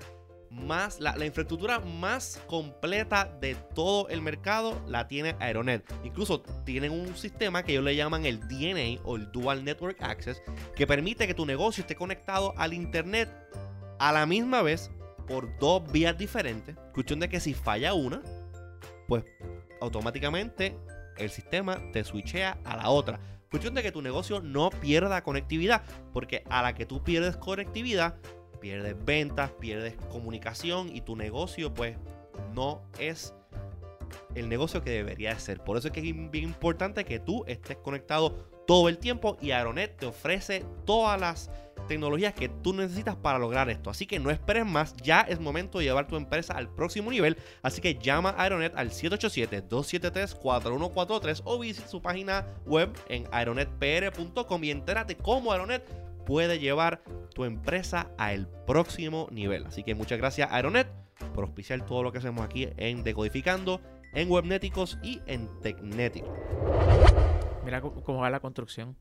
más, 0.52 1.00
la, 1.00 1.14
infraestructura 1.26 1.80
más 1.80 2.42
completa 2.48 3.26
de 3.40 3.56
todo 3.56 4.10
el 4.10 4.22
mercado 4.22 4.82
la 4.86 5.08
tiene 5.08 5.36
Aeronet. 5.40 5.84
Incluso 6.04 6.42
tienen 6.66 6.92
un 6.92 7.16
sistema 7.16 7.64
que 7.64 7.72
ellos 7.72 7.86
le 7.86 7.96
llaman 7.96 8.26
el 8.26 8.40
DNA 8.42 9.02
o 9.04 9.16
el 9.16 9.32
Dual 9.32 9.64
Network 9.64 10.02
Access, 10.02 10.42
que 10.76 10.86
permite 10.86 11.26
que 11.26 11.34
tu 11.34 11.46
negocio 11.46 11.82
esté 11.82 11.96
conectado 11.96 12.54
al 12.58 12.74
Internet 12.74 13.30
a 13.98 14.12
la 14.12 14.26
misma 14.26 14.62
vez 14.62 14.92
por 15.28 15.58
dos 15.60 15.90
vías 15.92 16.18
diferentes. 16.18 16.76
Cuestión 16.94 17.20
de 17.20 17.30
que 17.30 17.40
si 17.40 17.54
falla 17.54 17.94
una, 17.94 18.22
pues 19.08 19.24
automáticamente 19.80 20.78
el 21.18 21.30
sistema 21.30 21.80
te 21.94 22.04
switchea 22.04 22.58
a 22.66 22.76
la 22.76 22.90
otra. 22.90 23.20
Cuestión 23.52 23.74
de 23.76 23.84
que 23.84 23.92
tu 23.92 24.02
negocio 24.02 24.40
no 24.40 24.70
pierda 24.70 25.24
conectividad, 25.24 25.84
porque 26.14 26.46
a 26.50 26.62
la 26.62 26.74
que 26.74 26.86
tú 26.86 27.04
pierdes 27.04 27.36
conectividad, 27.36 28.16
pierdes 28.62 28.96
ventas, 29.04 29.52
pierdes 29.60 29.98
comunicación 30.10 30.96
y 30.96 31.02
tu 31.02 31.18
negocio 31.18 31.74
pues 31.74 31.98
no 32.56 32.82
es 32.98 33.34
el 34.36 34.48
negocio 34.48 34.82
que 34.82 34.92
debería 34.92 35.34
de 35.34 35.40
ser. 35.42 35.60
Por 35.60 35.76
eso 35.76 35.90
es 35.90 35.94
que 35.94 36.00
es 36.00 36.32
bien 36.32 36.46
importante 36.46 37.04
que 37.04 37.20
tú 37.20 37.44
estés 37.46 37.76
conectado 37.76 38.32
todo 38.66 38.88
el 38.88 38.98
tiempo 38.98 39.38
y 39.42 39.52
Aeronet 39.52 39.98
te 39.98 40.06
ofrece 40.06 40.64
todas 40.86 41.20
las 41.20 41.52
tecnologías 41.92 42.34
que 42.34 42.48
tú 42.48 42.74
necesitas 42.74 43.18
para 43.18 43.38
lograr 43.38 43.70
esto. 43.70 43.90
Así 43.90 44.06
que 44.06 44.18
no 44.18 44.32
esperes 44.32 44.66
más, 44.66 44.96
ya 45.04 45.20
es 45.22 45.42
momento 45.42 45.80
de 45.80 45.84
llevar 45.84 46.08
tu 46.08 46.16
empresa 46.16 46.54
al 46.54 46.74
próximo 46.74 47.12
nivel. 47.12 47.36
Así 47.62 47.82
que 47.82 47.96
llama 47.96 48.30
a 48.30 48.44
Aeronet 48.44 48.72
al 48.78 48.92
787-273-4143 48.92 51.42
o 51.44 51.60
visita 51.60 51.90
su 51.90 52.02
página 52.02 52.48
web 52.66 52.94
en 53.10 53.28
aeronetpr.com 53.34 54.64
y 54.64 54.72
entérate 54.72 55.18
cómo 55.18 55.52
Aeronet 55.52 55.84
puede 56.26 56.60
llevar 56.60 57.04
tu 57.36 57.44
empresa 57.44 58.10
al 58.18 58.48
próximo 58.66 59.28
nivel. 59.30 59.66
Así 59.66 59.84
que 59.84 59.94
muchas 59.94 60.18
gracias 60.18 60.50
Aeronet 60.50 60.88
por 61.36 61.44
auspiciar 61.44 61.86
todo 61.86 62.04
lo 62.04 62.14
que 62.14 62.20
hacemos 62.20 62.46
aquí 62.46 62.70
en 62.78 63.04
Decodificando, 63.04 63.82
en 64.14 64.32
Webnéticos 64.32 64.98
y 65.04 65.20
en 65.26 65.50
Tecnéticos. 65.60 66.32
Mira 67.66 67.82
cómo 67.82 68.02
cómo 68.02 68.22
va 68.22 68.30
la 68.30 68.40
construcción. 68.40 68.96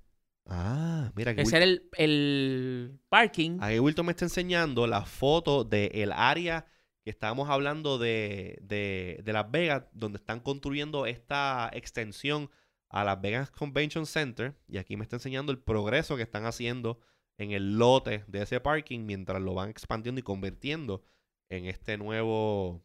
Ah, 0.46 1.12
mira 1.14 1.34
que 1.34 1.42
Ese 1.42 1.56
era 1.56 1.64
el, 1.64 1.88
el 1.96 3.00
parking. 3.08 3.58
Ahí 3.60 3.78
Wilton 3.78 4.06
me 4.06 4.12
está 4.12 4.24
enseñando 4.24 4.86
la 4.86 5.04
foto 5.04 5.64
del 5.64 6.12
área 6.12 6.66
que 7.04 7.10
estábamos 7.10 7.48
hablando 7.48 7.98
de, 7.98 8.58
de, 8.62 9.20
de 9.24 9.32
Las 9.32 9.50
Vegas, 9.50 9.84
donde 9.92 10.18
están 10.18 10.40
construyendo 10.40 11.06
esta 11.06 11.70
extensión 11.72 12.50
a 12.88 13.04
Las 13.04 13.20
Vegas 13.20 13.50
Convention 13.50 14.06
Center. 14.06 14.54
Y 14.68 14.78
aquí 14.78 14.96
me 14.96 15.04
está 15.04 15.16
enseñando 15.16 15.52
el 15.52 15.58
progreso 15.58 16.16
que 16.16 16.22
están 16.22 16.44
haciendo 16.44 17.00
en 17.38 17.52
el 17.52 17.78
lote 17.78 18.24
de 18.26 18.42
ese 18.42 18.60
parking 18.60 19.06
mientras 19.06 19.40
lo 19.40 19.54
van 19.54 19.70
expandiendo 19.70 20.18
y 20.18 20.22
convirtiendo 20.22 21.02
en 21.48 21.66
este 21.66 21.96
nuevo. 21.96 22.84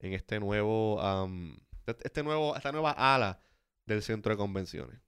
En 0.00 0.14
este 0.14 0.40
nuevo. 0.40 1.00
am, 1.00 1.58
este 1.86 2.22
nuevo. 2.22 2.56
Esta 2.56 2.72
nueva 2.72 2.92
ala 2.92 3.40
del 3.86 4.02
centro 4.02 4.32
de 4.32 4.36
convenciones. 4.36 5.00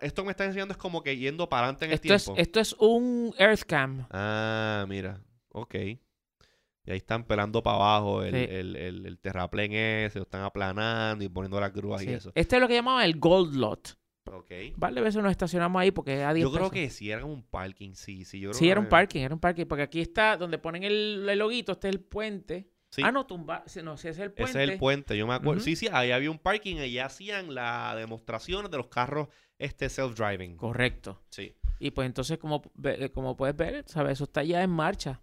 Esto 0.00 0.24
me 0.24 0.30
está 0.30 0.44
enseñando 0.44 0.72
es 0.72 0.78
como 0.78 1.02
que 1.02 1.16
yendo 1.16 1.48
para 1.48 1.64
adelante 1.64 1.84
en 1.84 1.92
Esto 1.92 2.08
el 2.08 2.14
es, 2.14 2.24
tiempo. 2.24 2.40
esto 2.40 2.60
es 2.60 2.72
un 2.78 3.34
Earthcam. 3.38 4.06
Ah, 4.10 4.86
mira. 4.88 5.20
Ok. 5.50 5.74
Y 5.74 6.90
ahí 6.90 6.96
están 6.96 7.24
pelando 7.24 7.62
para 7.62 7.76
abajo 7.76 8.22
el, 8.22 8.32
Sí. 8.34 8.46
el, 8.50 8.76
el, 8.76 9.06
el 9.06 9.18
terraplén 9.18 9.72
ese, 9.74 10.18
lo 10.18 10.22
están 10.24 10.42
aplanando 10.42 11.22
y 11.22 11.28
poniendo 11.28 11.60
las 11.60 11.72
grúas 11.72 12.02
y 12.02 12.08
eso. 12.10 12.32
Este 12.34 12.56
es 12.56 12.62
lo 12.62 12.68
que 12.68 12.74
llamaban 12.74 13.04
el 13.04 13.18
Gold 13.18 13.54
Lot. 13.56 13.98
Ok. 14.32 14.50
Vale, 14.76 15.00
veces 15.02 15.22
nos 15.22 15.30
estacionamos 15.30 15.80
ahí 15.80 15.90
porque 15.90 16.22
a 16.22 16.32
10 16.32 16.44
Yo 16.44 16.50
creo 16.50 16.70
pesos. 16.70 16.72
que 16.72 16.90
sí 16.90 17.10
era 17.10 17.24
un 17.24 17.42
parking, 17.42 17.92
sí, 17.94 18.24
sí. 18.24 18.40
Yo 18.40 18.50
creo 18.50 18.58
Sí, 18.58 18.64
que 18.66 18.70
era 18.70 18.80
un 18.80 18.88
parking, 18.88 19.20
era 19.20 19.34
un 19.34 19.40
parking. 19.40 19.66
Porque 19.66 19.82
aquí 19.82 20.00
está 20.00 20.36
donde 20.38 20.58
ponen 20.58 20.82
el, 20.84 21.26
el 21.28 21.38
loguito, 21.38 21.72
este 21.72 21.88
es 21.88 21.94
el 21.94 22.00
puente. 22.00 22.70
Sí. 22.90 23.02
Ah, 23.04 23.12
no, 23.12 23.26
tumba. 23.26 23.64
No, 23.84 23.94
ese 23.94 24.08
es 24.10 24.18
el 24.18 24.32
puente. 24.32 24.50
Ese 24.50 24.64
es 24.64 24.70
el 24.70 24.78
puente, 24.78 25.16
yo 25.16 25.26
me 25.26 25.34
acuerdo. 25.34 25.60
Sí, 25.62 25.76
sí, 25.76 25.88
ahí 25.92 26.10
había 26.10 26.30
un 26.30 26.38
parking 26.38 26.76
y 26.76 26.98
hacían 26.98 27.54
las 27.54 27.96
demostraciones 27.96 28.70
de 28.70 28.78
los 28.78 28.86
carros 28.88 29.28
este 29.58 29.86
self-driving. 29.88 30.56
Correcto. 30.56 31.20
Sí. 31.30 31.54
Y 31.80 31.90
pues 31.92 32.06
entonces, 32.06 32.38
como, 32.38 32.62
eh, 32.84 33.10
como 33.10 33.36
puedes 33.36 33.56
ver, 33.56 33.84
¿sabes? 33.86 34.12
Eso 34.14 34.24
está 34.24 34.42
ya 34.42 34.62
en 34.62 34.70
marcha. 34.70 35.20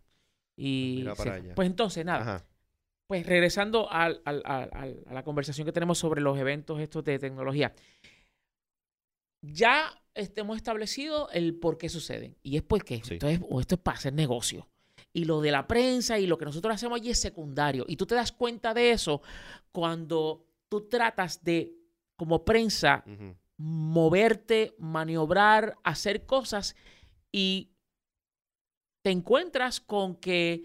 Y 0.57 0.95
Mira 0.99 1.15
para 1.15 1.35
sí. 1.35 1.41
allá. 1.43 1.55
pues 1.55 1.65
entonces, 1.67 2.05
nada. 2.05 2.21
Ajá. 2.21 2.45
Pues 3.07 3.25
regresando 3.25 3.91
al- 3.91 4.21
al- 4.25 4.41
al- 4.45 4.69
al- 4.73 5.03
a 5.07 5.13
la 5.13 5.23
conversación 5.23 5.65
que 5.65 5.71
tenemos 5.73 5.97
sobre 5.97 6.21
los 6.21 6.37
eventos 6.39 6.79
estos 6.79 7.03
de 7.03 7.19
tecnología. 7.19 7.73
Ya 9.41 9.91
este, 10.13 10.41
hemos 10.41 10.57
establecido 10.57 11.29
el 11.31 11.55
por 11.55 11.77
qué 11.77 11.89
suceden. 11.89 12.35
Y 12.41 12.57
es 12.57 12.63
porque 12.63 13.01
Sí. 13.03 13.15
esto, 13.15 13.27
es, 13.27 13.39
o 13.47 13.59
esto 13.59 13.75
es 13.75 13.81
para 13.81 13.97
hacer 13.97 14.13
negocio. 14.13 14.67
Y 15.13 15.25
lo 15.25 15.41
de 15.41 15.51
la 15.51 15.67
prensa 15.67 16.17
y 16.19 16.25
lo 16.25 16.37
que 16.37 16.45
nosotros 16.45 16.73
hacemos 16.73 16.99
allí 16.99 17.09
es 17.11 17.19
secundario. 17.19 17.85
Y 17.87 17.95
tú 17.97 18.05
te 18.05 18.15
das 18.15 18.31
cuenta 18.31 18.73
de 18.73 18.91
eso 18.91 19.21
cuando 19.71 20.47
tú 20.69 20.87
tratas 20.89 21.43
de, 21.43 21.73
como 22.15 22.43
prensa. 22.43 23.03
Moverte, 23.57 24.75
maniobrar, 24.77 25.77
hacer 25.83 26.25
cosas 26.25 26.75
y 27.31 27.71
te 29.01 29.11
encuentras 29.11 29.79
con 29.79 30.15
que 30.15 30.63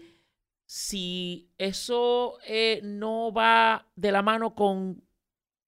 si 0.65 1.51
eso 1.57 2.37
eh, 2.47 2.81
no 2.83 3.31
va 3.31 3.91
de 3.95 4.11
la 4.11 4.21
mano 4.21 4.55
con 4.55 5.03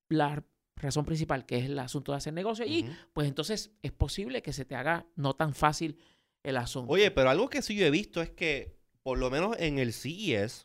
la 0.09 0.43
razón 0.75 1.05
principal, 1.05 1.45
que 1.45 1.57
es 1.57 1.65
el 1.65 1.79
asunto 1.79 2.11
de 2.11 2.17
hacer 2.17 2.33
negocio 2.33 2.65
allí, 2.65 2.89
pues 3.13 3.27
entonces 3.27 3.71
es 3.81 3.91
posible 3.91 4.41
que 4.41 4.53
se 4.53 4.65
te 4.65 4.75
haga 4.75 5.05
no 5.15 5.33
tan 5.33 5.53
fácil 5.53 5.97
el 6.43 6.57
asunto. 6.57 6.91
Oye, 6.91 7.11
pero 7.11 7.29
algo 7.29 7.49
que 7.49 7.61
sí 7.61 7.75
yo 7.75 7.85
he 7.85 7.91
visto 7.91 8.21
es 8.21 8.29
que, 8.29 8.77
por 9.01 9.17
lo 9.17 9.29
menos 9.29 9.55
en 9.59 9.79
el 9.79 9.93
CES, 9.93 10.63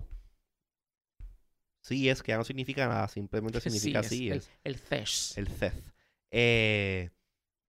CES, 1.82 2.22
que 2.22 2.32
ya 2.32 2.36
no 2.38 2.44
significa 2.44 2.86
nada, 2.88 3.08
simplemente 3.08 3.60
significa 3.60 4.02
Sí, 4.02 4.30
es 4.30 4.50
el, 4.64 4.76
CES. 4.76 5.38
el 5.38 5.48
CES. 5.48 5.92
Eh, 6.30 7.10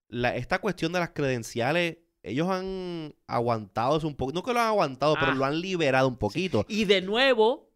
la- 0.08 0.36
esta 0.36 0.60
cuestión 0.60 0.92
de 0.94 1.00
las 1.00 1.10
credenciales, 1.12 1.98
ellos 2.24 2.50
han 2.50 3.16
aguantado 3.28 3.98
eso 3.98 4.08
un 4.08 4.16
poco. 4.16 4.32
No 4.34 4.44
que 4.44 4.54
lo 4.54 4.60
han 4.60 4.68
aguantado, 4.68 5.16
pero 5.20 5.32
Ah. 5.32 5.36
lo 5.36 5.46
han 5.46 5.62
liberado 5.62 6.08
un 6.08 6.18
poquito. 6.18 6.66
Y 6.68 6.86
de 6.86 7.02
nuevo, 7.02 7.72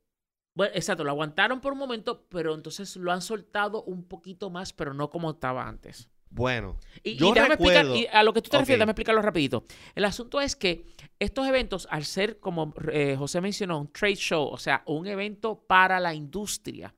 bueno, 0.56 0.74
exacto, 0.76 1.04
lo 1.04 1.12
aguantaron 1.12 1.62
por 1.62 1.74
un 1.74 1.80
momento, 1.80 2.26
pero 2.30 2.54
entonces 2.54 2.96
lo 2.98 3.12
han 3.12 3.22
soltado 3.22 3.84
un 3.84 4.04
poquito 4.08 4.50
más, 4.50 4.74
pero 4.74 4.94
no 4.94 5.10
como 5.10 5.32
estaba 5.32 5.68
antes. 5.68 6.10
Bueno, 6.30 6.80
Y, 7.04 7.16
déjame 7.20 7.54
explicar, 7.54 7.86
y 7.96 8.08
a 8.08 8.24
lo 8.24 8.34
que 8.34 8.42
tú 8.42 8.50
te 8.50 8.58
refieres, 8.58 8.80
déjame 8.80 8.92
explicarlo 8.94 9.22
rapidito. 9.22 9.66
El 9.94 10.04
asunto 10.04 10.42
es 10.42 10.56
que 10.56 10.88
estos 11.20 11.48
eventos, 11.48 11.88
al 11.92 12.06
ser, 12.06 12.40
como 12.40 12.74
eh, 12.92 13.16
José 13.16 13.40
mencionó, 13.40 13.80
un 13.80 13.92
trade 13.92 14.16
show, 14.16 14.48
o 14.48 14.58
sea, 14.58 14.82
un 14.88 15.06
evento 15.06 15.64
para 15.68 16.00
la 16.00 16.16
industria, 16.16 16.92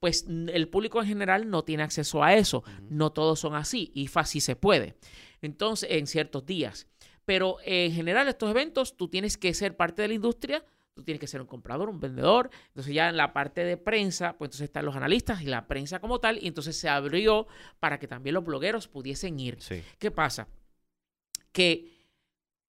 pues 0.00 0.26
el 0.28 0.68
público 0.68 1.00
en 1.00 1.08
general 1.08 1.50
no 1.50 1.64
tiene 1.64 1.82
acceso 1.82 2.22
a 2.22 2.34
eso. 2.34 2.62
No 2.88 3.12
todos 3.12 3.40
son 3.40 3.54
así, 3.54 3.90
y 3.94 4.08
así 4.14 4.40
se 4.40 4.56
puede. 4.56 4.96
Entonces, 5.42 5.90
en 5.92 6.06
ciertos 6.06 6.46
días. 6.46 6.86
Pero 7.24 7.56
en 7.64 7.92
general, 7.92 8.28
estos 8.28 8.50
eventos, 8.50 8.96
tú 8.96 9.08
tienes 9.08 9.36
que 9.36 9.52
ser 9.54 9.76
parte 9.76 10.02
de 10.02 10.08
la 10.08 10.14
industria, 10.14 10.64
tú 10.94 11.02
tienes 11.02 11.20
que 11.20 11.26
ser 11.26 11.40
un 11.40 11.46
comprador, 11.46 11.88
un 11.88 12.00
vendedor. 12.00 12.50
Entonces, 12.68 12.94
ya 12.94 13.08
en 13.08 13.16
la 13.16 13.32
parte 13.32 13.64
de 13.64 13.76
prensa, 13.76 14.38
pues 14.38 14.48
entonces 14.48 14.64
están 14.64 14.84
los 14.84 14.96
analistas 14.96 15.42
y 15.42 15.46
la 15.46 15.66
prensa 15.66 16.00
como 16.00 16.20
tal, 16.20 16.42
y 16.42 16.46
entonces 16.46 16.78
se 16.78 16.88
abrió 16.88 17.46
para 17.80 17.98
que 17.98 18.08
también 18.08 18.34
los 18.34 18.44
blogueros 18.44 18.88
pudiesen 18.88 19.38
ir. 19.38 19.60
sí. 19.60 19.82
¿Qué 19.98 20.10
pasa? 20.10 20.48
Que 21.52 21.98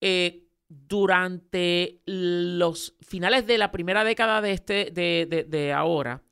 eh, 0.01 0.48
durante 0.69 2.01
los 2.05 2.95
finales 3.01 3.45
de 3.47 3.57
la 3.57 3.71
primera 3.71 4.03
década 4.03 4.39
de, 4.41 4.51
este, 4.53 4.91
de, 4.91 5.25
de- 5.29 5.43
de 5.43 5.73
ahora 5.73 6.23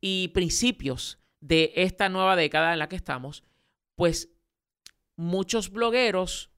y 0.00 0.28
principios 0.28 1.18
de 1.40 1.72
esta 1.76 2.08
nueva 2.08 2.34
década 2.36 2.72
en 2.72 2.78
la 2.78 2.88
que 2.88 2.96
estamos, 2.96 3.44
pues 3.94 4.30
muchos 5.16 5.70
blogueros 5.70 6.50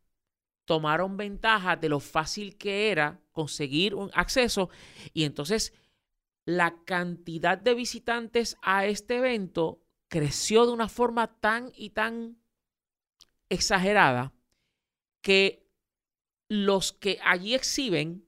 tomaron 0.64 1.16
ventaja 1.16 1.76
de 1.76 1.88
lo 1.88 2.00
fácil 2.00 2.56
que 2.56 2.90
era 2.90 3.20
conseguir 3.32 3.94
un 3.94 4.10
acceso 4.14 4.70
y 5.12 5.24
entonces 5.24 5.72
la 6.46 6.76
cantidad 6.84 7.58
de 7.58 7.74
visitantes 7.74 8.56
a 8.62 8.86
este 8.86 9.16
evento 9.16 9.82
creció 10.08 10.66
de 10.66 10.72
una 10.72 10.88
forma 10.88 11.26
tan 11.40 11.72
y 11.74 11.90
tan 11.90 12.38
exagerada 13.48 14.32
que 15.20 15.63
los 16.54 16.92
que 16.92 17.18
allí 17.24 17.54
exhiben 17.54 18.24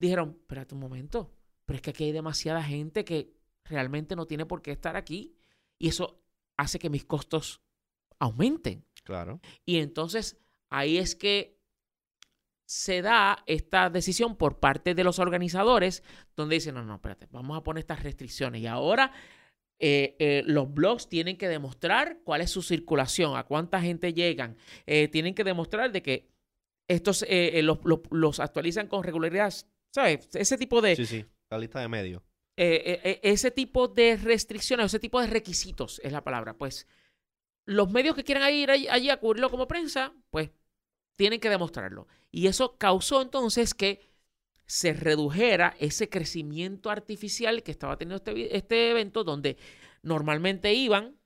dijeron, 0.00 0.36
espérate 0.40 0.74
un 0.74 0.80
momento, 0.80 1.32
pero 1.64 1.76
es 1.76 1.82
que 1.82 1.90
aquí 1.90 2.04
hay 2.04 2.12
demasiada 2.12 2.62
gente 2.62 3.04
que 3.04 3.32
realmente 3.64 4.16
no 4.16 4.26
tiene 4.26 4.46
por 4.46 4.62
qué 4.62 4.72
estar 4.72 4.96
aquí 4.96 5.36
y 5.78 5.88
eso 5.88 6.20
hace 6.56 6.78
que 6.78 6.90
mis 6.90 7.04
costos 7.04 7.62
aumenten. 8.18 8.84
Claro. 9.04 9.40
Y 9.64 9.78
entonces 9.78 10.40
ahí 10.70 10.98
es 10.98 11.14
que 11.14 11.60
se 12.66 13.02
da 13.02 13.44
esta 13.46 13.90
decisión 13.90 14.36
por 14.36 14.58
parte 14.58 14.94
de 14.94 15.04
los 15.04 15.18
organizadores, 15.18 16.02
donde 16.34 16.56
dicen, 16.56 16.74
no, 16.74 16.84
no, 16.84 16.94
espérate, 16.94 17.28
vamos 17.30 17.56
a 17.56 17.62
poner 17.62 17.80
estas 17.80 18.02
restricciones. 18.02 18.62
Y 18.62 18.66
ahora 18.66 19.12
eh, 19.78 20.16
eh, 20.18 20.42
los 20.46 20.72
blogs 20.72 21.08
tienen 21.08 21.36
que 21.36 21.48
demostrar 21.48 22.20
cuál 22.24 22.40
es 22.40 22.50
su 22.50 22.62
circulación, 22.62 23.36
a 23.36 23.44
cuánta 23.44 23.80
gente 23.80 24.14
llegan. 24.14 24.56
Eh, 24.86 25.08
tienen 25.08 25.34
que 25.34 25.44
demostrar 25.44 25.92
de 25.92 26.02
que 26.02 26.31
estos 26.94 27.22
eh, 27.22 27.58
eh, 27.58 27.62
los, 27.62 27.78
los- 27.84 28.00
los 28.10 28.40
actualizan 28.40 28.86
con 28.88 29.02
regularidad. 29.04 29.52
¿Sabes? 29.90 30.28
Ese 30.34 30.56
tipo 30.56 30.80
de, 30.80 30.96
Sí, 30.96 31.06
sí. 31.06 31.24
La 31.50 31.58
lista 31.58 31.80
de 31.80 31.88
medios. 31.88 32.22
eh, 32.56 32.82
eh, 32.86 33.00
eh, 33.04 33.20
ese 33.22 33.50
tipo 33.50 33.88
de 33.88 34.16
restricciones, 34.16 34.86
ese 34.86 34.98
tipo 34.98 35.20
de 35.20 35.26
requisitos 35.26 36.00
es 36.02 36.12
la 36.12 36.24
palabra. 36.24 36.54
Pues 36.56 36.86
los 37.66 37.90
medios 37.90 38.14
que 38.16 38.24
quieran 38.24 38.52
ir 38.54 38.70
allí, 38.70 38.88
allí 38.88 39.10
a 39.10 39.18
cubrirlo 39.18 39.50
como 39.50 39.68
prensa, 39.68 40.14
pues 40.30 40.50
tienen 41.16 41.40
que 41.40 41.50
demostrarlo. 41.50 42.08
Y 42.30 42.46
eso 42.46 42.76
causó 42.78 43.20
entonces 43.22 43.74
que 43.74 44.10
se 44.66 44.94
redujera 44.94 45.76
ese 45.78 46.08
crecimiento 46.08 46.88
artificial 46.90 47.62
que 47.62 47.70
estaba 47.72 47.98
teniendo 47.98 48.16
este, 48.24 48.56
este 48.56 48.90
evento, 48.90 49.24
donde 49.24 49.58
normalmente 50.02 50.72
iban 50.72 51.16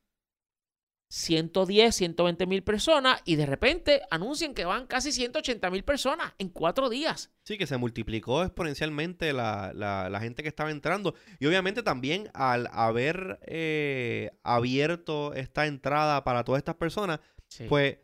110, 1.09 1.95
120 1.95 2.47
mil 2.47 2.63
personas 2.63 3.21
y 3.25 3.37
de 3.37 3.47
repente 3.47 4.03
anuncian 4.11 4.55
que 4.55 4.65
van 4.65 4.87
casi 4.87 5.13
180 5.13 5.71
mil 5.71 5.85
personas 5.85 6.35
en 6.39 6.49
cuatro 6.49 6.89
días. 6.89 7.31
Sí, 7.45 7.57
que 7.57 7.67
se 7.67 7.77
multiplicó 7.77 8.43
exponencialmente 8.43 9.33
la, 9.33 9.73
la- 9.75 10.11
la 10.11 10.21
gente 10.21 10.43
que 10.43 10.49
estaba 10.49 10.71
entrando. 10.71 11.15
Y 11.39 11.47
obviamente 11.47 11.83
también 11.83 12.29
al 12.35 12.69
haber 12.73 13.39
eh, 13.47 14.33
abierto 14.43 15.33
esta 15.35 15.67
entrada 15.67 16.25
para 16.25 16.43
todas 16.45 16.59
estas 16.59 16.75
personas, 16.75 17.21
pues 17.69 17.99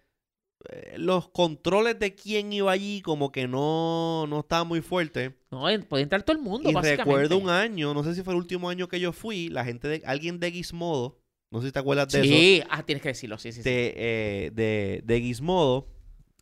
eh, 0.68 0.94
los 0.96 1.28
controles 1.30 1.98
de 1.98 2.14
quién 2.14 2.52
iba 2.52 2.70
allí 2.70 3.02
como 3.02 3.32
que 3.32 3.48
no, 3.48 4.26
no 4.28 4.40
estaban 4.40 4.68
muy 4.68 4.80
fuertes. 4.80 5.32
No, 5.50 5.66
puede 5.88 6.04
entrar 6.04 6.22
todo 6.22 6.36
el 6.36 6.42
mundo, 6.42 6.70
Y 6.70 6.72
básicamente. 6.72 7.04
recuerdo 7.04 7.36
un 7.38 7.50
año, 7.50 7.92
no 7.94 8.04
sé 8.04 8.14
si 8.14 8.22
fue 8.22 8.32
el 8.34 8.38
último 8.38 8.68
año 8.70 8.86
que 8.88 9.00
yo 9.00 9.12
fui, 9.12 9.48
la 9.48 9.64
gente 9.64 9.88
de, 9.88 10.02
alguien 10.06 10.38
de 10.38 10.52
Gizmodo, 10.52 11.18
no 11.52 11.60
sé 11.60 11.68
si 11.68 11.72
te 11.72 11.78
acuerdas 11.78 12.08
de 12.08 12.20
eso, 12.22 12.28
Sí, 12.28 12.62
ah, 12.70 12.82
tienes 12.82 13.02
que 13.02 13.10
decirlo, 13.10 13.38
sí, 13.38 13.52
sí, 13.52 13.62
sí. 13.62 13.68
de, 13.68 13.94
eh, 13.96 14.50
de, 14.52 15.02
de 15.04 15.20
Gizmodo, 15.20 15.86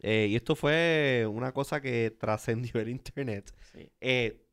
eh, 0.03 0.29
y 0.31 0.37
esto 0.37 0.55
fue 0.57 1.27
una 1.31 1.53
cosa 1.53 1.81
que 1.83 2.11
trascendió 2.19 2.81
el 2.81 2.89
internet. 2.89 3.53
Sí. 3.75 3.91
Eh, 4.01 4.47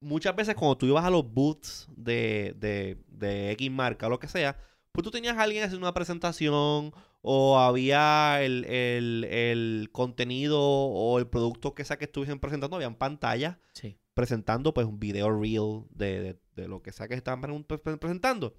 muchas 0.00 0.34
veces 0.36 0.54
cuando 0.54 0.78
tú 0.78 0.86
ibas 0.86 1.04
a 1.04 1.10
los 1.10 1.30
booths 1.30 1.88
de, 1.96 2.54
de, 2.58 2.98
de 3.08 3.50
X 3.52 3.70
marca 3.70 4.06
o 4.06 4.10
lo 4.10 4.18
que 4.18 4.28
sea, 4.28 4.56
pues 4.92 5.02
tú 5.04 5.10
tenías 5.10 5.36
a 5.36 5.42
alguien 5.42 5.64
haciendo 5.64 5.84
una 5.86 5.92
presentación 5.94 6.92
o 7.26 7.58
había 7.58 8.42
el, 8.42 8.64
el- 8.66 9.24
el 9.24 9.88
contenido 9.92 10.60
o 10.62 11.18
el 11.18 11.26
producto 11.26 11.74
que 11.74 11.84
sea 11.84 11.96
que 11.98 12.04
estuviesen 12.04 12.38
presentando, 12.38 12.76
habían 12.76 12.94
pantallas 12.96 13.56
Sí. 13.72 13.96
presentando 14.14 14.72
pues 14.74 14.86
un 14.86 15.00
video 15.00 15.30
reel 15.30 15.82
de, 15.90 16.20
de- 16.20 16.36
de 16.54 16.68
lo 16.68 16.82
que 16.82 16.92
sea 16.92 17.08
que 17.08 17.14
estaban 17.14 17.64
pre- 17.64 17.78
pre- 17.78 17.96
presentando. 17.96 18.54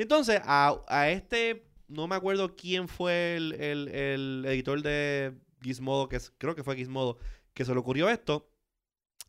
Y 0.00 0.02
entonces 0.02 0.40
a, 0.44 0.80
a 0.88 1.10
este, 1.10 1.66
no 1.86 2.08
me 2.08 2.16
acuerdo 2.16 2.56
quién 2.56 2.88
fue 2.88 3.36
el, 3.36 3.52
el- 3.52 3.88
el 3.88 4.44
editor 4.48 4.80
de 4.80 5.34
Gizmodo, 5.60 6.08
que 6.08 6.16
es- 6.16 6.32
creo 6.38 6.54
que 6.54 6.64
fue 6.64 6.74
Gizmodo, 6.74 7.18
que 7.52 7.66
se 7.66 7.74
le 7.74 7.80
ocurrió 7.80 8.08
esto, 8.08 8.48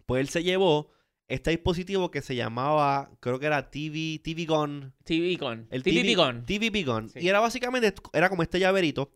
pues 0.06 0.22
él 0.22 0.30
se 0.30 0.44
llevó 0.44 0.90
este 1.28 1.50
dispositivo 1.52 2.10
que 2.10 2.22
se 2.22 2.38
llamaba, 2.38 3.12
creo 3.20 3.38
que 3.38 3.48
era 3.48 3.70
TV, 3.70 4.22
TV 4.24 4.46
Gun, 4.46 4.94
TV 5.04 5.38
Con. 5.38 5.68
el 5.72 5.84
TV 5.84 6.04
Beacon. 6.04 6.46
TV 6.46 6.70
Beacon. 6.70 7.10
Sí. 7.10 7.20
Y 7.20 7.28
era 7.28 7.42
básicamente, 7.42 7.94
era 8.14 8.30
como 8.30 8.42
este 8.42 8.58
llaverito 8.58 9.12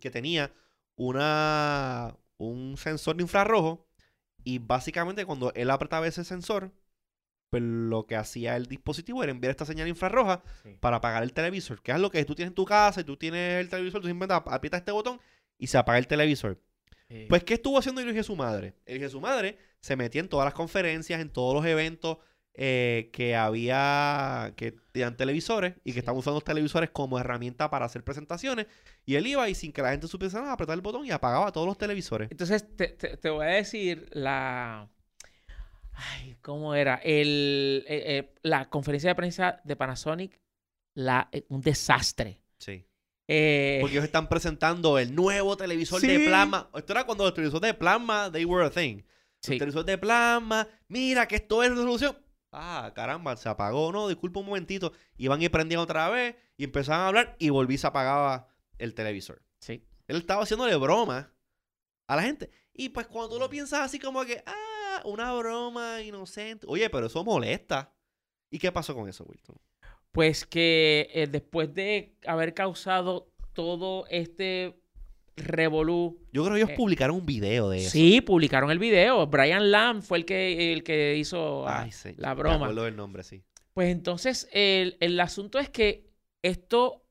que 0.00 0.10
tenía 0.10 0.50
una, 0.96 2.16
un 2.38 2.78
sensor 2.78 3.16
de 3.16 3.22
infrarrojo. 3.24 3.86
Y 4.44 4.60
básicamente 4.60 5.26
cuando 5.26 5.52
él 5.54 5.68
apretaba 5.68 6.06
ese 6.06 6.24
sensor, 6.24 6.72
pues 7.50 7.62
lo 7.62 8.06
que 8.06 8.16
hacía 8.16 8.56
el 8.56 8.66
dispositivo 8.66 9.22
era 9.22 9.32
enviar 9.32 9.50
esta 9.50 9.64
señal 9.66 9.88
infrarroja 9.88 10.42
Sí. 10.62 10.76
para 10.80 10.96
apagar 10.96 11.22
el 11.22 11.32
televisor. 11.32 11.82
Que 11.82 11.92
es 11.92 11.98
lo 11.98 12.10
que 12.10 12.24
tú 12.24 12.34
tienes 12.34 12.50
en 12.50 12.54
tu 12.54 12.64
casa 12.64 13.00
y 13.00 13.04
tú 13.04 13.16
tienes 13.16 13.60
el 13.60 13.68
televisor, 13.68 14.00
tú 14.00 14.06
simplemente 14.08 14.34
ap- 14.34 14.48
aprietas 14.48 14.78
este 14.80 14.92
botón 14.92 15.20
y 15.58 15.66
se 15.66 15.76
apaga 15.76 15.98
el 15.98 16.06
televisor. 16.06 16.58
Pues, 17.28 17.42
¿qué 17.42 17.54
estuvo 17.54 17.76
haciendo 17.76 18.00
el 18.00 18.06
hijo 18.06 18.16
de 18.18 18.22
su 18.22 18.36
madre? 18.36 18.74
El 18.86 18.96
hijo 18.98 19.04
de 19.06 19.10
su 19.10 19.20
madre 19.20 19.58
se 19.80 19.96
metía 19.96 20.20
en 20.20 20.28
todas 20.28 20.44
las 20.44 20.54
conferencias, 20.54 21.20
en 21.20 21.28
todos 21.28 21.54
los 21.54 21.66
eventos 21.66 22.18
eh, 22.54 23.10
que 23.12 23.34
había, 23.34 24.52
que 24.56 24.72
tenían 24.92 25.16
televisores 25.16 25.74
y 25.82 25.90
que 25.90 25.94
Sí. 25.94 25.98
estaban 26.00 26.18
usando 26.18 26.36
los 26.36 26.44
televisores 26.44 26.90
como 26.90 27.18
herramienta 27.18 27.68
para 27.70 27.86
hacer 27.86 28.04
presentaciones. 28.04 28.66
Y 29.06 29.16
él 29.16 29.26
iba 29.26 29.48
y 29.48 29.54
sin 29.56 29.72
que 29.72 29.82
la 29.82 29.90
gente 29.90 30.06
supiese 30.06 30.36
nada, 30.36 30.52
apretaba 30.52 30.74
el 30.74 30.82
botón 30.82 31.04
y 31.04 31.10
apagaba 31.10 31.50
todos 31.52 31.66
los 31.66 31.78
televisores. 31.78 32.28
Entonces, 32.30 32.64
te, 32.76 32.88
te- 32.88 33.16
te 33.16 33.30
voy 33.30 33.44
a 33.46 33.50
decir 33.50 34.08
la... 34.12 34.88
Ay, 36.02 36.36
¿cómo 36.40 36.74
era? 36.74 36.96
El, 37.04 37.84
eh, 37.86 38.02
eh, 38.06 38.34
la 38.42 38.68
conferencia 38.70 39.10
de 39.10 39.14
prensa 39.14 39.60
de 39.64 39.76
Panasonic, 39.76 40.40
la, 40.94 41.28
eh, 41.32 41.44
un 41.48 41.60
desastre. 41.60 42.40
Sí. 42.58 42.86
Porque 43.26 43.92
ellos 43.92 44.04
están 44.04 44.28
presentando 44.28 44.98
el 44.98 45.14
nuevo 45.14 45.56
televisor 45.56 46.00
Sí. 46.00 46.06
de 46.08 46.20
plasma. 46.26 46.68
Esto 46.74 46.92
era 46.92 47.04
cuando 47.04 47.24
los 47.24 47.34
televisores 47.34 47.68
de 47.68 47.74
plasma, 47.74 48.30
they 48.32 48.44
were 48.44 48.66
a 48.66 48.70
thing. 48.70 49.02
sí. 49.42 49.52
El 49.52 49.58
televisor 49.60 49.84
de 49.84 49.98
plasma, 49.98 50.66
mira 50.88 51.26
que 51.28 51.36
esto 51.36 51.62
es 51.62 51.70
resolución. 51.70 52.16
Ah, 52.52 52.90
caramba, 52.94 53.36
se 53.36 53.48
apagó, 53.48 53.92
no, 53.92 54.08
disculpa 54.08 54.40
un 54.40 54.46
momentito. 54.46 54.92
Iban 55.16 55.40
y 55.40 55.48
prendían 55.48 55.80
otra 55.80 56.08
vez 56.10 56.34
y 56.56 56.64
empezaban 56.64 57.02
a 57.02 57.06
hablar 57.08 57.36
y 57.38 57.48
volví 57.50 57.78
se 57.78 57.86
apagaba 57.86 58.48
el 58.78 58.94
televisor. 58.94 59.42
sí. 59.60 59.86
Él 60.08 60.16
estaba 60.16 60.42
haciéndole 60.42 60.74
broma 60.74 61.32
a 62.08 62.16
la 62.16 62.22
gente. 62.22 62.50
Y 62.74 62.88
pues 62.88 63.06
cuando 63.06 63.28
tú 63.34 63.38
lo 63.38 63.48
piensas 63.48 63.78
así 63.82 64.00
como 64.00 64.24
que, 64.24 64.42
ah, 64.44 64.69
una 65.04 65.32
broma 65.34 66.02
inocente. 66.02 66.66
Oye, 66.68 66.88
pero 66.90 67.06
eso 67.06 67.24
molesta. 67.24 67.92
¿Y 68.50 68.58
qué 68.58 68.72
pasó 68.72 68.94
con 68.94 69.08
eso, 69.08 69.24
Wilton? 69.24 69.56
Pues 70.12 70.44
que 70.44 71.08
eh, 71.14 71.26
después 71.28 71.72
de 71.74 72.16
haber 72.26 72.52
causado 72.54 73.30
todo 73.52 74.06
este 74.08 74.76
revolú, 75.36 76.18
Yo 76.32 76.42
creo 76.44 76.54
que 76.54 76.60
ellos 76.62 76.70
Eh, 76.72 76.76
publicaron 76.76 77.16
un 77.16 77.26
video 77.26 77.70
de 77.70 77.78
eso. 77.78 77.90
sí, 77.90 78.20
publicaron 78.20 78.70
el 78.70 78.78
video. 78.78 79.26
Brian 79.26 79.70
Lamb 79.70 80.02
fue 80.02 80.18
el 80.18 80.24
que, 80.24 80.72
el 80.72 80.82
que 80.82 81.16
hizo 81.16 81.66
ah, 81.68 81.82
Ay, 81.82 81.92
sí. 81.92 82.14
la 82.16 82.34
Me 82.34 82.40
broma. 82.40 82.56
acuerdo 82.56 82.84
del 82.84 82.96
nombre, 82.96 83.22
sí. 83.22 83.42
Pues 83.72 83.88
entonces 83.90 84.48
el, 84.52 84.96
el 85.00 85.18
asunto 85.20 85.58
es 85.58 85.70
que 85.70 86.10
esto, 86.42 87.04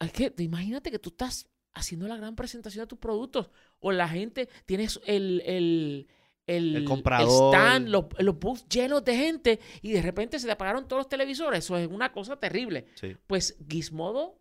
es 0.00 0.12
que 0.12 0.32
imagínate 0.38 0.90
que 0.90 0.98
tú 0.98 1.10
estás 1.10 1.48
haciendo 1.72 2.08
la 2.08 2.16
gran 2.16 2.34
presentación 2.34 2.82
de 2.82 2.88
tus 2.88 2.98
productos 2.98 3.50
o 3.78 3.92
la 3.92 4.08
gente, 4.08 4.48
tienes 4.66 5.00
el, 5.06 5.42
el, 5.46 6.08
el, 6.48 6.74
El 6.76 6.84
comprador. 6.84 7.54
stand, 7.54 7.88
los, 7.88 8.06
los 8.18 8.38
booths 8.38 8.66
llenos 8.68 9.04
de 9.04 9.16
gente 9.16 9.60
y 9.82 9.92
de 9.92 10.02
repente 10.02 10.40
se 10.40 10.46
te 10.46 10.52
apagaron 10.52 10.88
todos 10.88 11.00
los 11.00 11.08
televisores. 11.08 11.60
Eso 11.64 11.76
es 11.76 11.86
una 11.86 12.10
cosa 12.10 12.36
terrible. 12.36 12.86
Sí. 12.96 13.16
Pues 13.28 13.56
Gizmodo, 13.68 14.40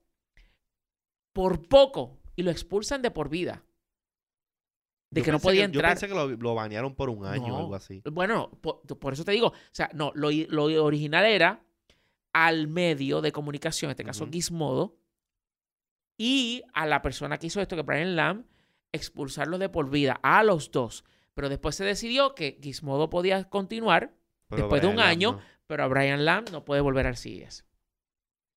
por 1.33 1.67
poco, 1.67 2.17
y 2.35 2.41
lo 2.43 2.49
expulsan 2.51 3.01
de 3.03 3.11
por 3.11 3.29
vida. 3.29 3.63
De 5.09 5.21
Yo 5.21 5.25
que 5.25 5.31
no 5.31 5.39
podía 5.39 5.61
Yo 5.61 5.65
entrar. 5.65 5.91
pensé 5.91 6.07
que 6.07 6.13
lo, 6.15 6.27
lo 6.29 6.55
banearon 6.55 6.95
por 6.95 7.09
un 7.09 7.25
año 7.25 7.55
o 7.55 7.59
algo 7.59 7.75
así. 7.75 8.01
Bueno, 8.11 8.49
por, 8.61 8.81
por 8.81 9.13
eso 9.13 9.23
te 9.23 9.31
digo, 9.31 9.47
o 9.47 9.53
sea, 9.71 9.89
no, 9.93 10.11
lo, 10.15 10.29
lo 10.31 10.83
original 10.83 11.25
era 11.25 11.63
al 12.33 12.67
medio 12.67 13.21
de 13.21 13.31
comunicación, 13.31 13.89
en 13.89 13.91
este 13.91 14.03
caso. 14.03 14.27
Gizmodo, 14.31 14.97
y 16.17 16.63
a 16.73 16.85
la 16.85 17.01
persona 17.01 17.37
que 17.37 17.47
hizo 17.47 17.61
esto, 17.61 17.75
que 17.75 17.83
Brian 17.83 18.15
Lamb, 18.15 18.45
expulsarlo 18.91 19.57
de 19.57 19.69
por 19.69 19.89
vida, 19.89 20.19
a 20.23 20.43
los 20.43 20.71
dos. 20.71 21.03
Pero 21.37 21.49
después 21.49 21.75
se 21.75 21.85
decidió 21.85 22.33
que 22.33 22.57
Gizmodo 22.63 23.11
podía 23.11 23.43
continuar, 23.47 24.15
Pero 24.49 24.63
después 24.63 24.81
de 24.81 24.87
un 24.87 24.99
año, 24.99 25.33
no. 25.33 25.41
pero 25.67 25.83
a 25.83 25.87
Brian 25.87 26.25
Lamb 26.25 26.49
no 26.51 26.65
puede 26.65 26.81
volver 26.81 27.05
al 27.05 27.15
CES. 27.15 27.63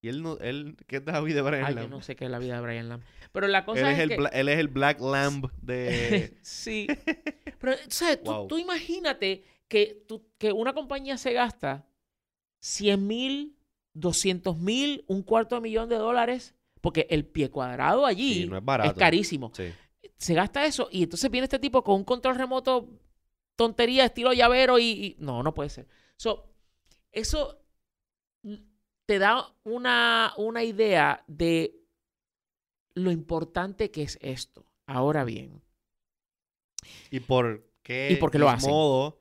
Y 0.03 0.07
él, 0.09 0.23
no, 0.23 0.39
él 0.39 0.75
¿qué 0.87 0.95
es 0.95 1.05
David 1.05 1.35
de 1.35 1.41
Brian 1.43 1.63
Ay, 1.65 1.75
yo 1.75 1.81
Lamb? 1.81 1.91
no 1.91 2.01
sé 2.01 2.15
qué 2.15 2.25
es 2.25 2.31
la 2.31 2.39
vida 2.39 2.55
de 2.55 2.61
Brian 2.61 2.89
Lamb. 2.89 3.03
Pero 3.31 3.47
la 3.47 3.59
Él 3.59 3.65
cosa 3.65 3.91
es, 3.91 3.97
es, 3.99 4.03
el 4.03 4.09
que... 4.09 4.17
bla- 4.17 4.29
él 4.33 4.49
es 4.49 4.57
el 4.57 4.67
Black 4.67 4.99
Lamb 4.99 5.45
de... 5.61 6.33
sí. 6.41 6.87
Pero, 7.59 7.73
¿sabes? 7.87 8.23
Tú, 8.23 8.31
Wow. 8.31 8.47
tú 8.47 8.57
imagínate 8.57 9.43
que, 9.67 10.03
tú- 10.07 10.25
que 10.39 10.51
una 10.51 10.73
compañía 10.73 11.19
se 11.19 11.33
gasta 11.33 11.87
100 12.63 13.05
mil, 13.05 13.57
200 13.93 14.57
mil, 14.57 15.05
un 15.07 15.21
cuarto 15.21 15.53
de 15.53 15.61
millón 15.61 15.87
de 15.87 15.97
dólares, 15.97 16.55
porque 16.81 17.05
el 17.11 17.25
pie 17.27 17.51
cuadrado 17.51 18.07
allí 18.07 18.33
Sí, 18.33 18.47
no 18.47 18.57
es 18.57 18.65
barato. 18.65 18.99
carísimo. 18.99 19.51
Sí. 19.53 19.71
Se 20.17 20.33
gasta 20.33 20.65
eso 20.65 20.87
y 20.91 21.03
entonces 21.03 21.29
viene 21.31 21.45
este 21.45 21.59
tipo 21.59 21.83
con 21.83 21.95
un 21.95 22.03
control 22.03 22.35
remoto, 22.35 22.89
tontería, 23.55 24.05
estilo 24.05 24.33
llavero 24.33 24.79
y... 24.79 24.83
y- 24.85 25.15
no, 25.19 25.43
no 25.43 25.53
puede 25.53 25.69
ser. 25.69 25.87
So, 26.15 26.51
eso 27.11 27.59
te 29.05 29.19
da 29.19 29.53
una, 29.63 30.33
una 30.37 30.63
idea 30.63 31.23
de 31.27 31.75
lo 32.93 33.11
importante 33.11 33.91
que 33.91 34.03
es 34.03 34.17
esto. 34.21 34.65
Ahora 34.85 35.23
bien, 35.23 35.61
¿Y 37.09 37.19
por 37.19 37.69
qué 37.83 38.09
¿Y 38.11 38.15
por 38.17 38.31
qué 38.31 38.39
lo 38.39 38.49
hacen? 38.49 38.69
Gizmodo 38.69 39.20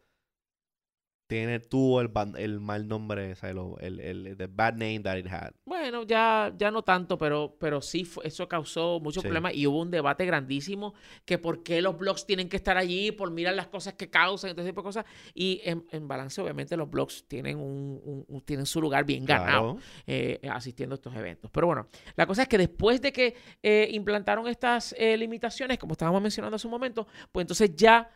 tiene 1.31 1.61
tuvo 1.61 2.01
el, 2.01 2.11
el 2.37 2.61
mal 2.61 2.87
nombre, 2.89 3.33
o 3.33 3.37
sea, 3.37 3.53
lo- 3.55 3.79
el, 3.79 4.01
el, 4.01 4.37
the 4.37 4.47
bad 4.49 4.73
name 4.75 5.01
that 5.01 5.17
it 5.17 5.27
had? 5.29 5.53
Bueno, 5.65 6.03
ya, 6.03 6.53
ya 6.59 6.71
no 6.71 6.83
tanto, 6.83 7.17
pero, 7.17 7.57
pero 7.59 7.81
sí 7.81 8.05
fue- 8.05 8.27
eso 8.27 8.49
causó 8.49 9.01
muchos 9.01 9.23
Sí. 9.23 9.29
problemas 9.29 9.55
y 9.55 9.67
hubo 9.67 9.81
un 9.81 9.91
debate 9.91 10.27
grandísimo 10.27 10.93
que 11.25 11.39
por 11.39 11.63
qué 11.63 11.81
los 11.81 11.97
blogs 11.97 12.27
tienen 12.27 12.49
que 12.49 12.57
estar 12.57 12.77
allí 12.77 13.13
por 13.13 13.31
mirar 13.31 13.55
las 13.55 13.69
cosas 13.69 13.95
que 13.95 14.11
causan 14.11 14.51
ese 14.51 14.65
tipo 14.65 14.81
de 14.83 14.85
cosas. 14.85 15.05
Y 15.33 15.61
en, 15.65 15.87
en 15.93 16.09
balance, 16.09 16.41
obviamente, 16.43 16.77
los 16.77 16.91
blogs 16.91 17.25
tienen 17.29 17.59
un, 17.59 18.01
un- 18.05 18.25
un- 18.29 18.41
tienen 18.43 18.67
su 18.67 18.81
lugar 18.81 19.05
bien 19.05 19.25
ganado 19.25 19.77
Claro. 19.77 19.79
eh, 20.07 20.41
asistiendo 20.51 20.95
a 20.95 20.97
estos 20.97 21.15
eventos. 21.15 21.51
Pero 21.51 21.69
bueno, 21.69 21.87
la 22.17 22.27
cosa 22.27 22.43
es 22.43 22.49
que 22.49 22.59
después 22.59 23.01
de 23.01 23.13
que 23.13 23.35
eh, 23.63 23.89
implantaron 23.93 24.49
estas 24.49 24.95
eh, 24.99 25.17
limitaciones, 25.17 25.79
como 25.79 25.93
estábamos 25.93 26.21
mencionando 26.21 26.57
hace 26.57 26.67
un 26.67 26.73
momento, 26.73 27.07
pues 27.31 27.45
entonces 27.45 27.75
ya 27.77 28.11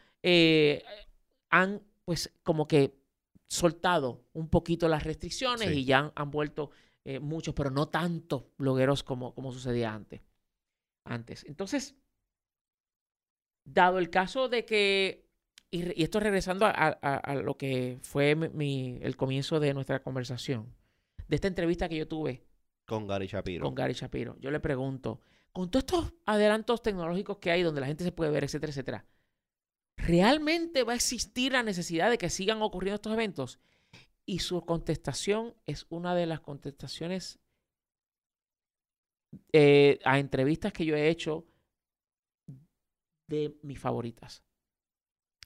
han, 1.51 1.81
pues, 2.05 2.33
como 2.43 2.67
que 2.67 2.95
soltado 3.49 4.25
un 4.33 4.49
poquito 4.49 4.89
las 4.89 5.05
restricciones 5.05 5.69
Sí. 5.69 5.81
y 5.81 5.85
ya 5.85 5.99
han, 5.99 6.13
han 6.15 6.31
vuelto 6.31 6.71
eh, 7.05 7.21
muchos, 7.21 7.55
pero 7.55 7.71
no 7.71 7.89
tantos 7.89 8.45
blogueros 8.57 9.03
como, 9.03 9.35
como 9.35 9.53
sucedía 9.53 9.93
antes. 9.95 10.23
Antes. 11.05 11.45
Entonces, 11.45 11.95
dado 13.65 13.99
el 13.99 14.11
caso 14.11 14.49
de 14.49 14.65
que, 14.65 15.27
y, 15.71 16.03
esto 16.03 16.21
regresando 16.21 16.67
a, 16.67 16.71
a- 16.71 17.17
a 17.17 17.35
lo 17.37 17.57
que 17.57 17.99
fue 18.03 18.35
mi- 18.35 18.99
el 19.03 19.17
comienzo 19.17 19.61
de 19.61 19.75
nuestra 19.75 20.03
conversación, 20.03 20.75
de 21.29 21.37
esta 21.37 21.49
entrevista 21.49 21.89
que 21.89 21.97
yo 21.97 22.09
tuve 22.09 22.45
Con 22.87 23.07
Gary 23.07 23.27
Shapiro. 23.27 23.65
con 23.65 23.75
Gary 23.75 23.95
Shapiro, 23.95 24.37
yo 24.41 24.51
le 24.51 24.61
pregunto, 24.61 25.21
con 25.53 25.71
todos 25.71 25.85
estos 25.85 26.13
adelantos 26.27 26.83
tecnológicos 26.83 27.39
que 27.39 27.51
hay 27.51 27.63
donde 27.63 27.81
la 27.81 27.87
gente 27.87 28.05
se 28.05 28.13
puede 28.13 28.31
ver, 28.31 28.45
etcétera, 28.45 28.71
etcétera, 28.71 29.05
¿realmente 29.97 30.83
va 30.83 30.93
a 30.93 30.97
existir 30.97 31.53
la 31.53 31.63
necesidad 31.63 32.11
de 32.11 32.19
que 32.19 32.31
sigan 32.31 32.63
ocurriendo 32.63 32.97
estos 32.97 33.13
eventos? 33.13 33.59
Y 34.27 34.39
su 34.39 34.61
contestación 34.63 35.55
es 35.67 35.87
una 35.91 36.15
de 36.15 36.27
las 36.27 36.41
contestaciones 36.41 37.39
eh, 39.53 39.99
a 40.05 40.19
entrevistas 40.19 40.73
que 40.73 40.85
yo 40.85 40.97
he 40.97 41.09
hecho 41.09 41.47
de 43.27 43.55
mis 43.63 43.79
favoritas. 43.79 44.43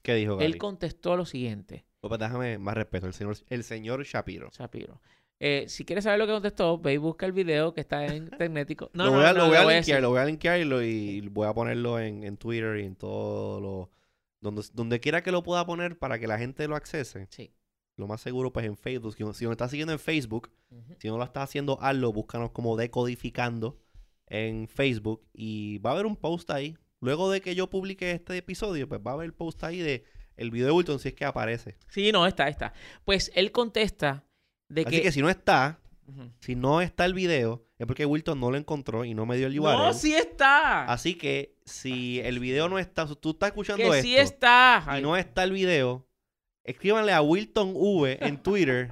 ¿Qué 0.01 0.15
dijo? 0.15 0.39
Él 0.39 0.57
contestó 0.57 1.17
lo 1.17 1.25
siguiente, 1.25 1.85
pues 1.99 2.19
déjame 2.19 2.57
más 2.57 2.75
respeto. 2.75 3.07
El 3.07 3.13
señor, 3.13 3.37
el 3.49 3.63
señor 3.63 4.03
Shapiro. 4.03 4.49
Shapiro. 4.51 5.01
Eh, 5.41 5.65
si 5.67 5.85
quieres 5.85 6.03
saber 6.03 6.19
lo 6.19 6.25
que 6.25 6.33
contestó, 6.33 6.77
ve 6.77 6.93
y 6.93 6.97
busca 6.97 7.25
el 7.25 7.31
video 7.31 7.73
que 7.73 7.81
está 7.81 8.05
en 8.05 8.29
Tecnético. 8.37 8.89
No, 8.93 9.05
lo 9.05 9.11
voy 9.13 9.23
a, 9.23 9.33
no, 9.33 9.39
lo 9.39 9.47
voy 9.47 9.57
a 9.57 9.65
linkear, 9.65 10.01
lo 10.01 10.09
voy 10.09 10.19
a 10.19 10.25
linkear 10.25 10.59
y, 10.59 11.21
voy 11.29 11.47
a 11.47 11.53
ponerlo 11.53 11.99
en, 11.99 12.23
en 12.23 12.37
Twitter 12.37 12.77
y 12.79 12.85
en 12.85 12.95
todo 12.95 13.61
lo... 13.61 13.89
Donde, 14.41 14.63
donde 14.73 14.99
quiera 14.99 15.21
que 15.23 15.31
lo 15.31 15.43
pueda 15.43 15.65
poner 15.65 15.97
para 15.97 16.19
que 16.19 16.27
la 16.27 16.37
gente 16.37 16.67
lo 16.67 16.75
accese. 16.75 17.27
Sí. 17.29 17.53
Lo 17.95 18.07
más 18.07 18.21
seguro 18.21 18.53
pues 18.53 18.65
en 18.65 18.77
Facebook. 18.77 19.13
Si, 19.13 19.23
si 19.33 19.43
nos 19.43 19.51
estás 19.51 19.71
siguiendo 19.71 19.91
en 19.91 19.99
Facebook, 19.99 20.51
si 20.99 21.09
no 21.09 21.17
lo 21.17 21.23
estás 21.23 21.43
haciendo, 21.43 21.77
hazlo. 21.81 22.13
Búscanos 22.13 22.51
como 22.51 22.77
Decodificando 22.77 23.77
en 24.27 24.67
Facebook 24.67 25.25
y 25.33 25.79
va 25.79 25.89
a 25.89 25.93
haber 25.93 26.05
un 26.05 26.15
post 26.15 26.49
ahí. 26.51 26.77
Luego 27.01 27.29
de 27.29 27.41
que 27.41 27.55
yo 27.55 27.69
publique 27.69 28.11
este 28.11 28.37
episodio, 28.37 28.87
pues 28.87 29.01
va 29.05 29.11
a 29.11 29.13
haber 29.15 29.25
el 29.25 29.33
post 29.33 29.63
ahí 29.63 29.79
de 29.79 30.05
el 30.37 30.51
video 30.51 30.67
de 30.67 30.71
Wilton 30.71 30.99
si 30.99 31.09
es 31.09 31.13
que 31.13 31.25
aparece. 31.25 31.75
Sí, 31.89 32.11
no, 32.11 32.25
está, 32.25 32.47
está. 32.47 32.73
Pues 33.03 33.31
él 33.35 33.51
contesta 33.51 34.25
de 34.69 34.81
Así 34.81 34.97
que... 34.97 35.01
que 35.01 35.11
si 35.11 35.21
no 35.21 35.29
está, 35.29 35.79
Si 36.39 36.55
no 36.55 36.81
está 36.81 37.05
el 37.05 37.13
video, 37.13 37.65
es 37.77 37.87
porque 37.87 38.05
Wilton 38.05 38.39
no 38.39 38.51
lo 38.51 38.57
encontró 38.57 39.05
y 39.05 39.13
no 39.13 39.25
me 39.25 39.37
dio 39.37 39.47
el 39.47 39.59
URL. 39.59 39.77
No, 39.77 39.93
sí 39.93 40.13
está. 40.13 40.85
Así 40.85 41.15
que 41.15 41.57
si 41.65 42.19
el 42.19 42.39
video 42.39 42.69
no 42.69 42.79
está, 42.79 43.07
si 43.07 43.15
tú 43.15 43.31
estás 43.31 43.49
escuchando 43.49 43.83
que 43.83 43.89
esto 43.89 44.01
sí 44.01 44.17
está. 44.17 44.83
y 44.85 44.89
Ay, 44.89 45.01
no 45.01 45.15
está 45.15 45.43
el 45.43 45.51
video, 45.51 46.07
escríbanle 46.63 47.13
a 47.13 47.21
Wilton 47.21 47.73
V 47.75 48.17
en 48.25 48.41
Twitter 48.41 48.91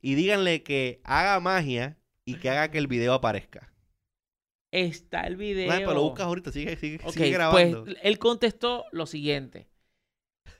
y 0.00 0.14
díganle 0.14 0.62
que 0.62 1.00
haga 1.04 1.38
magia 1.40 1.98
y 2.24 2.34
que 2.36 2.50
haga 2.50 2.70
que 2.70 2.78
el 2.78 2.86
video 2.86 3.14
aparezca. 3.14 3.72
Está 4.70 5.22
el 5.22 5.36
video. 5.36 5.72
Ay, 5.72 5.80
pero 5.80 5.94
lo 5.94 6.02
buscas 6.02 6.26
ahorita, 6.26 6.52
sigue, 6.52 6.76
sigue, 6.76 6.96
Ok, 7.04 7.12
sigue 7.12 7.24
pues 7.24 7.32
grabando. 7.32 7.84
él 8.02 8.18
contestó 8.18 8.84
lo 8.92 9.06
siguiente. 9.06 9.68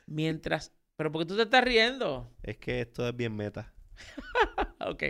Mientras... 0.06 0.72
¿Pero 0.96 1.12
por 1.12 1.22
qué 1.22 1.26
tú 1.26 1.36
te 1.36 1.42
estás 1.42 1.62
riendo? 1.62 2.34
Es 2.42 2.56
que 2.56 2.80
esto 2.80 3.06
es 3.06 3.14
bien 3.14 3.36
meta. 3.36 3.72
Ok. 4.80 5.02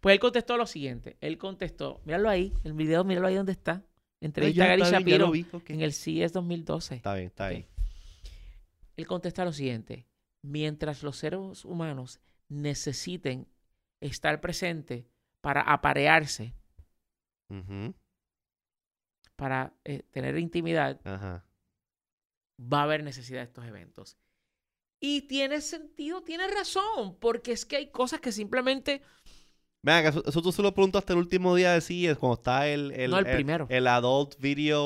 Pues 0.00 0.14
él 0.14 0.20
contestó 0.20 0.56
lo 0.56 0.66
siguiente. 0.66 1.16
Él 1.20 1.38
contestó, 1.38 2.00
míralo 2.04 2.28
ahí, 2.28 2.52
el 2.64 2.72
video, 2.72 3.04
míralo 3.04 3.28
ahí 3.28 3.34
donde 3.36 3.52
está. 3.52 3.84
Entrevista 4.20 4.64
a 4.64 4.68
Gary 4.68 4.82
bien, 4.82 4.92
Shapiro 4.92 5.30
vi, 5.30 5.46
en 5.68 5.80
el 5.80 5.92
CES 5.92 6.32
2012. 6.32 6.96
Está 6.96 7.14
bien, 7.14 7.26
está 7.26 7.46
Ok. 7.46 7.50
ahí. 7.50 7.66
Él 8.96 9.06
contesta 9.06 9.44
lo 9.44 9.52
siguiente. 9.52 10.06
Mientras 10.42 11.02
los 11.02 11.16
seres 11.16 11.64
humanos 11.64 12.20
necesiten 12.48 13.48
estar 14.00 14.40
presentes 14.40 15.04
para 15.40 15.62
aparearse, 15.62 16.54
para 19.36 19.72
eh, 19.84 20.02
tener 20.10 20.38
intimidad, 20.38 21.00
Ajá. 21.04 21.44
va 22.60 22.80
a 22.80 22.82
haber 22.84 23.02
necesidad 23.02 23.40
de 23.40 23.44
estos 23.44 23.64
eventos. 23.66 24.16
Y 25.04 25.22
tiene 25.22 25.60
sentido, 25.60 26.22
tiene 26.22 26.46
razón, 26.46 27.16
porque 27.18 27.50
es 27.50 27.66
que 27.66 27.74
hay 27.76 27.90
cosas 27.90 28.20
que 28.20 28.30
simplemente... 28.30 29.02
Venga, 29.82 30.10
eso, 30.10 30.22
eso 30.24 30.40
tú 30.40 30.52
se 30.52 30.62
lo 30.62 30.72
preguntaste 30.72 31.12
el 31.12 31.18
último 31.18 31.56
día 31.56 31.72
de 31.72 31.80
CES, 31.80 32.16
cuando 32.16 32.34
está 32.34 32.68
el, 32.68 32.92
el, 32.92 33.10
no 33.10 33.18
el, 33.18 33.24
primero. 33.26 33.66
el 33.68 33.88
Adult 33.88 34.38
Video 34.38 34.78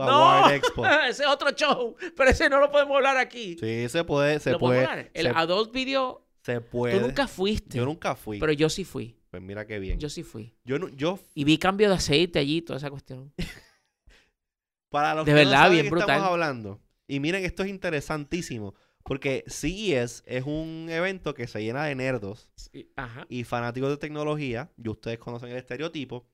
¡No! 0.00 0.10
Award 0.10 0.54
Expo. 0.54 0.84
ese 1.08 1.22
es 1.22 1.28
otro 1.28 1.52
show, 1.52 1.94
pero 2.16 2.30
ese 2.30 2.50
no 2.50 2.58
lo 2.58 2.68
podemos 2.68 2.96
hablar 2.96 3.16
aquí. 3.16 3.56
Sí, 3.60 3.88
se 3.88 4.02
puede, 4.02 4.40
se 4.40 4.50
¿Lo 4.50 4.58
podemos 4.58 4.86
puede, 4.86 4.90
hablar? 5.02 5.10
El 5.14 5.26
se, 5.26 5.32
Adult 5.36 5.72
Video, 5.72 6.26
se 6.42 6.60
puede. 6.60 6.98
tú 6.98 7.06
nunca 7.06 7.28
fuiste, 7.28 7.78
Yo 7.78 7.84
nunca 7.84 8.16
fui. 8.16 8.40
pero 8.40 8.50
yo 8.50 8.68
sí 8.68 8.84
fui. 8.84 9.16
Pues 9.30 9.40
mira 9.40 9.64
qué 9.68 9.78
bien. 9.78 10.00
Yo 10.00 10.08
sí 10.08 10.24
fui. 10.24 10.52
Yo, 10.64 10.80
no- 10.80 10.88
yo 10.88 11.20
Y 11.36 11.44
vi 11.44 11.56
cambio 11.56 11.88
de 11.88 11.94
aceite 11.94 12.40
allí, 12.40 12.60
toda 12.60 12.78
esa 12.78 12.90
cuestión. 12.90 13.32
Para 14.90 15.14
los 15.14 15.24
De 15.24 15.30
que 15.30 15.34
verdad, 15.36 15.52
no 15.52 15.58
saben 15.58 15.72
bien 15.74 15.84
qué 15.84 15.90
brutal. 15.90 16.08
estamos 16.10 16.28
hablando. 16.32 16.80
Y 17.06 17.20
miren, 17.20 17.44
esto 17.44 17.62
es 17.62 17.68
interesantísimo. 17.68 18.74
Porque 19.04 19.44
CES 19.46 20.22
es 20.26 20.44
un 20.44 20.86
evento 20.90 21.34
que 21.34 21.46
se 21.46 21.62
llena 21.62 21.84
de 21.84 21.94
nerdos 21.94 22.48
Sí, 22.54 22.90
Ajá. 22.96 23.26
y 23.28 23.44
fanáticos 23.44 23.90
de 23.90 23.96
tecnología. 23.96 24.70
Y 24.82 24.88
ustedes 24.88 25.18
conocen 25.18 25.50
el 25.50 25.56
estereotipo. 25.56 26.26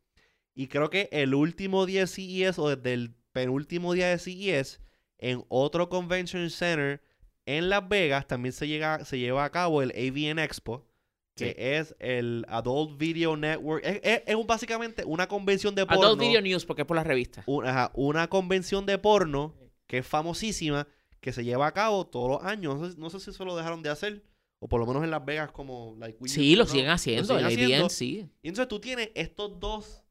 Y 0.54 0.66
creo 0.68 0.90
que 0.90 1.08
el 1.12 1.34
último 1.34 1.86
día 1.86 2.00
de 2.00 2.06
CES 2.06 2.58
o 2.58 2.74
desde 2.74 2.92
el 2.94 3.14
penúltimo 3.32 3.92
día 3.92 4.08
de 4.08 4.18
CES 4.18 4.80
en 5.18 5.44
otro 5.48 5.88
convention 5.88 6.50
center 6.50 7.02
en 7.46 7.68
Las 7.68 7.88
Vegas 7.88 8.26
también 8.26 8.52
se, 8.52 8.66
llega, 8.66 9.04
se 9.04 9.18
lleva 9.18 9.44
a 9.44 9.50
cabo 9.50 9.80
el 9.82 9.90
AVN 9.92 10.38
Expo. 10.42 10.84
Que 11.36 11.48
Sí. 11.50 11.54
es 11.58 11.94
el 11.98 12.46
Adult 12.48 12.98
Video 12.98 13.36
Network. 13.36 13.84
Es, 13.84 14.00
es- 14.02 14.22
es 14.26 14.34
un- 14.34 14.46
básicamente 14.46 15.04
una 15.04 15.28
convención 15.28 15.74
de 15.74 15.84
porno. 15.84 16.02
Adult 16.06 16.20
Video 16.20 16.40
News, 16.40 16.64
porque 16.64 16.82
es 16.82 16.88
por 16.88 16.96
la 16.96 17.04
revista. 17.04 17.42
un- 17.46 17.66
ajá, 17.66 17.90
una 17.94 18.26
convención 18.28 18.86
de 18.86 18.96
porno 18.98 19.54
que 19.86 19.98
es 19.98 20.06
famosísima, 20.06 20.88
que 21.20 21.32
se 21.32 21.44
lleva 21.44 21.66
a 21.66 21.72
cabo 21.72 22.06
todos 22.06 22.30
los 22.30 22.42
años. 22.44 22.78
No 22.78 22.90
sé, 22.90 22.96
no 22.98 23.10
sé 23.10 23.20
si 23.20 23.30
eso 23.30 23.44
lo 23.44 23.56
dejaron 23.56 23.82
de 23.82 23.90
hacer, 23.90 24.24
o 24.58 24.68
por 24.68 24.80
lo 24.80 24.86
menos 24.86 25.02
en 25.04 25.10
Las 25.10 25.24
Vegas, 25.24 25.50
como. 25.52 25.94
Like, 25.98 26.18
Sí, 26.28 26.56
lo 26.56 26.66
siguen 26.66 26.88
haciendo. 26.90 27.24
siguen 27.24 27.40
el 27.46 27.52
haciendo. 27.52 27.76
AVN, 27.84 27.90
sí. 27.90 28.28
Y 28.42 28.48
entonces 28.48 28.68
tú 28.68 28.80
tienes 28.80 29.10
estos 29.14 29.58
dos 29.60 30.02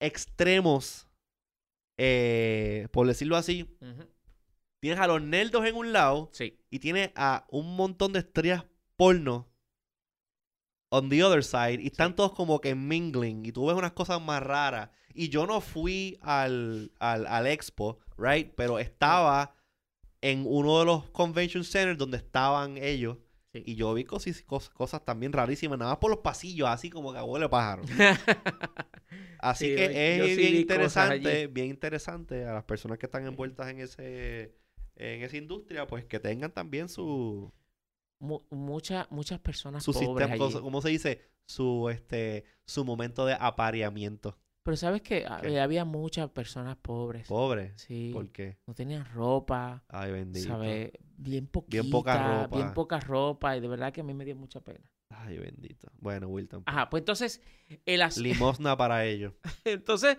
extremos, 0.00 1.08
eh, 1.98 2.88
por 2.92 3.06
decirlo 3.06 3.36
así. 3.36 3.68
Tienes 4.80 5.00
a 5.00 5.06
los 5.06 5.22
nerdos 5.22 5.64
en 5.66 5.74
un 5.76 5.92
lado 5.92 6.28
Sí. 6.32 6.58
y 6.70 6.78
tienes 6.78 7.10
a 7.14 7.46
un 7.50 7.74
montón 7.76 8.12
de 8.12 8.18
estrellas 8.18 8.64
porno 8.96 9.48
on 10.90 11.08
the 11.08 11.24
other 11.24 11.42
side 11.42 11.80
y 11.82 11.86
están 11.86 12.14
todos 12.14 12.32
como 12.34 12.60
que 12.60 12.74
mingling 12.74 13.44
y 13.46 13.50
tú 13.52 13.66
ves 13.66 13.76
unas 13.76 13.92
cosas 13.92 14.20
más 14.20 14.42
raras 14.42 14.90
y 15.14 15.28
yo 15.28 15.46
no 15.46 15.60
fui 15.60 16.18
al, 16.20 16.92
al, 17.00 17.26
al 17.26 17.46
expo, 17.46 17.98
right? 18.18 18.52
Pero 18.56 18.78
estaba 18.78 19.54
en 20.30 20.44
uno 20.46 20.78
de 20.78 20.84
los 20.86 21.10
convention 21.10 21.64
centers 21.64 21.98
donde 21.98 22.16
estaban 22.18 22.76
ellos 22.78 23.18
Sí. 23.52 23.62
y 23.66 23.74
yo 23.76 23.94
vi 23.94 24.02
cosas, 24.04 24.42
cosas, 24.42 24.70
cosas 24.74 25.04
también 25.04 25.32
rarísimas, 25.32 25.78
nada 25.78 25.92
más 25.92 25.98
por 25.98 26.10
los 26.10 26.18
pasillos, 26.20 26.68
así 26.68 26.90
como 26.90 27.12
que 27.12 27.20
huele 27.20 27.48
pájaro. 27.48 27.82
Así 29.38 29.66
Sí, 29.66 29.74
que 29.76 29.84
yo- 29.84 29.90
es 29.90 30.18
yo 30.18 30.36
bien 30.42 30.56
interesante, 30.56 31.46
bien 31.48 31.66
interesante 31.68 32.44
a 32.46 32.52
las 32.54 32.64
personas 32.64 32.98
que 32.98 33.06
están 33.06 33.26
envueltas 33.26 33.68
en 33.68 33.80
ese 33.80 34.54
en 34.96 35.22
esa 35.22 35.36
industria, 35.36 35.86
pues 35.86 36.04
que 36.04 36.18
tengan 36.20 36.52
también 36.52 36.88
su 36.88 37.52
Mu- 38.20 38.42
mucha- 38.50 39.06
muchas 39.10 39.38
personas 39.40 39.82
su 39.84 39.92
pobres 39.92 40.28
sistema, 40.28 40.44
allí. 40.46 40.60
¿cómo 40.60 40.80
se 40.80 40.88
dice? 40.88 41.20
Su 41.46 41.90
este 41.90 42.44
su 42.64 42.84
momento 42.84 43.26
de 43.26 43.34
apareamiento. 43.38 44.38
Pero 44.64 44.76
sabes 44.78 45.02
que 45.02 45.26
¿Qué? 45.42 45.60
había 45.60 45.84
muchas 45.84 46.30
personas 46.30 46.76
pobres. 46.78 47.28
Pobre. 47.28 47.74
Sí. 47.76 48.10
¿Por 48.14 48.30
qué? 48.32 48.56
No 48.66 48.74
tenían 48.74 49.04
ropa. 49.12 49.84
Ay, 49.88 50.10
bendito. 50.10 50.48
¿Sabes? 50.48 50.90
Bien 51.18 51.46
poquita. 51.46 51.82
Bien 51.82 51.90
poca 51.92 52.42
ropa. 52.42 52.56
Bien 52.56 52.72
poca 52.72 52.98
ropa. 53.00 53.56
Y 53.56 53.60
de 53.60 53.68
verdad 53.68 53.92
que 53.92 54.00
a 54.00 54.04
mí 54.04 54.14
me 54.14 54.24
dio 54.24 54.34
mucha 54.34 54.60
pena. 54.60 54.80
Ay, 55.10 55.36
bendito. 55.38 55.92
Bueno, 56.00 56.28
Wilton. 56.28 56.62
Ajá, 56.66 56.88
pues 56.88 57.02
entonces, 57.02 57.42
el 57.84 58.00
as- 58.02 58.16
Limosna 58.16 58.74
para 58.78 59.04
ellos. 59.04 59.34
entonces, 59.66 60.16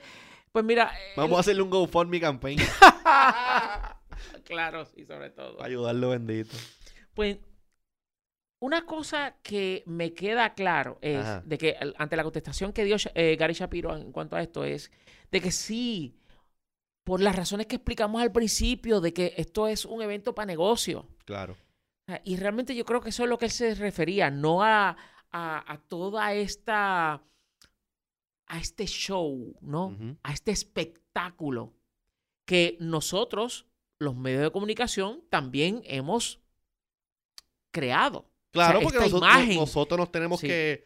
pues 0.52 0.64
mira. 0.64 0.92
Vamos 1.18 1.38
a 1.38 1.40
hacerle 1.40 1.64
un 1.64 1.72
GoFundMe 1.72 2.20
campaign 2.22 2.60
claro, 4.46 4.86
sí, 4.86 5.06
sobre 5.06 5.32
todo. 5.32 5.62
ayudarlo, 5.64 6.10
bendito. 6.10 6.56
Pues 7.14 7.38
una 8.66 8.86
cosa 8.86 9.38
que 9.44 9.84
me 9.86 10.14
queda 10.14 10.56
claro 10.56 10.98
es 11.02 11.20
Ajá. 11.20 11.44
de 11.46 11.58
que 11.58 11.78
ante 11.98 12.16
la 12.16 12.24
contestación 12.24 12.74
que 12.74 12.84
dio 12.84 12.96
eh, 13.14 13.36
Gary 13.36 13.54
Shapiro 13.54 13.96
en 13.96 14.12
cuanto 14.12 14.36
a 14.36 14.42
esto 14.42 14.66
es 14.66 14.92
de 15.32 15.40
que 15.40 15.52
sí, 15.52 16.18
por 17.04 17.22
las 17.22 17.36
razones 17.36 17.68
que 17.68 17.76
explicamos 17.76 18.22
al 18.22 18.32
principio, 18.32 19.02
de 19.02 19.14
que 19.14 19.36
esto 19.38 19.68
es 19.68 19.86
un 19.86 20.02
evento 20.02 20.34
para 20.34 20.48
negocio. 20.48 21.08
Claro. 21.26 21.56
Y 22.24 22.38
realmente 22.38 22.76
yo 22.76 22.86
creo 22.86 23.02
que 23.02 23.10
eso 23.10 23.24
es 23.24 23.30
lo 23.30 23.38
que 23.38 23.46
él 23.46 23.52
se 23.52 23.76
refería, 23.76 24.32
no 24.32 24.64
a, 24.64 24.98
a, 25.32 25.74
a 25.74 25.78
toda 25.78 26.34
esta, 26.34 27.22
a 28.48 28.60
este 28.60 28.86
show, 28.86 29.56
¿no? 29.62 29.96
A 30.24 30.34
este 30.34 30.52
espectáculo 30.52 31.74
que 32.46 32.78
nosotros, 32.80 33.68
los 34.00 34.16
medios 34.16 34.42
de 34.42 34.52
comunicación, 34.52 35.24
también 35.30 35.82
hemos 35.86 36.40
creado. 37.72 38.30
Claro, 38.56 38.80
sea, 38.80 38.84
porque 38.84 38.98
nosotros, 39.00 39.22
imagen- 39.32 39.56
nosotros 39.60 40.00
nos 40.00 40.12
tenemos 40.12 40.40
Sí. 40.40 40.48
que, 40.48 40.86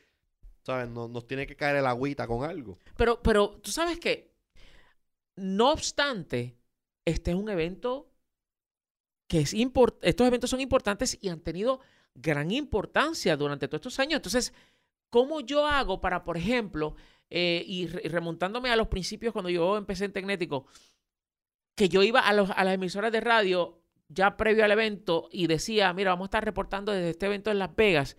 ¿sabes? 0.63 0.89
Nos, 0.89 1.09
nos 1.09 1.25
tiene 1.27 1.47
que 1.47 1.55
caer 1.55 1.77
el 1.77 1.85
agüita 1.85 2.27
con 2.27 2.43
algo. 2.43 2.77
Pero, 2.97 3.21
pero 3.23 3.51
tú 3.61 3.71
sabes 3.71 3.99
que, 3.99 4.33
no 5.35 5.71
obstante, 5.71 6.57
este 7.05 7.31
es 7.31 7.37
un 7.37 7.49
evento 7.49 8.11
que 9.27 9.39
es 9.41 9.53
import 9.53 9.97
estos 10.03 10.27
eventos 10.27 10.49
son 10.49 10.59
importantes 10.59 11.17
y 11.21 11.29
han 11.29 11.39
tenido 11.39 11.79
gran 12.15 12.51
importancia 12.51 13.37
durante 13.37 13.67
todos 13.67 13.79
estos 13.81 13.99
años. 13.99 14.17
Entonces, 14.17 14.53
¿cómo 15.09 15.39
yo 15.41 15.65
hago 15.67 16.01
para, 16.01 16.23
por 16.23 16.35
ejemplo, 16.35 16.95
eh, 17.29 17.63
y 17.67 17.85
remontándome 17.87 18.71
a 18.71 18.75
los 18.75 18.87
principios 18.87 19.31
cuando 19.31 19.49
yo 19.51 19.77
empecé 19.77 20.05
en 20.05 20.13
Tecnético, 20.13 20.65
que 21.75 21.87
yo 21.89 22.01
iba 22.03 22.19
a, 22.21 22.33
los- 22.33 22.49
a 22.49 22.63
las 22.63 22.73
emisoras 22.73 23.11
de 23.11 23.21
radio 23.21 23.79
ya 24.09 24.35
previo 24.35 24.65
al 24.65 24.71
evento 24.71 25.29
y 25.31 25.47
decía, 25.47 25.93
mira, 25.93 26.11
vamos 26.11 26.25
a 26.25 26.29
estar 26.29 26.45
reportando 26.45 26.91
desde 26.91 27.11
este 27.11 27.27
evento 27.27 27.51
en 27.51 27.59
Las 27.59 27.75
Vegas 27.75 28.17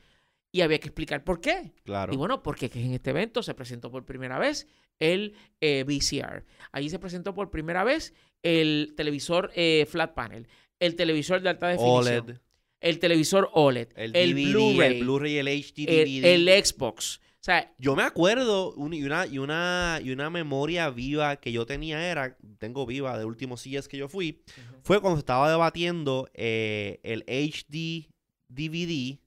y 0.52 0.62
había 0.62 0.78
que 0.78 0.88
explicar 0.88 1.24
por 1.24 1.40
qué. 1.40 1.72
Claro. 1.84 2.12
Y 2.12 2.16
bueno, 2.16 2.42
porque 2.42 2.70
que 2.70 2.82
en 2.82 2.94
este 2.94 3.10
evento 3.10 3.42
se 3.42 3.54
presentó 3.54 3.90
por 3.90 4.04
primera 4.04 4.38
vez 4.38 4.66
el 4.98 5.34
eh, 5.60 5.84
VCR. 5.84 6.44
Allí 6.72 6.88
se 6.90 6.98
presentó 6.98 7.34
por 7.34 7.50
primera 7.50 7.84
vez 7.84 8.14
el 8.42 8.94
televisor 8.96 9.50
eh, 9.54 9.86
flat 9.88 10.14
panel, 10.14 10.48
el 10.78 10.96
televisor 10.96 11.42
de 11.42 11.48
alta 11.50 11.68
definición, 11.68 12.24
OLED, 12.24 12.36
el 12.80 12.98
televisor 12.98 13.50
OLED, 13.52 13.88
el, 13.96 14.34
Blu-ray, 14.34 14.96
el 14.96 15.04
Blu-ray 15.04 15.38
el 15.38 15.48
HD 15.48 15.86
el, 15.88 16.22
DVD. 16.22 16.24
el 16.26 16.64
Xbox. 16.64 17.20
O 17.40 17.42
sea, 17.42 17.72
Yo 17.78 17.96
me 17.96 18.02
acuerdo 18.02 18.74
un- 18.74 18.92
y, 18.92 19.02
una, 19.02 19.26
y, 19.26 19.38
una, 19.38 19.98
y 20.02 20.10
una 20.10 20.28
memoria 20.28 20.90
viva 20.90 21.36
que 21.36 21.52
yo 21.52 21.64
tenía 21.64 22.10
era, 22.10 22.36
tengo 22.58 22.84
viva 22.84 23.18
de 23.18 23.24
últimos 23.24 23.62
CES 23.62 23.88
que 23.88 23.96
yo 23.96 24.08
fui, 24.10 24.42
fue 24.82 25.00
cuando 25.00 25.16
se 25.16 25.20
estaba 25.20 25.50
debatiendo 25.50 26.28
eh, 26.34 27.00
el 27.02 27.24
HD 27.26 28.10
DVD 28.48 29.18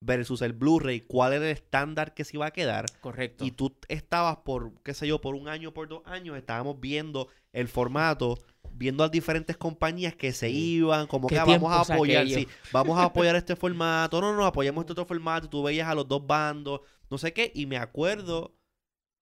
versus 0.00 0.42
el 0.42 0.52
Blu-ray, 0.52 1.00
cuál 1.00 1.32
era 1.32 1.46
el 1.46 1.50
estándar 1.50 2.14
que 2.14 2.22
se 2.24 2.36
iba 2.36 2.46
a 2.46 2.52
quedar. 2.52 2.86
correcto. 3.00 3.44
Y 3.44 3.50
tú 3.50 3.74
estabas 3.88 4.36
por, 4.44 4.80
qué 4.84 4.94
sé 4.94 5.08
yo, 5.08 5.20
por 5.20 5.34
un 5.34 5.48
año, 5.48 5.74
por 5.74 5.88
dos 5.88 6.02
años, 6.04 6.36
estábamos 6.36 6.78
viendo 6.78 7.26
el 7.52 7.66
formato, 7.66 8.38
viendo 8.70 9.02
a 9.02 9.08
diferentes 9.08 9.56
compañías 9.56 10.14
que 10.14 10.32
se 10.32 10.50
iban, 10.50 11.08
como 11.08 11.26
¿Qué 11.26 11.34
que 11.34 11.40
ah, 11.40 11.44
vamos 11.44 11.72
a 11.72 11.80
apoyar, 11.92 12.28
sí, 12.28 12.46
vamos 12.70 12.96
a 12.98 13.04
apoyar 13.04 13.34
este 13.34 13.56
formato, 13.56 14.20
no, 14.20 14.36
no, 14.36 14.46
apoyamos 14.46 14.82
este 14.82 14.92
otro 14.92 15.06
formato, 15.06 15.48
tú 15.48 15.64
veías 15.64 15.88
a 15.88 15.94
los 15.96 16.06
dos 16.06 16.24
bandos, 16.24 16.82
no 17.10 17.18
sé 17.18 17.32
qué, 17.32 17.52
y 17.54 17.66
me 17.66 17.76
acuerdo 17.78 18.54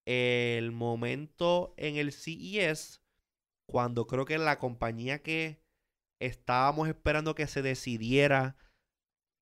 el 0.05 0.73
momento 0.73 1.75
en 1.77 1.97
el 1.97 2.13
CES, 2.13 3.01
cuando 3.67 4.07
creo 4.07 4.25
que 4.25 4.39
la 4.39 4.59
compañía 4.59 5.23
que 5.23 5.61
estábamos 6.21 6.89
esperando 6.89 7.35
que 7.35 7.47
se 7.47 7.63
decidiera 7.63 8.57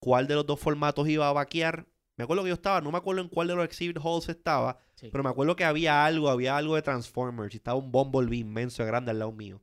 cuál 0.00 0.26
de 0.26 0.34
los 0.34 0.46
dos 0.46 0.58
formatos 0.60 1.08
iba 1.08 1.28
a 1.28 1.32
vaquear. 1.32 1.86
Me 2.16 2.24
acuerdo 2.24 2.42
que 2.44 2.48
yo 2.50 2.54
estaba, 2.54 2.80
no 2.80 2.90
me 2.92 2.98
acuerdo 2.98 3.22
en 3.22 3.28
cuál 3.28 3.48
de 3.48 3.54
los 3.56 3.64
exhibit 3.64 3.98
halls 4.02 4.28
estaba, 4.28 4.78
Sí. 4.94 5.08
pero 5.10 5.24
me 5.24 5.30
acuerdo 5.30 5.56
que 5.56 5.64
había 5.64 6.04
algo, 6.06 6.28
había 6.30 6.56
algo 6.56 6.76
de 6.76 6.82
Transformers 6.82 7.52
y 7.52 7.56
estaba 7.56 7.76
un 7.78 7.90
Bumblebee 7.90 8.38
inmenso 8.38 8.84
grande 8.86 9.10
al 9.10 9.18
lado 9.18 9.32
mío. 9.32 9.60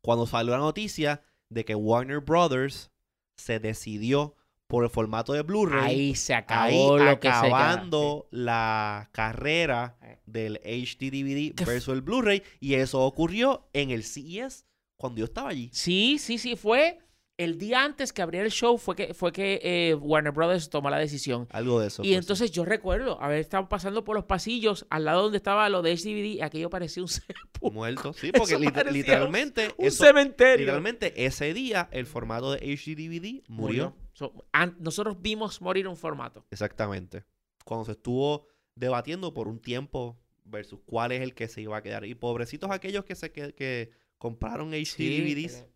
Cuando 0.00 0.26
salió 0.26 0.52
la 0.52 0.58
noticia 0.58 1.22
de 1.48 1.64
que 1.64 1.74
Warner 1.74 2.20
Brothers 2.20 2.90
se 3.36 3.58
decidió 3.58 4.36
por 4.68 4.84
el 4.84 4.90
formato 4.90 5.32
de 5.32 5.42
Blu-ray, 5.42 5.84
Ahí 5.94 6.14
se 6.14 6.34
ahí 6.34 6.40
acabó 6.42 6.98
lo 6.98 7.18
que 7.18 7.28
se 7.28 7.34
acabando 7.34 8.28
la 8.30 9.08
carrera 9.12 9.96
Eh. 10.02 10.18
del 10.26 10.60
HD 10.62 11.10
DVD 11.10 11.54
¿Qué 11.54 11.64
f- 11.64 11.72
versus 11.72 11.94
el 11.94 12.02
Blu-ray 12.02 12.42
y 12.60 12.74
eso 12.74 13.00
ocurrió 13.00 13.68
en 13.72 13.90
el 13.90 14.04
CES 14.04 14.66
cuando 14.96 15.20
yo 15.20 15.24
estaba 15.24 15.48
allí. 15.48 15.70
Sí, 15.72 16.18
sí, 16.18 16.36
sí, 16.38 16.54
fue 16.54 16.98
el 17.38 17.56
día 17.56 17.84
antes 17.84 18.12
que 18.12 18.20
abriera 18.20 18.44
el 18.44 18.52
show 18.52 18.76
fue 18.78 18.94
que 18.96 19.14
fue 19.14 19.32
que 19.32 19.60
eh, 19.62 19.94
Warner 19.94 20.32
Brothers 20.32 20.68
tomó 20.68 20.90
la 20.90 20.98
decisión. 20.98 21.46
Algo 21.50 21.80
de 21.80 21.86
eso. 21.86 22.02
Y 22.02 22.08
sí. 22.08 22.14
entonces 22.14 22.50
yo 22.50 22.64
recuerdo 22.64 23.18
haber 23.22 23.38
estado 23.38 23.68
pasando 23.68 24.04
por 24.04 24.16
los 24.16 24.24
pasillos 24.24 24.86
al 24.90 25.04
lado 25.06 25.22
donde 25.22 25.36
estaba 25.38 25.68
lo 25.68 25.80
de 25.80 25.96
HDVD 25.96 26.24
y 26.36 26.40
aquello 26.42 26.68
parecía 26.68 27.02
un, 27.02 27.08
sepulcro, 27.08 27.70
muerto, 27.70 28.12
sí, 28.12 28.32
porque 28.32 28.58
lit- 28.58 28.90
literalmente 28.90 29.72
un 29.78 29.86
eso- 29.86 30.04
cementerio. 30.04 30.58
Literalmente 30.66 31.24
ese 31.24 31.54
día 31.54 31.88
el 31.92 32.06
formato 32.06 32.52
de 32.52 32.58
HD 32.58 32.96
DVD 32.96 33.42
murió. 33.48 33.96
So, 34.12 34.32
an- 34.52 34.76
nosotros 34.80 35.16
vimos 35.22 35.60
morir 35.62 35.86
un 35.86 35.96
formato. 35.96 36.44
Exactamente. 36.50 37.24
Cuando 37.64 37.84
se 37.84 37.92
estuvo 37.92 38.46
debatiendo 38.74 39.32
por 39.32 39.46
un 39.48 39.60
tiempo 39.60 40.18
versus 40.44 40.80
cuál 40.86 41.12
es 41.12 41.20
el 41.20 41.34
que 41.34 41.46
se 41.46 41.60
iba 41.60 41.76
a 41.76 41.82
quedar. 41.82 42.04
Y 42.04 42.14
pobrecitos 42.16 42.70
aquellos 42.72 43.04
que 43.04 43.14
se 43.14 43.30
que, 43.30 43.54
que 43.54 43.90
compraron 44.18 44.70
HD 44.74 44.96
que 44.96 45.20
DVDs. 45.22 45.66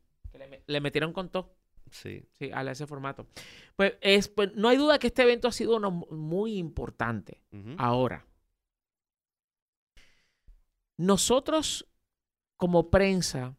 Le, 0.67 0.81
metieron 0.81 1.13
con 1.13 1.31
todo. 1.31 1.55
Sí. 1.91 2.25
Sí, 2.39 2.51
a 2.53 2.63
ese 2.71 2.87
formato. 2.87 3.27
Pues, 3.77 3.95
es, 4.01 4.29
pues 4.29 4.55
no 4.55 4.69
hay 4.69 4.77
duda 4.77 4.99
que 4.99 5.09
este 5.09 5.23
evento 5.23 5.49
ha 5.49 5.53
sido 5.53 5.77
uno 5.77 5.91
mu- 5.91 6.07
muy 6.11 6.57
importante. 6.57 7.43
Ahora, 7.79 8.27
nosotros 10.97 11.87
como 12.57 12.91
prensa, 12.91 13.57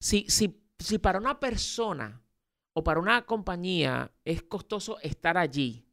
si, 0.00 0.26
si, 0.28 0.62
si 0.78 0.98
para 0.98 1.18
una 1.18 1.40
persona 1.40 2.22
o 2.74 2.82
para 2.82 3.00
una 3.00 3.26
compañía 3.26 4.12
es 4.24 4.42
costoso 4.42 4.98
estar 5.00 5.36
allí 5.36 5.86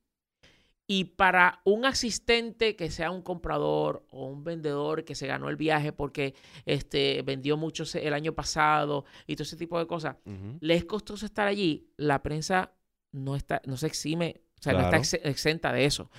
y 0.91 1.03
para 1.03 1.61
un 1.65 1.85
asistente 1.85 2.75
que 2.75 2.89
sea 2.89 3.11
un 3.11 3.21
comprador 3.21 4.07
o 4.09 4.25
un 4.25 4.43
vendedor 4.43 5.05
que 5.05 5.13
se 5.13 5.27
ganó 5.27 5.47
el 5.47 5.55
viaje 5.55 5.93
porque 5.93 6.33
este, 6.65 7.21
vendió 7.21 7.57
mucho 7.57 7.83
el 7.93 8.11
año 8.11 8.33
pasado 8.33 9.05
y 9.27 9.35
todo 9.35 9.43
ese 9.43 9.55
tipo 9.55 9.77
de 9.77 9.85
cosas, 9.85 10.15
Ujú. 10.25 10.57
le 10.59 10.73
es 10.73 10.85
costoso 10.85 11.27
estar 11.27 11.47
allí, 11.47 11.91
la 11.95 12.23
prensa 12.23 12.73
no, 13.11 13.35
está, 13.35 13.61
no 13.67 13.77
se 13.77 13.85
exime, 13.85 14.41
o 14.59 14.63
sea, 14.63 14.73
no 14.73 14.81
está 14.81 14.97
ex- 14.97 15.13
exenta 15.23 15.71
de 15.71 15.85
eso. 15.85 16.09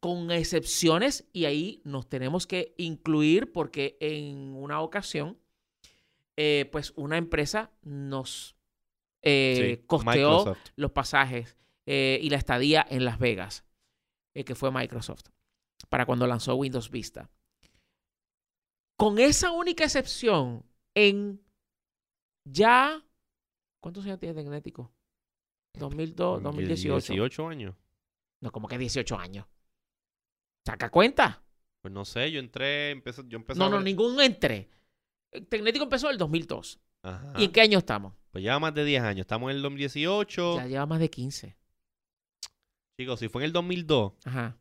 Con 0.00 0.30
excepciones, 0.30 1.28
y 1.34 1.44
ahí 1.44 1.82
nos 1.84 2.08
tenemos 2.08 2.46
que 2.46 2.74
incluir 2.78 3.52
porque 3.52 3.98
en 4.00 4.54
una 4.54 4.80
ocasión, 4.80 5.36
eh, 6.38 6.66
pues 6.72 6.94
una 6.96 7.18
empresa 7.18 7.70
nos 7.82 8.56
eh, 9.22 9.76
Sí, 9.80 9.84
costeó 9.86 10.44
Microsoft. 10.44 10.58
los 10.76 10.92
pasajes 10.92 11.56
eh, 11.86 12.18
y 12.22 12.30
la 12.30 12.38
estadía 12.38 12.86
en 12.88 13.04
Las 13.04 13.18
Vegas, 13.18 13.64
eh, 14.34 14.44
que 14.44 14.54
fue 14.54 14.70
Microsoft, 14.70 15.26
para 15.88 16.06
cuando 16.06 16.26
lanzó 16.26 16.54
Windows 16.56 16.90
Vista. 16.90 17.30
Con 18.96 19.18
esa 19.18 19.50
única 19.50 19.84
excepción, 19.84 20.64
en 20.94 21.40
ya... 22.44 23.04
¿Cuántos 23.80 24.04
años 24.04 24.18
tiene 24.18 24.34
Tecnético? 24.34 24.92
2002, 25.78 26.42
2018. 26.42 27.12
18 27.12 27.48
años. 27.48 27.74
No, 28.40 28.52
como 28.52 28.68
que 28.68 28.78
18 28.78 29.18
años. 29.18 29.46
¿Saca 30.66 30.90
cuenta? 30.90 31.42
Pues 31.82 31.92
no 31.92 32.04
sé, 32.04 32.30
yo 32.30 32.40
entré, 32.40 32.90
empecé, 32.90 33.22
yo 33.26 33.36
empecé 33.36 33.58
No, 33.58 33.66
a 33.66 33.70
no, 33.70 33.80
ningún 33.80 34.20
entre. 34.20 34.70
Tecnético 35.48 35.84
empezó 35.84 36.06
en 36.06 36.12
el 36.12 36.18
2002. 36.18 36.80
Ajá. 37.02 37.32
¿Y 37.36 37.44
en 37.44 37.52
qué 37.52 37.60
año 37.60 37.78
estamos? 37.78 38.14
Pues 38.30 38.42
lleva 38.42 38.58
más 38.58 38.74
de 38.74 38.84
10 38.84 39.02
años. 39.02 39.20
Estamos 39.22 39.50
en 39.50 39.56
el 39.56 39.62
2018. 39.62 40.56
Ya 40.56 40.66
lleva 40.66 40.86
más 40.86 41.00
de 41.00 41.10
15. 41.10 41.56
Chicos, 42.98 43.18
si 43.20 43.28
fue 43.28 43.42
en 43.42 43.46
el 43.46 43.52
2002. 43.52 44.12
Ajá. 44.24 44.56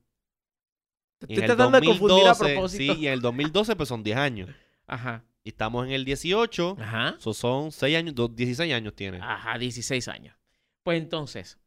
Te 1.20 1.34
estoy 1.34 1.46
tratando 1.48 1.80
de 1.80 1.88
confundir 1.88 2.26
a 2.26 2.30
2012, 2.30 2.54
propósito. 2.54 2.94
Sí, 2.96 3.00
y 3.02 3.08
en 3.08 3.14
el 3.14 3.22
2012 3.22 3.76
pues 3.76 3.90
son 3.90 4.04
10 4.04 4.18
años. 4.18 4.50
Ajá. 4.88 5.24
Y 5.44 5.50
estamos 5.50 5.86
en 5.86 5.92
el 5.94 6.04
18. 6.06 6.78
Ajá. 6.80 7.16
So 7.20 7.34
son 7.34 7.72
6 7.72 7.96
años, 7.98 8.16
do- 8.16 8.28
16 8.28 8.74
años 8.74 8.96
tiene. 8.96 9.20
Ajá, 9.22 9.58
16 9.58 10.08
años. 10.08 10.36
Pues 10.84 11.02
entonces, 11.02 11.60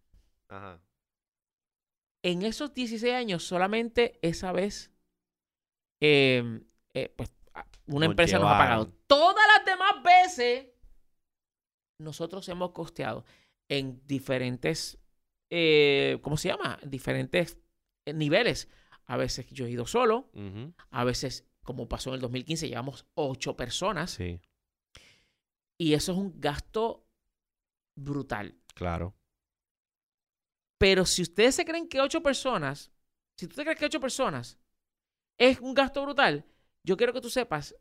Ajá. 0.48 0.80
en 2.22 2.42
esos 2.42 2.74
16 2.74 3.14
años, 3.14 3.44
solamente 3.44 4.18
esa 4.22 4.52
vez, 4.52 4.90
eh, 6.00 6.60
eh, 6.92 7.12
pues 7.16 7.30
a- 7.54 7.64
una 7.86 8.06
Nos 8.06 8.12
empresa 8.12 8.38
nos 8.38 8.48
ha 8.48 8.58
pagado. 8.58 8.84
llevaron. 8.84 9.00
Todas 9.06 9.46
las 9.56 9.64
demás 9.64 10.02
veces, 10.02 10.66
nosotros 11.98 12.46
hemos 12.50 12.72
costeado 12.72 13.24
en 13.70 14.02
diferentes, 14.06 14.98
eh, 15.50 16.18
¿cómo 16.22 16.36
se 16.36 16.48
llama? 16.48 16.78
En 16.82 16.90
diferentes 16.90 17.58
eh, 18.04 18.12
niveles. 18.12 18.68
A 19.06 19.16
veces 19.16 19.46
yo 19.50 19.66
he 19.66 19.70
ido 19.70 19.86
solo, 19.86 20.30
a 20.90 21.04
veces, 21.04 21.46
como 21.62 21.88
pasó 21.88 22.10
en 22.10 22.14
el 22.14 22.20
2015, 22.20 22.68
llevamos 22.68 23.06
ocho 23.14 23.56
personas. 23.56 24.10
Sí, 24.12 24.40
Y 25.78 25.94
eso 25.94 26.12
es 26.12 26.18
un 26.18 26.40
gasto 26.40 27.06
brutal. 27.94 28.56
claro. 28.74 29.14
Pero 30.78 31.06
si 31.06 31.22
ustedes 31.22 31.54
se 31.54 31.64
creen 31.64 31.88
que 31.88 32.00
ocho 32.00 32.22
personas, 32.22 32.90
si 33.36 33.46
tú 33.46 33.56
te 33.56 33.62
crees 33.64 33.78
que 33.78 33.86
ocho 33.86 34.00
personas 34.00 34.58
es 35.38 35.58
un 35.60 35.72
gasto 35.72 36.02
brutal, 36.02 36.44
yo 36.82 36.96
quiero 36.96 37.12
que 37.14 37.20
tú 37.20 37.30
sepas, 37.30 37.74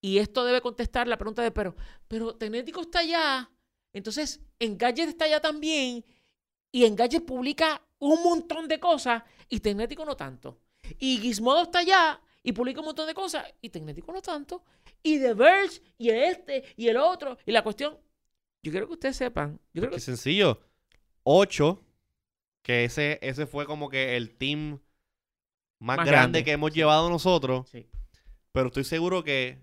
y 0.00 0.18
esto 0.18 0.44
debe 0.44 0.60
contestar 0.60 1.06
la 1.06 1.18
pregunta 1.18 1.42
de, 1.42 1.50
pero, 1.50 1.74
pero 2.06 2.34
Tecnético 2.34 2.80
está 2.80 3.00
allá, 3.00 3.50
entonces 3.92 4.40
Engadget 4.58 5.08
está 5.08 5.26
allá 5.26 5.40
también, 5.40 6.04
y 6.72 6.84
Engadget 6.84 7.24
publica 7.24 7.82
un 7.98 8.22
montón 8.22 8.68
de 8.68 8.78
cosas, 8.78 9.22
y 9.48 9.60
Tecnético 9.60 10.04
no 10.04 10.16
tanto. 10.16 10.60
Y 10.98 11.18
Gizmodo 11.18 11.62
está 11.62 11.80
allá, 11.80 12.20
y 12.42 12.52
publica 12.52 12.80
un 12.80 12.86
montón 12.86 13.06
de 13.06 13.14
cosas, 13.14 13.46
y 13.60 13.70
Tecnético 13.70 14.12
no 14.12 14.22
tanto. 14.22 14.62
Y 15.02 15.18
The 15.18 15.34
Verge, 15.34 15.80
y 15.96 16.10
este, 16.10 16.64
y 16.76 16.88
el 16.88 16.96
otro, 16.96 17.38
y 17.44 17.52
la 17.52 17.62
cuestión, 17.62 17.98
yo 18.62 18.70
quiero 18.72 18.86
que 18.86 18.94
ustedes 18.94 19.16
sepan, 19.16 19.60
yo 19.72 19.82
creo 19.82 19.92
que 19.94 20.00
sencillo. 20.00 20.60
8. 21.24 21.84
Que 22.62 22.84
ese, 22.84 23.18
ese 23.22 23.46
fue 23.46 23.66
como 23.66 23.88
que 23.88 24.16
el 24.16 24.36
team 24.36 24.80
más, 25.78 25.96
Más 25.98 26.06
grande, 26.06 26.10
grande, 26.10 26.44
que 26.44 26.52
hemos 26.52 26.72
sí. 26.72 26.78
llevado 26.78 27.08
nosotros. 27.08 27.68
Sí. 27.70 27.88
Pero 28.52 28.66
estoy 28.68 28.84
seguro 28.84 29.22
que 29.22 29.62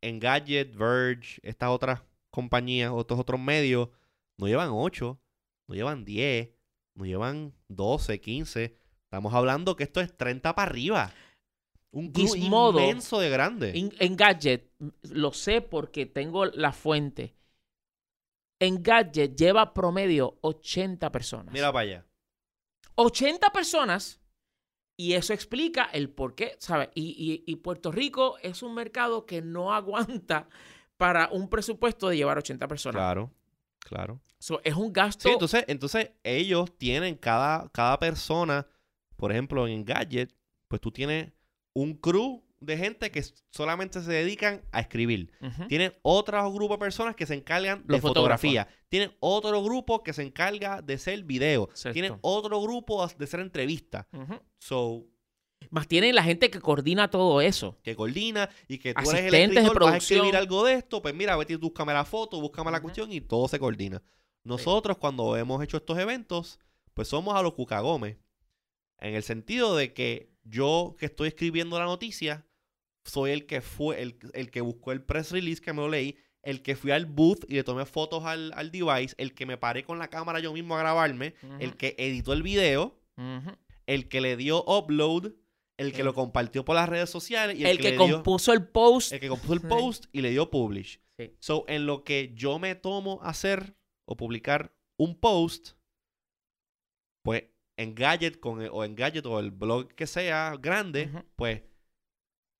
en 0.00 0.18
Gadget, 0.18 0.74
Verge, 0.74 1.40
estas 1.42 1.70
otras 1.70 2.02
compañías, 2.30 2.90
otros 2.92 3.20
otros 3.20 3.40
medios, 3.40 3.88
no 4.36 4.48
llevan 4.48 4.70
8, 4.72 5.18
no 5.72 5.76
llevan 5.76 6.04
10, 6.04 6.50
no 6.96 7.06
llevan 7.06 7.54
12, 7.68 8.20
15. 8.20 8.76
Estamos 9.04 9.32
hablando 9.32 9.74
que 9.74 9.84
esto 9.84 10.00
es 10.02 10.14
30 10.16 10.54
para 10.54 10.70
arriba. 10.70 11.12
Un 11.90 12.10
club 12.12 12.34
Gizmodo, 12.34 12.80
inmenso 12.80 13.18
de 13.18 13.30
grande. 13.30 13.78
En, 13.78 13.92
en 13.98 14.16
Gadget, 14.16 14.70
lo 15.02 15.32
sé 15.32 15.60
porque 15.62 16.04
tengo 16.06 16.44
la 16.46 16.72
fuente. 16.72 17.34
En 18.60 18.82
Gadget 18.82 19.34
lleva 19.36 19.72
promedio 19.74 20.38
80 20.42 21.10
personas. 21.10 21.52
Mira 21.52 21.72
para 21.72 21.82
allá. 21.82 22.06
80 22.96 23.50
personas. 23.50 24.20
Y 24.98 25.14
eso 25.14 25.32
explica 25.32 25.84
el 25.86 26.10
por 26.10 26.34
qué, 26.34 26.54
¿sabes? 26.58 26.90
Y, 26.94 27.42
y- 27.46 27.50
y 27.50 27.56
Puerto 27.56 27.90
Rico 27.90 28.36
es 28.42 28.62
un 28.62 28.74
mercado 28.74 29.24
que 29.24 29.40
no 29.40 29.72
aguanta 29.74 30.48
para 30.98 31.28
un 31.32 31.48
presupuesto 31.48 32.08
de 32.10 32.16
llevar 32.18 32.36
80 32.38 32.68
personas. 32.68 32.96
Claro, 33.00 33.32
claro. 33.82 34.20
So, 34.38 34.60
es 34.64 34.74
un 34.74 34.92
gasto. 34.92 35.28
Sí, 35.28 35.32
entonces, 35.32 35.64
entonces 35.68 36.10
ellos 36.24 36.76
tienen 36.76 37.14
cada, 37.16 37.68
cada 37.68 37.98
persona 37.98 38.66
por 39.22 39.30
ejemplo, 39.30 39.68
en 39.68 39.84
Gadget, 39.84 40.34
pues 40.66 40.80
tú 40.80 40.90
tienes 40.90 41.30
un 41.74 41.94
crew 41.94 42.42
de 42.58 42.76
gente 42.76 43.12
que 43.12 43.24
solamente 43.52 44.00
se 44.00 44.10
dedican 44.10 44.62
a 44.72 44.80
escribir. 44.80 45.30
Tienen 45.68 45.92
otro 46.02 46.52
grupo 46.52 46.74
de 46.74 46.78
personas 46.78 47.14
que 47.14 47.24
se 47.24 47.34
encargan 47.34 47.84
de 47.86 48.00
fotografía. 48.00 48.66
Tienen 48.88 49.16
otro 49.20 49.62
grupo 49.62 50.02
que 50.02 50.12
se 50.12 50.24
encarga 50.24 50.82
de 50.82 50.94
hacer 50.94 51.22
video. 51.22 51.68
Tienen 51.92 52.18
otro 52.20 52.60
grupo 52.60 53.06
de 53.06 53.24
hacer 53.24 53.38
entrevistas. 53.38 54.06
So, 54.58 55.06
Más 55.70 55.88
tienen 55.88 56.14
la 56.14 56.22
gente 56.22 56.50
que 56.50 56.60
coordina 56.60 57.10
todo 57.10 57.40
eso. 57.40 57.78
que 57.82 57.94
coordina 57.96 58.48
y 58.68 58.78
que 58.78 58.94
tú 58.94 59.00
eres 59.00 59.12
el 59.12 59.18
Asistentes 59.18 59.54
de 59.54 59.60
escritor, 59.62 59.82
vas 59.82 59.92
a 59.94 59.96
escribir 59.96 60.20
producción. 60.22 60.42
algo 60.42 60.64
de 60.64 60.74
esto, 60.74 61.02
pues 61.02 61.14
mira, 61.14 61.36
vete 61.36 61.52
y 61.54 61.56
búscame 61.56 61.92
la 61.92 62.04
foto, 62.04 62.40
búscame 62.40 62.70
la 62.70 62.80
cuestión 62.80 63.12
y 63.12 63.20
todo 63.20 63.48
se 63.48 63.58
coordina. 63.58 64.02
Nosotros 64.44 64.98
cuando 64.98 65.36
hemos 65.36 65.62
hecho 65.62 65.76
estos 65.76 65.98
eventos, 65.98 66.58
pues 66.94 67.08
somos 67.08 67.34
a 67.34 67.42
los 67.42 67.54
cucagómez. 67.54 68.18
En 68.98 69.14
el 69.14 69.22
sentido 69.22 69.76
de 69.76 69.92
que 69.92 70.32
yo 70.44 70.96
que 70.98 71.06
estoy 71.06 71.28
escribiendo 71.28 71.78
la 71.78 71.84
noticia, 71.84 72.46
soy 73.04 73.30
el 73.32 73.46
que 73.46 73.60
fue, 73.60 74.02
el, 74.02 74.18
el 74.32 74.50
que 74.50 74.60
buscó 74.60 74.92
el 74.92 75.02
press 75.02 75.30
release 75.32 75.60
que 75.60 75.72
me 75.72 75.82
lo 75.82 75.88
leí, 75.88 76.16
el 76.42 76.62
que 76.62 76.74
fui 76.76 76.90
al 76.90 77.06
booth 77.06 77.44
y 77.48 77.54
le 77.54 77.64
tomé 77.64 77.84
fotos 77.86 78.24
al, 78.24 78.52
al 78.56 78.70
device, 78.72 79.14
el 79.18 79.32
que 79.34 79.46
me 79.46 79.56
paré 79.56 79.84
con 79.84 79.98
la 79.98 80.08
cámara 80.08 80.40
yo 80.40 80.52
mismo 80.52 80.76
a 80.76 80.80
grabarme, 80.80 81.34
el 81.60 81.76
que 81.76 81.94
editó 81.98 82.32
el 82.32 82.42
video, 82.42 82.98
el 83.86 84.08
que 84.08 84.20
le 84.20 84.36
dio 84.36 84.64
upload, 84.64 85.32
el 85.78 85.92
que 85.92 86.00
El- 86.00 86.06
lo 86.06 86.14
compartió 86.14 86.64
por 86.64 86.74
las 86.76 86.88
redes 86.88 87.10
sociales 87.10 87.56
y 87.58 87.62
el, 87.64 87.70
El, 87.72 87.76
que, 87.78 87.82
que, 87.84 87.90
le 87.98 88.04
dio- 88.06 88.14
compuso 88.16 88.52
el 88.52 88.66
post. 88.66 89.12
el 89.12 89.20
que 89.20 89.28
compuso 89.28 89.54
el 89.54 89.62
post 89.62 90.04
y 90.12 90.20
le 90.20 90.30
dio 90.30 90.50
publish. 90.50 91.00
Sí. 91.18 91.34
So, 91.40 91.64
en 91.68 91.86
lo 91.86 92.04
que 92.04 92.32
yo 92.34 92.58
me 92.58 92.74
tomo 92.74 93.20
hacer 93.22 93.76
o 94.08 94.16
publicar 94.16 94.74
un 94.98 95.18
post, 95.18 95.72
pues 97.24 97.44
en 97.78 97.94
Gadget 97.94 98.40
con 98.40 98.60
el- 98.62 98.70
o 98.72 98.84
en 98.84 98.94
Gadget 98.94 99.26
o 99.26 99.38
el 99.40 99.50
blog 99.50 99.88
que 99.94 100.06
sea 100.06 100.56
grande, 100.60 101.10
pues 101.36 101.62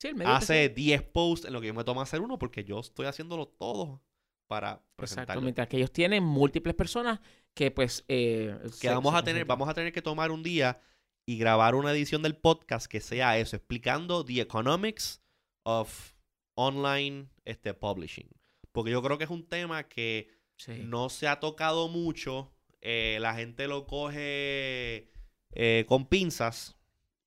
Sí, 0.01 0.09
hace 0.25 0.69
10 0.69 1.03
posts 1.03 1.47
en 1.47 1.53
lo 1.53 1.61
que 1.61 1.69
yo 1.69 1.75
me 1.75 1.85
tomo 1.85 2.01
hacer 2.03 2.21
uno 2.21 2.37
porque 2.39 2.65
yo 2.65 2.81
estoy 2.81 3.07
haciéndolo 3.07 3.47
todo 3.47 4.03
para 4.49 4.71
Exacto, 4.73 4.93
presentarlo. 4.97 5.43
mientras 5.43 5.69
que 5.69 5.77
ellos 5.77 5.93
tienen 5.93 6.25
múltiples 6.25 6.75
personas 6.75 7.21
que 7.55 7.71
pues... 7.71 8.05
eh, 8.09 8.59
Que 8.81 8.89
vamos 8.89 9.15
a 9.15 9.23
tener, 9.23 9.45
vamos 9.45 9.69
a 9.69 9.75
tener 9.75 9.93
que 9.93 10.03
tomar 10.03 10.33
un 10.33 10.43
día 10.43 10.81
y 11.27 11.39
grabar 11.39 11.75
una 11.75 11.93
edición 11.93 12.23
del 12.23 12.37
podcast 12.37 12.87
que 12.87 13.01
sea 13.01 13.39
eso, 13.39 13.57
explicando 13.57 14.25
the 14.25 14.41
economics 14.41 15.23
of 15.63 16.13
online 16.55 17.29
este, 17.45 17.75
publishing. 17.75 18.29
Porque 18.73 18.91
yo 18.91 19.03
creo 19.03 19.19
que 19.19 19.25
es 19.25 19.31
un 19.31 19.47
tema 19.47 19.89
que 19.89 20.29
Sí. 20.57 20.83
no 20.85 21.09
se 21.09 21.27
ha 21.29 21.41
tocado 21.41 21.89
mucho. 21.89 22.53
eh, 22.85 23.19
la 23.21 23.35
gente 23.35 23.69
lo 23.69 23.87
coge 23.87 25.09
eh, 25.53 25.85
con 25.87 26.07
pinzas. 26.07 26.77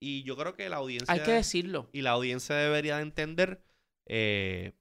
Y 0.01 0.23
yo 0.23 0.35
creo 0.35 0.53
que 0.53 0.67
la 0.67 0.77
audiencia. 0.77 1.13
Hay 1.13 1.21
que 1.21 1.31
decirlo. 1.31 1.89
Y 1.93 2.01
la 2.01 2.11
audiencia 2.11 2.55
debería 2.55 2.97
de 2.97 3.03
entender 3.03 3.63
eh, 4.05 4.73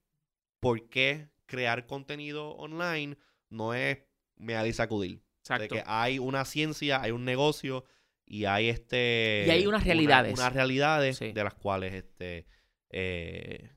por 0.59 0.89
qué 0.89 1.29
crear 1.45 1.85
contenido 1.85 2.49
online 2.51 3.17
no 3.49 3.73
es 3.73 3.99
mear 4.35 4.67
y 4.67 4.73
sacudir. 4.73 5.19
De 5.19 5.23
Exacto. 5.39 5.75
que 5.75 5.83
hay 5.85 6.19
una 6.19 6.43
ciencia, 6.43 7.01
hay 7.01 7.11
un 7.11 7.23
negocio 7.23 7.85
y 8.25 8.45
hay 8.45 8.69
este. 8.69 9.43
Y 9.47 9.49
hay 9.49 9.67
unas 9.67 9.81
una- 9.81 9.85
realidades. 9.93 10.33
unas 10.39 10.53
realidades 10.53 11.17
Sí. 11.17 11.31
de 11.31 11.43
las 11.43 11.53
cuales 11.53 11.93
este. 11.93 12.45
eh, 12.89 13.71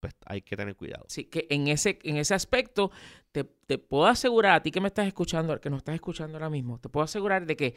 pues 0.00 0.14
hay 0.26 0.42
que 0.42 0.56
tener 0.56 0.76
cuidado. 0.76 1.04
Sí, 1.08 1.24
que 1.24 1.46
en 1.50 1.66
ese, 1.66 1.98
en 2.04 2.18
ese 2.18 2.32
aspecto 2.32 2.92
te, 3.32 3.42
te 3.42 3.78
puedo 3.78 4.06
asegurar, 4.06 4.54
a 4.54 4.62
ti 4.62 4.70
que 4.70 4.80
me 4.80 4.86
estás 4.86 5.06
escuchando, 5.08 5.60
que 5.60 5.70
nos 5.70 5.78
estás 5.78 5.96
escuchando 5.96 6.36
ahora 6.36 6.48
mismo, 6.50 6.78
te 6.78 6.88
puedo 6.88 7.02
asegurar 7.02 7.46
de 7.46 7.56
que 7.56 7.74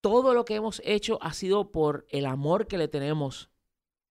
todo 0.00 0.34
lo 0.34 0.44
que 0.44 0.56
hemos 0.56 0.82
hecho 0.84 1.18
ha 1.22 1.32
sido 1.32 1.70
por 1.72 2.06
el 2.10 2.26
amor 2.26 2.66
que 2.66 2.76
le 2.78 2.88
tenemos 2.88 3.50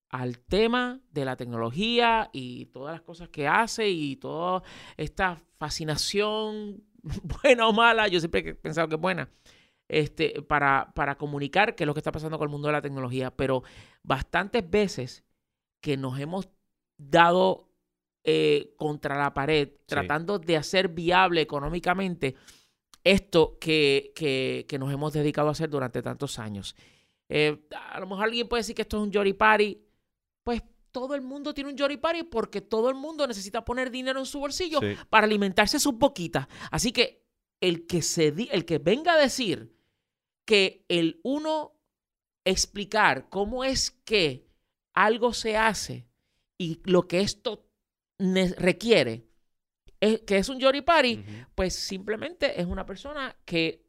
al 0.10 0.40
tema 0.40 1.02
de 1.12 1.26
la 1.26 1.36
tecnología 1.36 2.30
y 2.34 2.68
todas 2.68 2.94
las 2.94 3.02
cosas 3.02 3.30
que 3.30 3.48
hace 3.48 3.90
y 3.90 4.16
toda 4.16 4.64
esta 4.98 5.42
fascinación, 5.58 6.84
buena 7.44 7.68
o 7.68 7.74
mala, 7.74 8.08
yo 8.08 8.20
siempre 8.20 8.40
he 8.42 8.56
pensado 8.56 8.88
que 8.88 8.96
es 8.96 9.02
buena, 9.02 9.30
este, 9.88 10.42
para, 10.42 10.92
para 10.96 11.18
comunicar 11.18 11.76
qué 11.76 11.84
es 11.84 11.88
lo 11.88 11.94
que 11.94 12.00
está 12.00 12.12
pasando 12.12 12.38
con 12.38 12.48
el 12.48 12.52
mundo 12.52 12.68
de 12.68 12.74
la 12.74 12.82
tecnología. 12.82 13.32
Pero 13.32 13.64
bastantes 14.04 14.68
veces 14.70 15.24
que 15.82 15.98
nos 15.98 16.20
hemos 16.20 16.50
dado 16.98 17.70
eh, 18.24 18.74
contra 18.78 19.18
la 19.18 19.34
pared, 19.34 19.70
tratando 19.86 20.40
de 20.40 20.56
hacer 20.58 20.88
viable 20.88 21.42
económicamente 21.42 22.36
esto 23.04 23.58
que, 23.60 24.14
que- 24.16 24.66
que 24.68 24.80
nos 24.80 24.92
hemos 24.94 25.12
dedicado 25.12 25.50
a 25.50 25.52
hacer 25.52 25.70
durante 25.70 26.02
tantos 26.02 26.40
años. 26.40 26.76
Eh, 27.30 27.68
a 27.92 28.00
lo 28.00 28.08
mejor 28.08 28.26
alguien 28.26 28.48
puede 28.48 28.62
decir 28.62 28.76
que 28.76 28.84
esto 28.84 28.98
es 28.98 29.04
un 29.04 29.14
Jory 29.14 29.34
Party. 29.34 29.78
Pues 30.44 30.62
todo 30.92 31.16
el 31.16 31.22
mundo 31.22 31.54
tiene 31.54 31.72
un 31.72 31.78
Jory 31.78 31.98
Party 31.98 32.24
porque 32.24 32.62
todo 32.62 32.90
el 32.90 32.96
mundo 32.96 33.28
necesita 33.28 33.66
poner 33.66 33.92
dinero 33.92 34.20
en 34.20 34.26
su 34.26 34.40
bolsillo 34.40 34.80
Sí. 34.80 34.96
para 35.10 35.26
alimentarse 35.26 35.80
sus 35.80 35.98
boquitas. 35.98 36.48
Así 36.72 36.92
que 36.94 37.23
el 37.68 37.88
que, 37.88 38.02
se 38.02 38.32
di- 38.32 38.50
el 38.52 38.66
que 38.66 38.78
venga 38.78 39.14
a 39.14 39.18
decir 39.18 39.76
que 40.46 40.86
el 40.90 41.20
uno 41.24 41.80
explicar 42.46 43.30
cómo 43.30 43.64
es 43.64 43.92
que 43.92 44.46
algo 44.94 45.34
se 45.34 45.56
hace 45.58 46.06
y 46.60 46.82
lo 46.84 47.08
que 47.08 47.22
esto 47.22 47.66
requiere, 48.58 49.26
es, 50.00 50.22
que 50.22 50.38
es 50.38 50.50
un 50.50 50.60
Jory 50.62 50.82
Party, 50.82 51.24
pues 51.56 51.74
simplemente 51.76 52.60
es 52.60 52.68
una 52.68 52.86
persona 52.86 53.36
que 53.46 53.83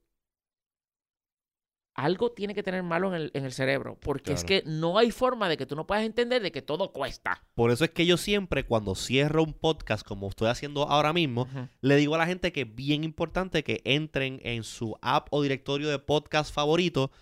algo 1.94 2.32
tiene 2.32 2.54
que 2.54 2.62
tener 2.62 2.82
malo 2.82 3.14
en 3.14 3.22
el, 3.22 3.30
en 3.34 3.44
el 3.44 3.52
cerebro, 3.52 3.96
porque 4.00 4.32
es 4.32 4.44
que 4.44 4.62
no 4.66 4.98
hay 4.98 5.10
forma 5.10 5.48
de 5.48 5.56
que 5.56 5.66
tú 5.66 5.76
no 5.76 5.86
puedas 5.86 6.04
entender 6.04 6.42
de 6.42 6.50
que 6.50 6.62
todo 6.62 6.92
cuesta. 6.92 7.42
Por 7.54 7.70
eso 7.70 7.84
es 7.84 7.90
que 7.90 8.04
yo 8.04 8.16
siempre, 8.16 8.64
cuando 8.64 8.94
cierro 8.94 9.42
un 9.42 9.52
podcast, 9.52 10.06
como 10.06 10.28
estoy 10.28 10.48
haciendo 10.48 10.88
ahora 10.88 11.12
mismo, 11.12 11.48
le 11.80 11.96
digo 11.96 12.16
a 12.16 12.18
la 12.18 12.26
gente 12.26 12.52
que 12.52 12.62
es 12.62 12.74
bien 12.74 13.04
importante 13.04 13.62
que 13.62 13.80
entren 13.84 14.40
en 14.42 14.64
su 14.64 14.96
app 15.02 15.28
o 15.30 15.42
directorio 15.42 15.88
de 15.88 15.98
podcast 15.98 16.52
favorito 16.52 17.12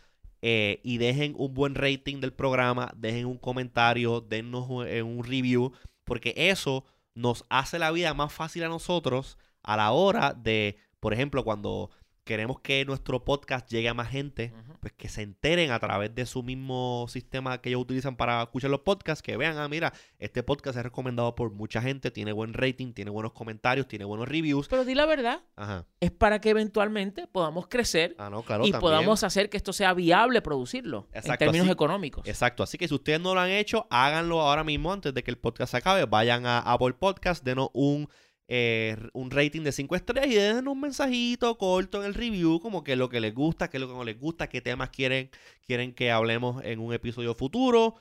eh, 0.41 0.81
y 0.83 0.99
dejen 0.99 1.35
un 1.37 1.53
buen 1.53 1.75
rating 1.75 2.21
del 2.21 2.33
programa, 2.33 2.93
dejen 2.97 3.27
un 3.27 3.39
comentario, 3.39 4.21
dennos 4.21 4.67
un, 4.69 4.87
eh, 4.87 5.03
un 5.03 5.23
review, 5.23 5.73
porque 6.05 6.35
eso 6.37 6.85
nos 7.15 7.45
hace 7.51 7.79
la 7.79 7.91
vida 7.91 8.15
más 8.15 8.33
fácil 8.33 8.65
a 8.65 8.69
nosotros 8.69 9.37
a 9.63 9.77
la 9.77 9.93
hora 9.93 10.33
de, 10.33 10.77
por 10.99 11.13
ejemplo, 11.13 11.45
cuando 11.45 11.91
queremos 12.25 12.61
que 12.61 12.85
nuestro 12.85 13.25
podcast 13.25 13.69
llegue 13.71 13.89
a 13.89 13.95
más 13.95 14.09
gente, 14.09 14.53
pues 14.81 14.93
que 14.93 15.09
se 15.09 15.23
enteren 15.23 15.71
a 15.73 15.79
través 15.81 16.15
de 16.15 16.25
su 16.27 16.43
mismo 16.43 17.07
sistema 17.09 17.61
que 17.61 17.71
ellos 17.71 17.83
utilizan 17.83 18.17
para 18.17 18.43
escuchar 18.43 18.71
los 18.71 18.81
podcasts, 18.81 19.23
que 19.23 19.37
vean, 19.37 19.59
ah, 19.59 19.69
mira, 19.69 19.93
este 20.19 20.43
podcast 20.43 20.77
es 20.79 20.85
recomendado 20.85 21.35
por 21.35 21.51
mucha 21.53 21.83
gente, 21.83 22.11
tiene 22.11 22.33
buen 22.33 22.55
rating, 22.55 22.93
tiene 22.93 23.11
buenos 23.11 23.33
comentarios, 23.33 23.89
tiene 23.89 24.05
buenos 24.05 24.29
reviews. 24.29 24.69
Pero 24.69 24.85
di 24.85 24.95
la 24.95 25.07
verdad, 25.07 25.41
Ajá. 25.57 25.87
es 26.01 26.11
para 26.13 26.41
que 26.41 26.51
eventualmente 26.51 27.27
podamos 27.27 27.67
crecer 27.69 28.15
Ah, 28.19 28.31
no, 28.31 28.43
claro, 28.43 28.65
y 28.67 28.71
también. 28.71 28.81
podamos 28.81 29.25
hacer 29.25 29.51
que 29.51 29.57
esto 29.57 29.73
sea 29.73 29.93
viable 29.95 30.43
producirlo 30.43 31.09
en 31.13 31.23
términos 31.39 31.65
así- 31.67 31.73
económicos. 31.73 32.27
Exacto, 32.27 32.63
así 32.63 32.79
que 32.79 32.87
si 32.89 32.95
ustedes 32.95 33.21
no 33.21 33.35
lo 33.35 33.41
han 33.41 33.51
hecho, 33.51 33.87
háganlo 33.91 34.41
ahora 34.41 34.65
mismo 34.65 34.93
antes 34.93 35.13
de 35.13 35.23
que 35.25 35.31
el 35.31 35.39
podcast 35.39 35.73
se 35.73 35.77
acabe. 35.79 36.05
Vayan 36.07 36.47
a 36.47 36.59
Apple 36.61 36.93
Podcast, 36.95 37.45
denos 37.45 37.69
un, 37.73 38.09
eh, 38.55 38.99
un 39.15 39.31
rating 39.31 39.63
de 39.63 39.73
5 39.73 39.97
estrellas 39.97 40.27
y 40.27 40.35
denos 40.35 40.75
un 40.75 40.81
mensajito 40.83 41.57
corto 41.57 42.03
en 42.03 42.09
el 42.09 42.13
review, 42.13 42.61
como 42.61 42.85
que 42.85 42.97
lo 42.97 43.09
que 43.09 43.19
les 43.19 43.35
gusta, 43.35 43.71
qué 43.71 43.79
es 43.79 43.81
lo 43.81 43.89
que 43.89 43.95
no 43.95 44.05
les 44.05 44.21
gusta, 44.21 44.51
qué 44.51 44.61
temas 44.61 44.91
quieren, 44.91 45.31
quieren 45.67 45.95
que 45.95 46.11
hablemos 46.11 46.63
en 46.63 46.79
un 46.79 46.93
episodio 46.93 47.35
futuro, 47.35 47.95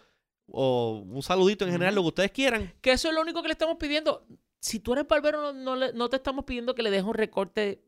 o 0.48 1.06
un 1.08 1.24
saludito 1.24 1.64
en 1.64 1.72
general, 1.72 1.96
lo 1.96 2.02
que 2.02 2.08
ustedes 2.10 2.32
quieran. 2.32 2.74
Que 2.82 2.92
eso 2.92 3.08
es 3.08 3.16
lo 3.16 3.22
único 3.22 3.42
que 3.42 3.48
le 3.48 3.54
estamos 3.54 3.78
pidiendo. 3.78 4.28
Si 4.64 4.80
tú 4.80 4.94
eres 4.94 5.08
barbero, 5.08 5.42
no, 5.42 5.54
no, 5.54 5.76
le- 5.76 5.92
no 5.94 6.08
te 6.08 6.18
estamos 6.18 6.46
pidiendo 6.46 6.76
que 6.76 6.84
le 6.84 6.92
dejes 6.92 7.06
un 7.08 7.16
recorte 7.16 7.82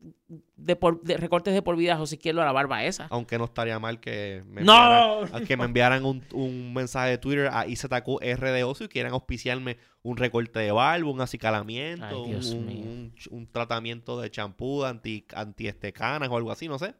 de, 0.56 0.74
por, 0.74 1.00
de 1.02 1.16
recortes 1.16 1.54
de 1.54 1.62
por 1.62 1.76
vida 1.76 2.00
o 2.00 2.04
si 2.04 2.18
quieres 2.18 2.40
a 2.42 2.44
la 2.44 2.50
barba 2.50 2.82
esa. 2.82 3.06
Aunque 3.10 3.38
no 3.38 3.44
estaría 3.44 3.78
mal 3.78 4.00
que 4.00 4.42
me 4.48 4.62
enviaran, 4.62 5.00
¡No! 5.30 5.36
a 5.36 5.40
que 5.40 5.56
me 5.56 5.66
enviaran 5.66 6.04
un, 6.04 6.24
un 6.32 6.74
mensaje 6.74 7.10
de 7.10 7.18
Twitter 7.18 7.48
a 7.52 7.68
IZQRDO 7.68 8.74
si 8.74 8.88
quieren 8.88 9.12
auspiciarme 9.12 9.76
un 10.02 10.16
recorte 10.16 10.58
de 10.58 10.72
barba, 10.72 11.08
un 11.08 11.20
acicalamiento, 11.20 12.24
Ay, 12.24 12.34
un, 12.34 13.14
un 13.30 13.46
tratamiento 13.52 14.20
de 14.20 14.32
champú 14.32 14.82
anti, 14.84 15.24
anti 15.32 15.68
este, 15.68 15.92
canas 15.92 16.28
o 16.28 16.36
algo 16.36 16.50
así, 16.50 16.66
no 16.66 16.80
sé. 16.80 16.96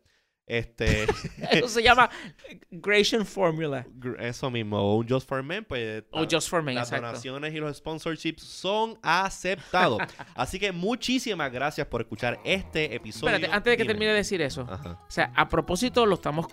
Este, 0.47 1.05
Eso 1.53 1.68
se 1.68 1.82
llama 1.82 2.11
Gration 2.70 3.24
Formula. 3.24 3.86
eso 4.20 4.51
mismo, 4.51 4.78
o 4.78 4.97
un 4.99 5.09
Just 5.09 5.26
for 5.28 5.42
Men, 5.42 5.64
pues 5.64 6.05
O 6.11 6.20
la- 6.22 6.28
Just 6.30 6.49
for 6.51 6.62
Men, 6.62 6.74
las 6.74 6.88
exacto. 6.88 7.07
donaciones 7.07 7.55
y 7.55 7.57
los 7.59 7.76
sponsorships 7.78 8.42
son 8.42 8.99
aceptados. 9.03 10.03
Así 10.34 10.59
que 10.59 10.70
muchísimas 10.72 11.51
gracias 11.51 11.86
por 11.86 12.03
escuchar 12.03 12.38
este 12.45 12.95
episodio. 12.95 13.34
Espérate, 13.34 13.55
antes 13.57 13.70
de 13.72 13.76
que 13.78 13.82
Dime. 13.84 13.92
termine 13.95 14.11
de 14.12 14.16
decir 14.18 14.42
eso. 14.42 14.66
Ajá. 14.70 15.01
O 15.07 15.11
sea, 15.11 15.32
a 15.34 15.49
propósito, 15.49 16.05
lo 16.05 16.16
estamos 16.16 16.47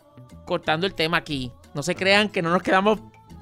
cortando 0.46 0.88
el 0.88 0.94
tema 0.94 1.18
aquí. 1.18 1.52
No 1.74 1.84
se 1.84 1.94
crean 1.96 2.30
que 2.30 2.42
no 2.42 2.50
nos 2.50 2.64
quedamos 2.64 3.00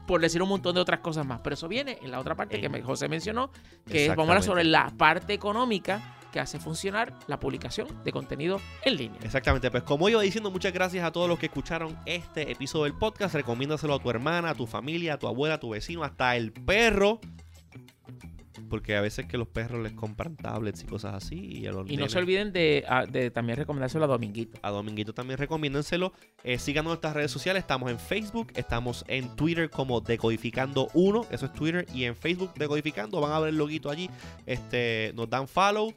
por 0.07 0.19
decir 0.19 0.41
un 0.41 0.49
montón 0.49 0.73
de 0.73 0.81
otras 0.81 1.01
cosas 1.01 1.25
más. 1.27 1.41
Pero 1.43 1.53
eso 1.53 1.67
viene 1.67 1.99
en 2.01 2.09
la 2.09 2.19
otra 2.19 2.33
parte 2.35 2.59
que 2.59 2.65
En- 2.65 2.81
José 2.83 3.07
mencionó, 3.07 3.51
que 3.85 4.05
es, 4.05 4.09
vamos 4.09 4.29
a 4.29 4.31
hablar 4.31 4.43
sobre 4.43 4.63
la 4.63 4.89
parte 4.97 5.33
económica 5.33 6.15
que 6.31 6.39
hace 6.39 6.59
funcionar 6.59 7.13
la 7.27 7.39
publicación 7.39 7.87
de 8.03 8.11
contenido 8.11 8.59
en 8.83 8.95
línea. 8.97 9.19
Exactamente, 9.23 9.69
pues 9.71 9.83
como 9.83 10.09
iba 10.09 10.21
diciendo, 10.21 10.51
muchas 10.51 10.73
gracias 10.73 11.03
a 11.03 11.11
todos 11.11 11.27
los 11.27 11.39
que 11.39 11.47
escucharon 11.47 11.97
este 12.05 12.51
episodio 12.51 12.85
del 12.85 12.93
podcast. 12.93 13.33
Recomiéndaselo 13.35 13.95
a 13.95 13.99
tu 13.99 14.09
hermana, 14.09 14.51
a 14.51 14.55
tu 14.55 14.67
familia, 14.67 15.15
a 15.15 15.17
tu 15.19 15.27
abuela, 15.27 15.55
a 15.55 15.59
tu 15.59 15.69
vecino, 15.69 16.03
hasta 16.03 16.35
el 16.35 16.51
perro. 16.51 17.19
Porque 18.69 18.95
a 18.95 19.01
veces 19.01 19.25
que 19.25 19.37
los 19.37 19.47
perros 19.47 19.81
les 19.81 19.93
compran 19.93 20.35
tablets 20.35 20.83
y 20.83 20.85
cosas 20.85 21.15
así. 21.15 21.39
Y, 21.39 21.65
a 21.65 21.71
los 21.71 21.89
Y 21.89 21.97
no 21.97 22.05
nenes- 22.05 22.09
se 22.11 22.19
olviden 22.19 22.53
de, 22.53 22.83
ah, 22.87 23.05
de 23.07 23.31
también 23.31 23.57
recomendárselo 23.57 24.03
a 24.03 24.07
Dominguito. 24.07 24.59
A 24.61 24.69
Dominguito 24.69 25.11
también 25.11 25.39
recomiéndenselo. 25.39 26.13
Eh, 26.43 26.59
síganos 26.59 26.89
en 26.89 26.91
nuestras 26.91 27.13
redes 27.15 27.31
sociales. 27.31 27.61
Estamos 27.61 27.89
en 27.89 27.97
Facebook, 27.97 28.51
estamos 28.55 29.05
en 29.07 29.35
Twitter 29.35 29.71
como 29.71 30.01
Decodificando1. 30.03 31.25
Eso 31.31 31.45
es 31.47 31.53
Twitter. 31.53 31.87
Y 31.95 32.03
en 32.03 32.15
Facebook 32.15 32.53
Decodificando. 32.55 33.19
Van 33.21 33.31
a 33.31 33.39
ver 33.39 33.49
el 33.49 33.57
loguito 33.57 33.89
allí. 33.89 34.07
Este, 34.45 35.13
nos 35.15 35.27
dan 35.29 35.47
follow. 35.47 35.91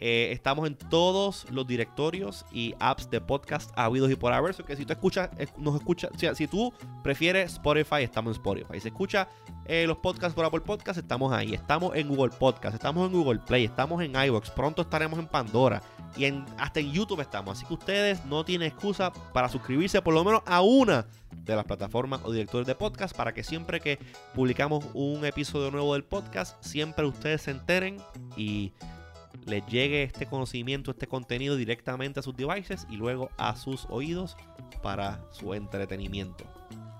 Eh, 0.00 0.30
estamos 0.32 0.66
en 0.66 0.76
todos 0.76 1.46
los 1.50 1.66
directorios 1.66 2.44
y 2.52 2.74
apps 2.78 3.10
de 3.10 3.20
podcast 3.20 3.70
habidos 3.76 4.10
y 4.10 4.16
por 4.16 4.32
haber. 4.32 4.54
So 4.54 4.64
que 4.64 4.76
si 4.76 4.84
tú 4.84 4.92
escuchas, 4.92 5.30
nos 5.56 5.76
escuchas, 5.76 6.10
o 6.14 6.18
sea, 6.18 6.34
si 6.34 6.46
tú 6.46 6.72
prefieres 7.02 7.54
Spotify, 7.54 8.02
estamos 8.02 8.36
en 8.36 8.40
Spotify. 8.40 8.80
Si 8.80 8.88
escucha 8.88 9.28
eh, 9.64 9.86
los 9.86 9.98
podcasts 9.98 10.34
por 10.34 10.44
Apple 10.44 10.60
Podcast, 10.60 10.98
estamos 10.98 11.32
ahí. 11.32 11.54
Estamos 11.54 11.94
en 11.96 12.08
Google 12.08 12.30
Podcast, 12.38 12.74
estamos 12.74 13.06
en 13.06 13.12
Google 13.12 13.40
Play, 13.40 13.64
estamos 13.64 14.02
en 14.02 14.14
iVoox. 14.14 14.50
Pronto 14.50 14.82
estaremos 14.82 15.18
en 15.18 15.26
Pandora. 15.26 15.82
Y 16.16 16.24
hasta 16.56 16.80
en 16.80 16.92
YouTube 16.92 17.20
estamos. 17.20 17.58
Así 17.58 17.66
que 17.66 17.74
ustedes 17.74 18.24
no 18.24 18.44
tienen 18.44 18.68
excusa 18.68 19.12
para 19.32 19.48
suscribirse 19.48 20.00
por 20.00 20.14
lo 20.14 20.24
menos 20.24 20.42
a 20.46 20.62
una 20.62 21.06
de 21.44 21.56
las 21.56 21.64
plataformas 21.64 22.20
o 22.24 22.32
directores 22.32 22.66
de 22.66 22.74
podcast 22.74 23.16
para 23.16 23.32
que 23.32 23.42
siempre 23.42 23.80
que 23.80 23.98
publicamos 24.34 24.84
un 24.94 25.24
episodio 25.24 25.70
nuevo 25.70 25.94
del 25.94 26.04
podcast, 26.04 26.62
siempre 26.62 27.06
ustedes 27.06 27.42
se 27.42 27.50
enteren 27.50 27.98
y 28.36 28.72
les 29.46 29.64
llegue 29.66 30.02
este 30.02 30.26
conocimiento, 30.26 30.90
este 30.90 31.06
contenido 31.06 31.56
directamente 31.56 32.20
a 32.20 32.22
sus 32.22 32.36
devices 32.36 32.86
y 32.90 32.96
luego 32.96 33.30
a 33.36 33.56
sus 33.56 33.86
oídos 33.90 34.36
para 34.82 35.20
su 35.30 35.54
entretenimiento. 35.54 36.44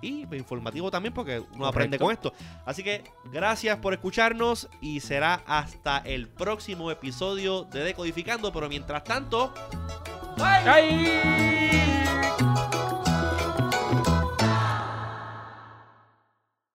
Y 0.00 0.22
informativo 0.36 0.90
también 0.90 1.12
porque 1.12 1.42
uno 1.54 1.66
aprende 1.66 1.98
con 1.98 2.12
esto. 2.12 2.32
Así 2.64 2.84
que 2.84 3.02
gracias 3.32 3.78
por 3.78 3.92
escucharnos 3.92 4.68
y 4.80 5.00
será 5.00 5.42
hasta 5.46 5.98
el 5.98 6.28
próximo 6.28 6.90
episodio 6.90 7.64
de 7.64 7.80
Decodificando. 7.80 8.52
Pero 8.52 8.68
mientras 8.68 9.02
tanto, 9.02 9.52
¡Bye! 10.38 11.10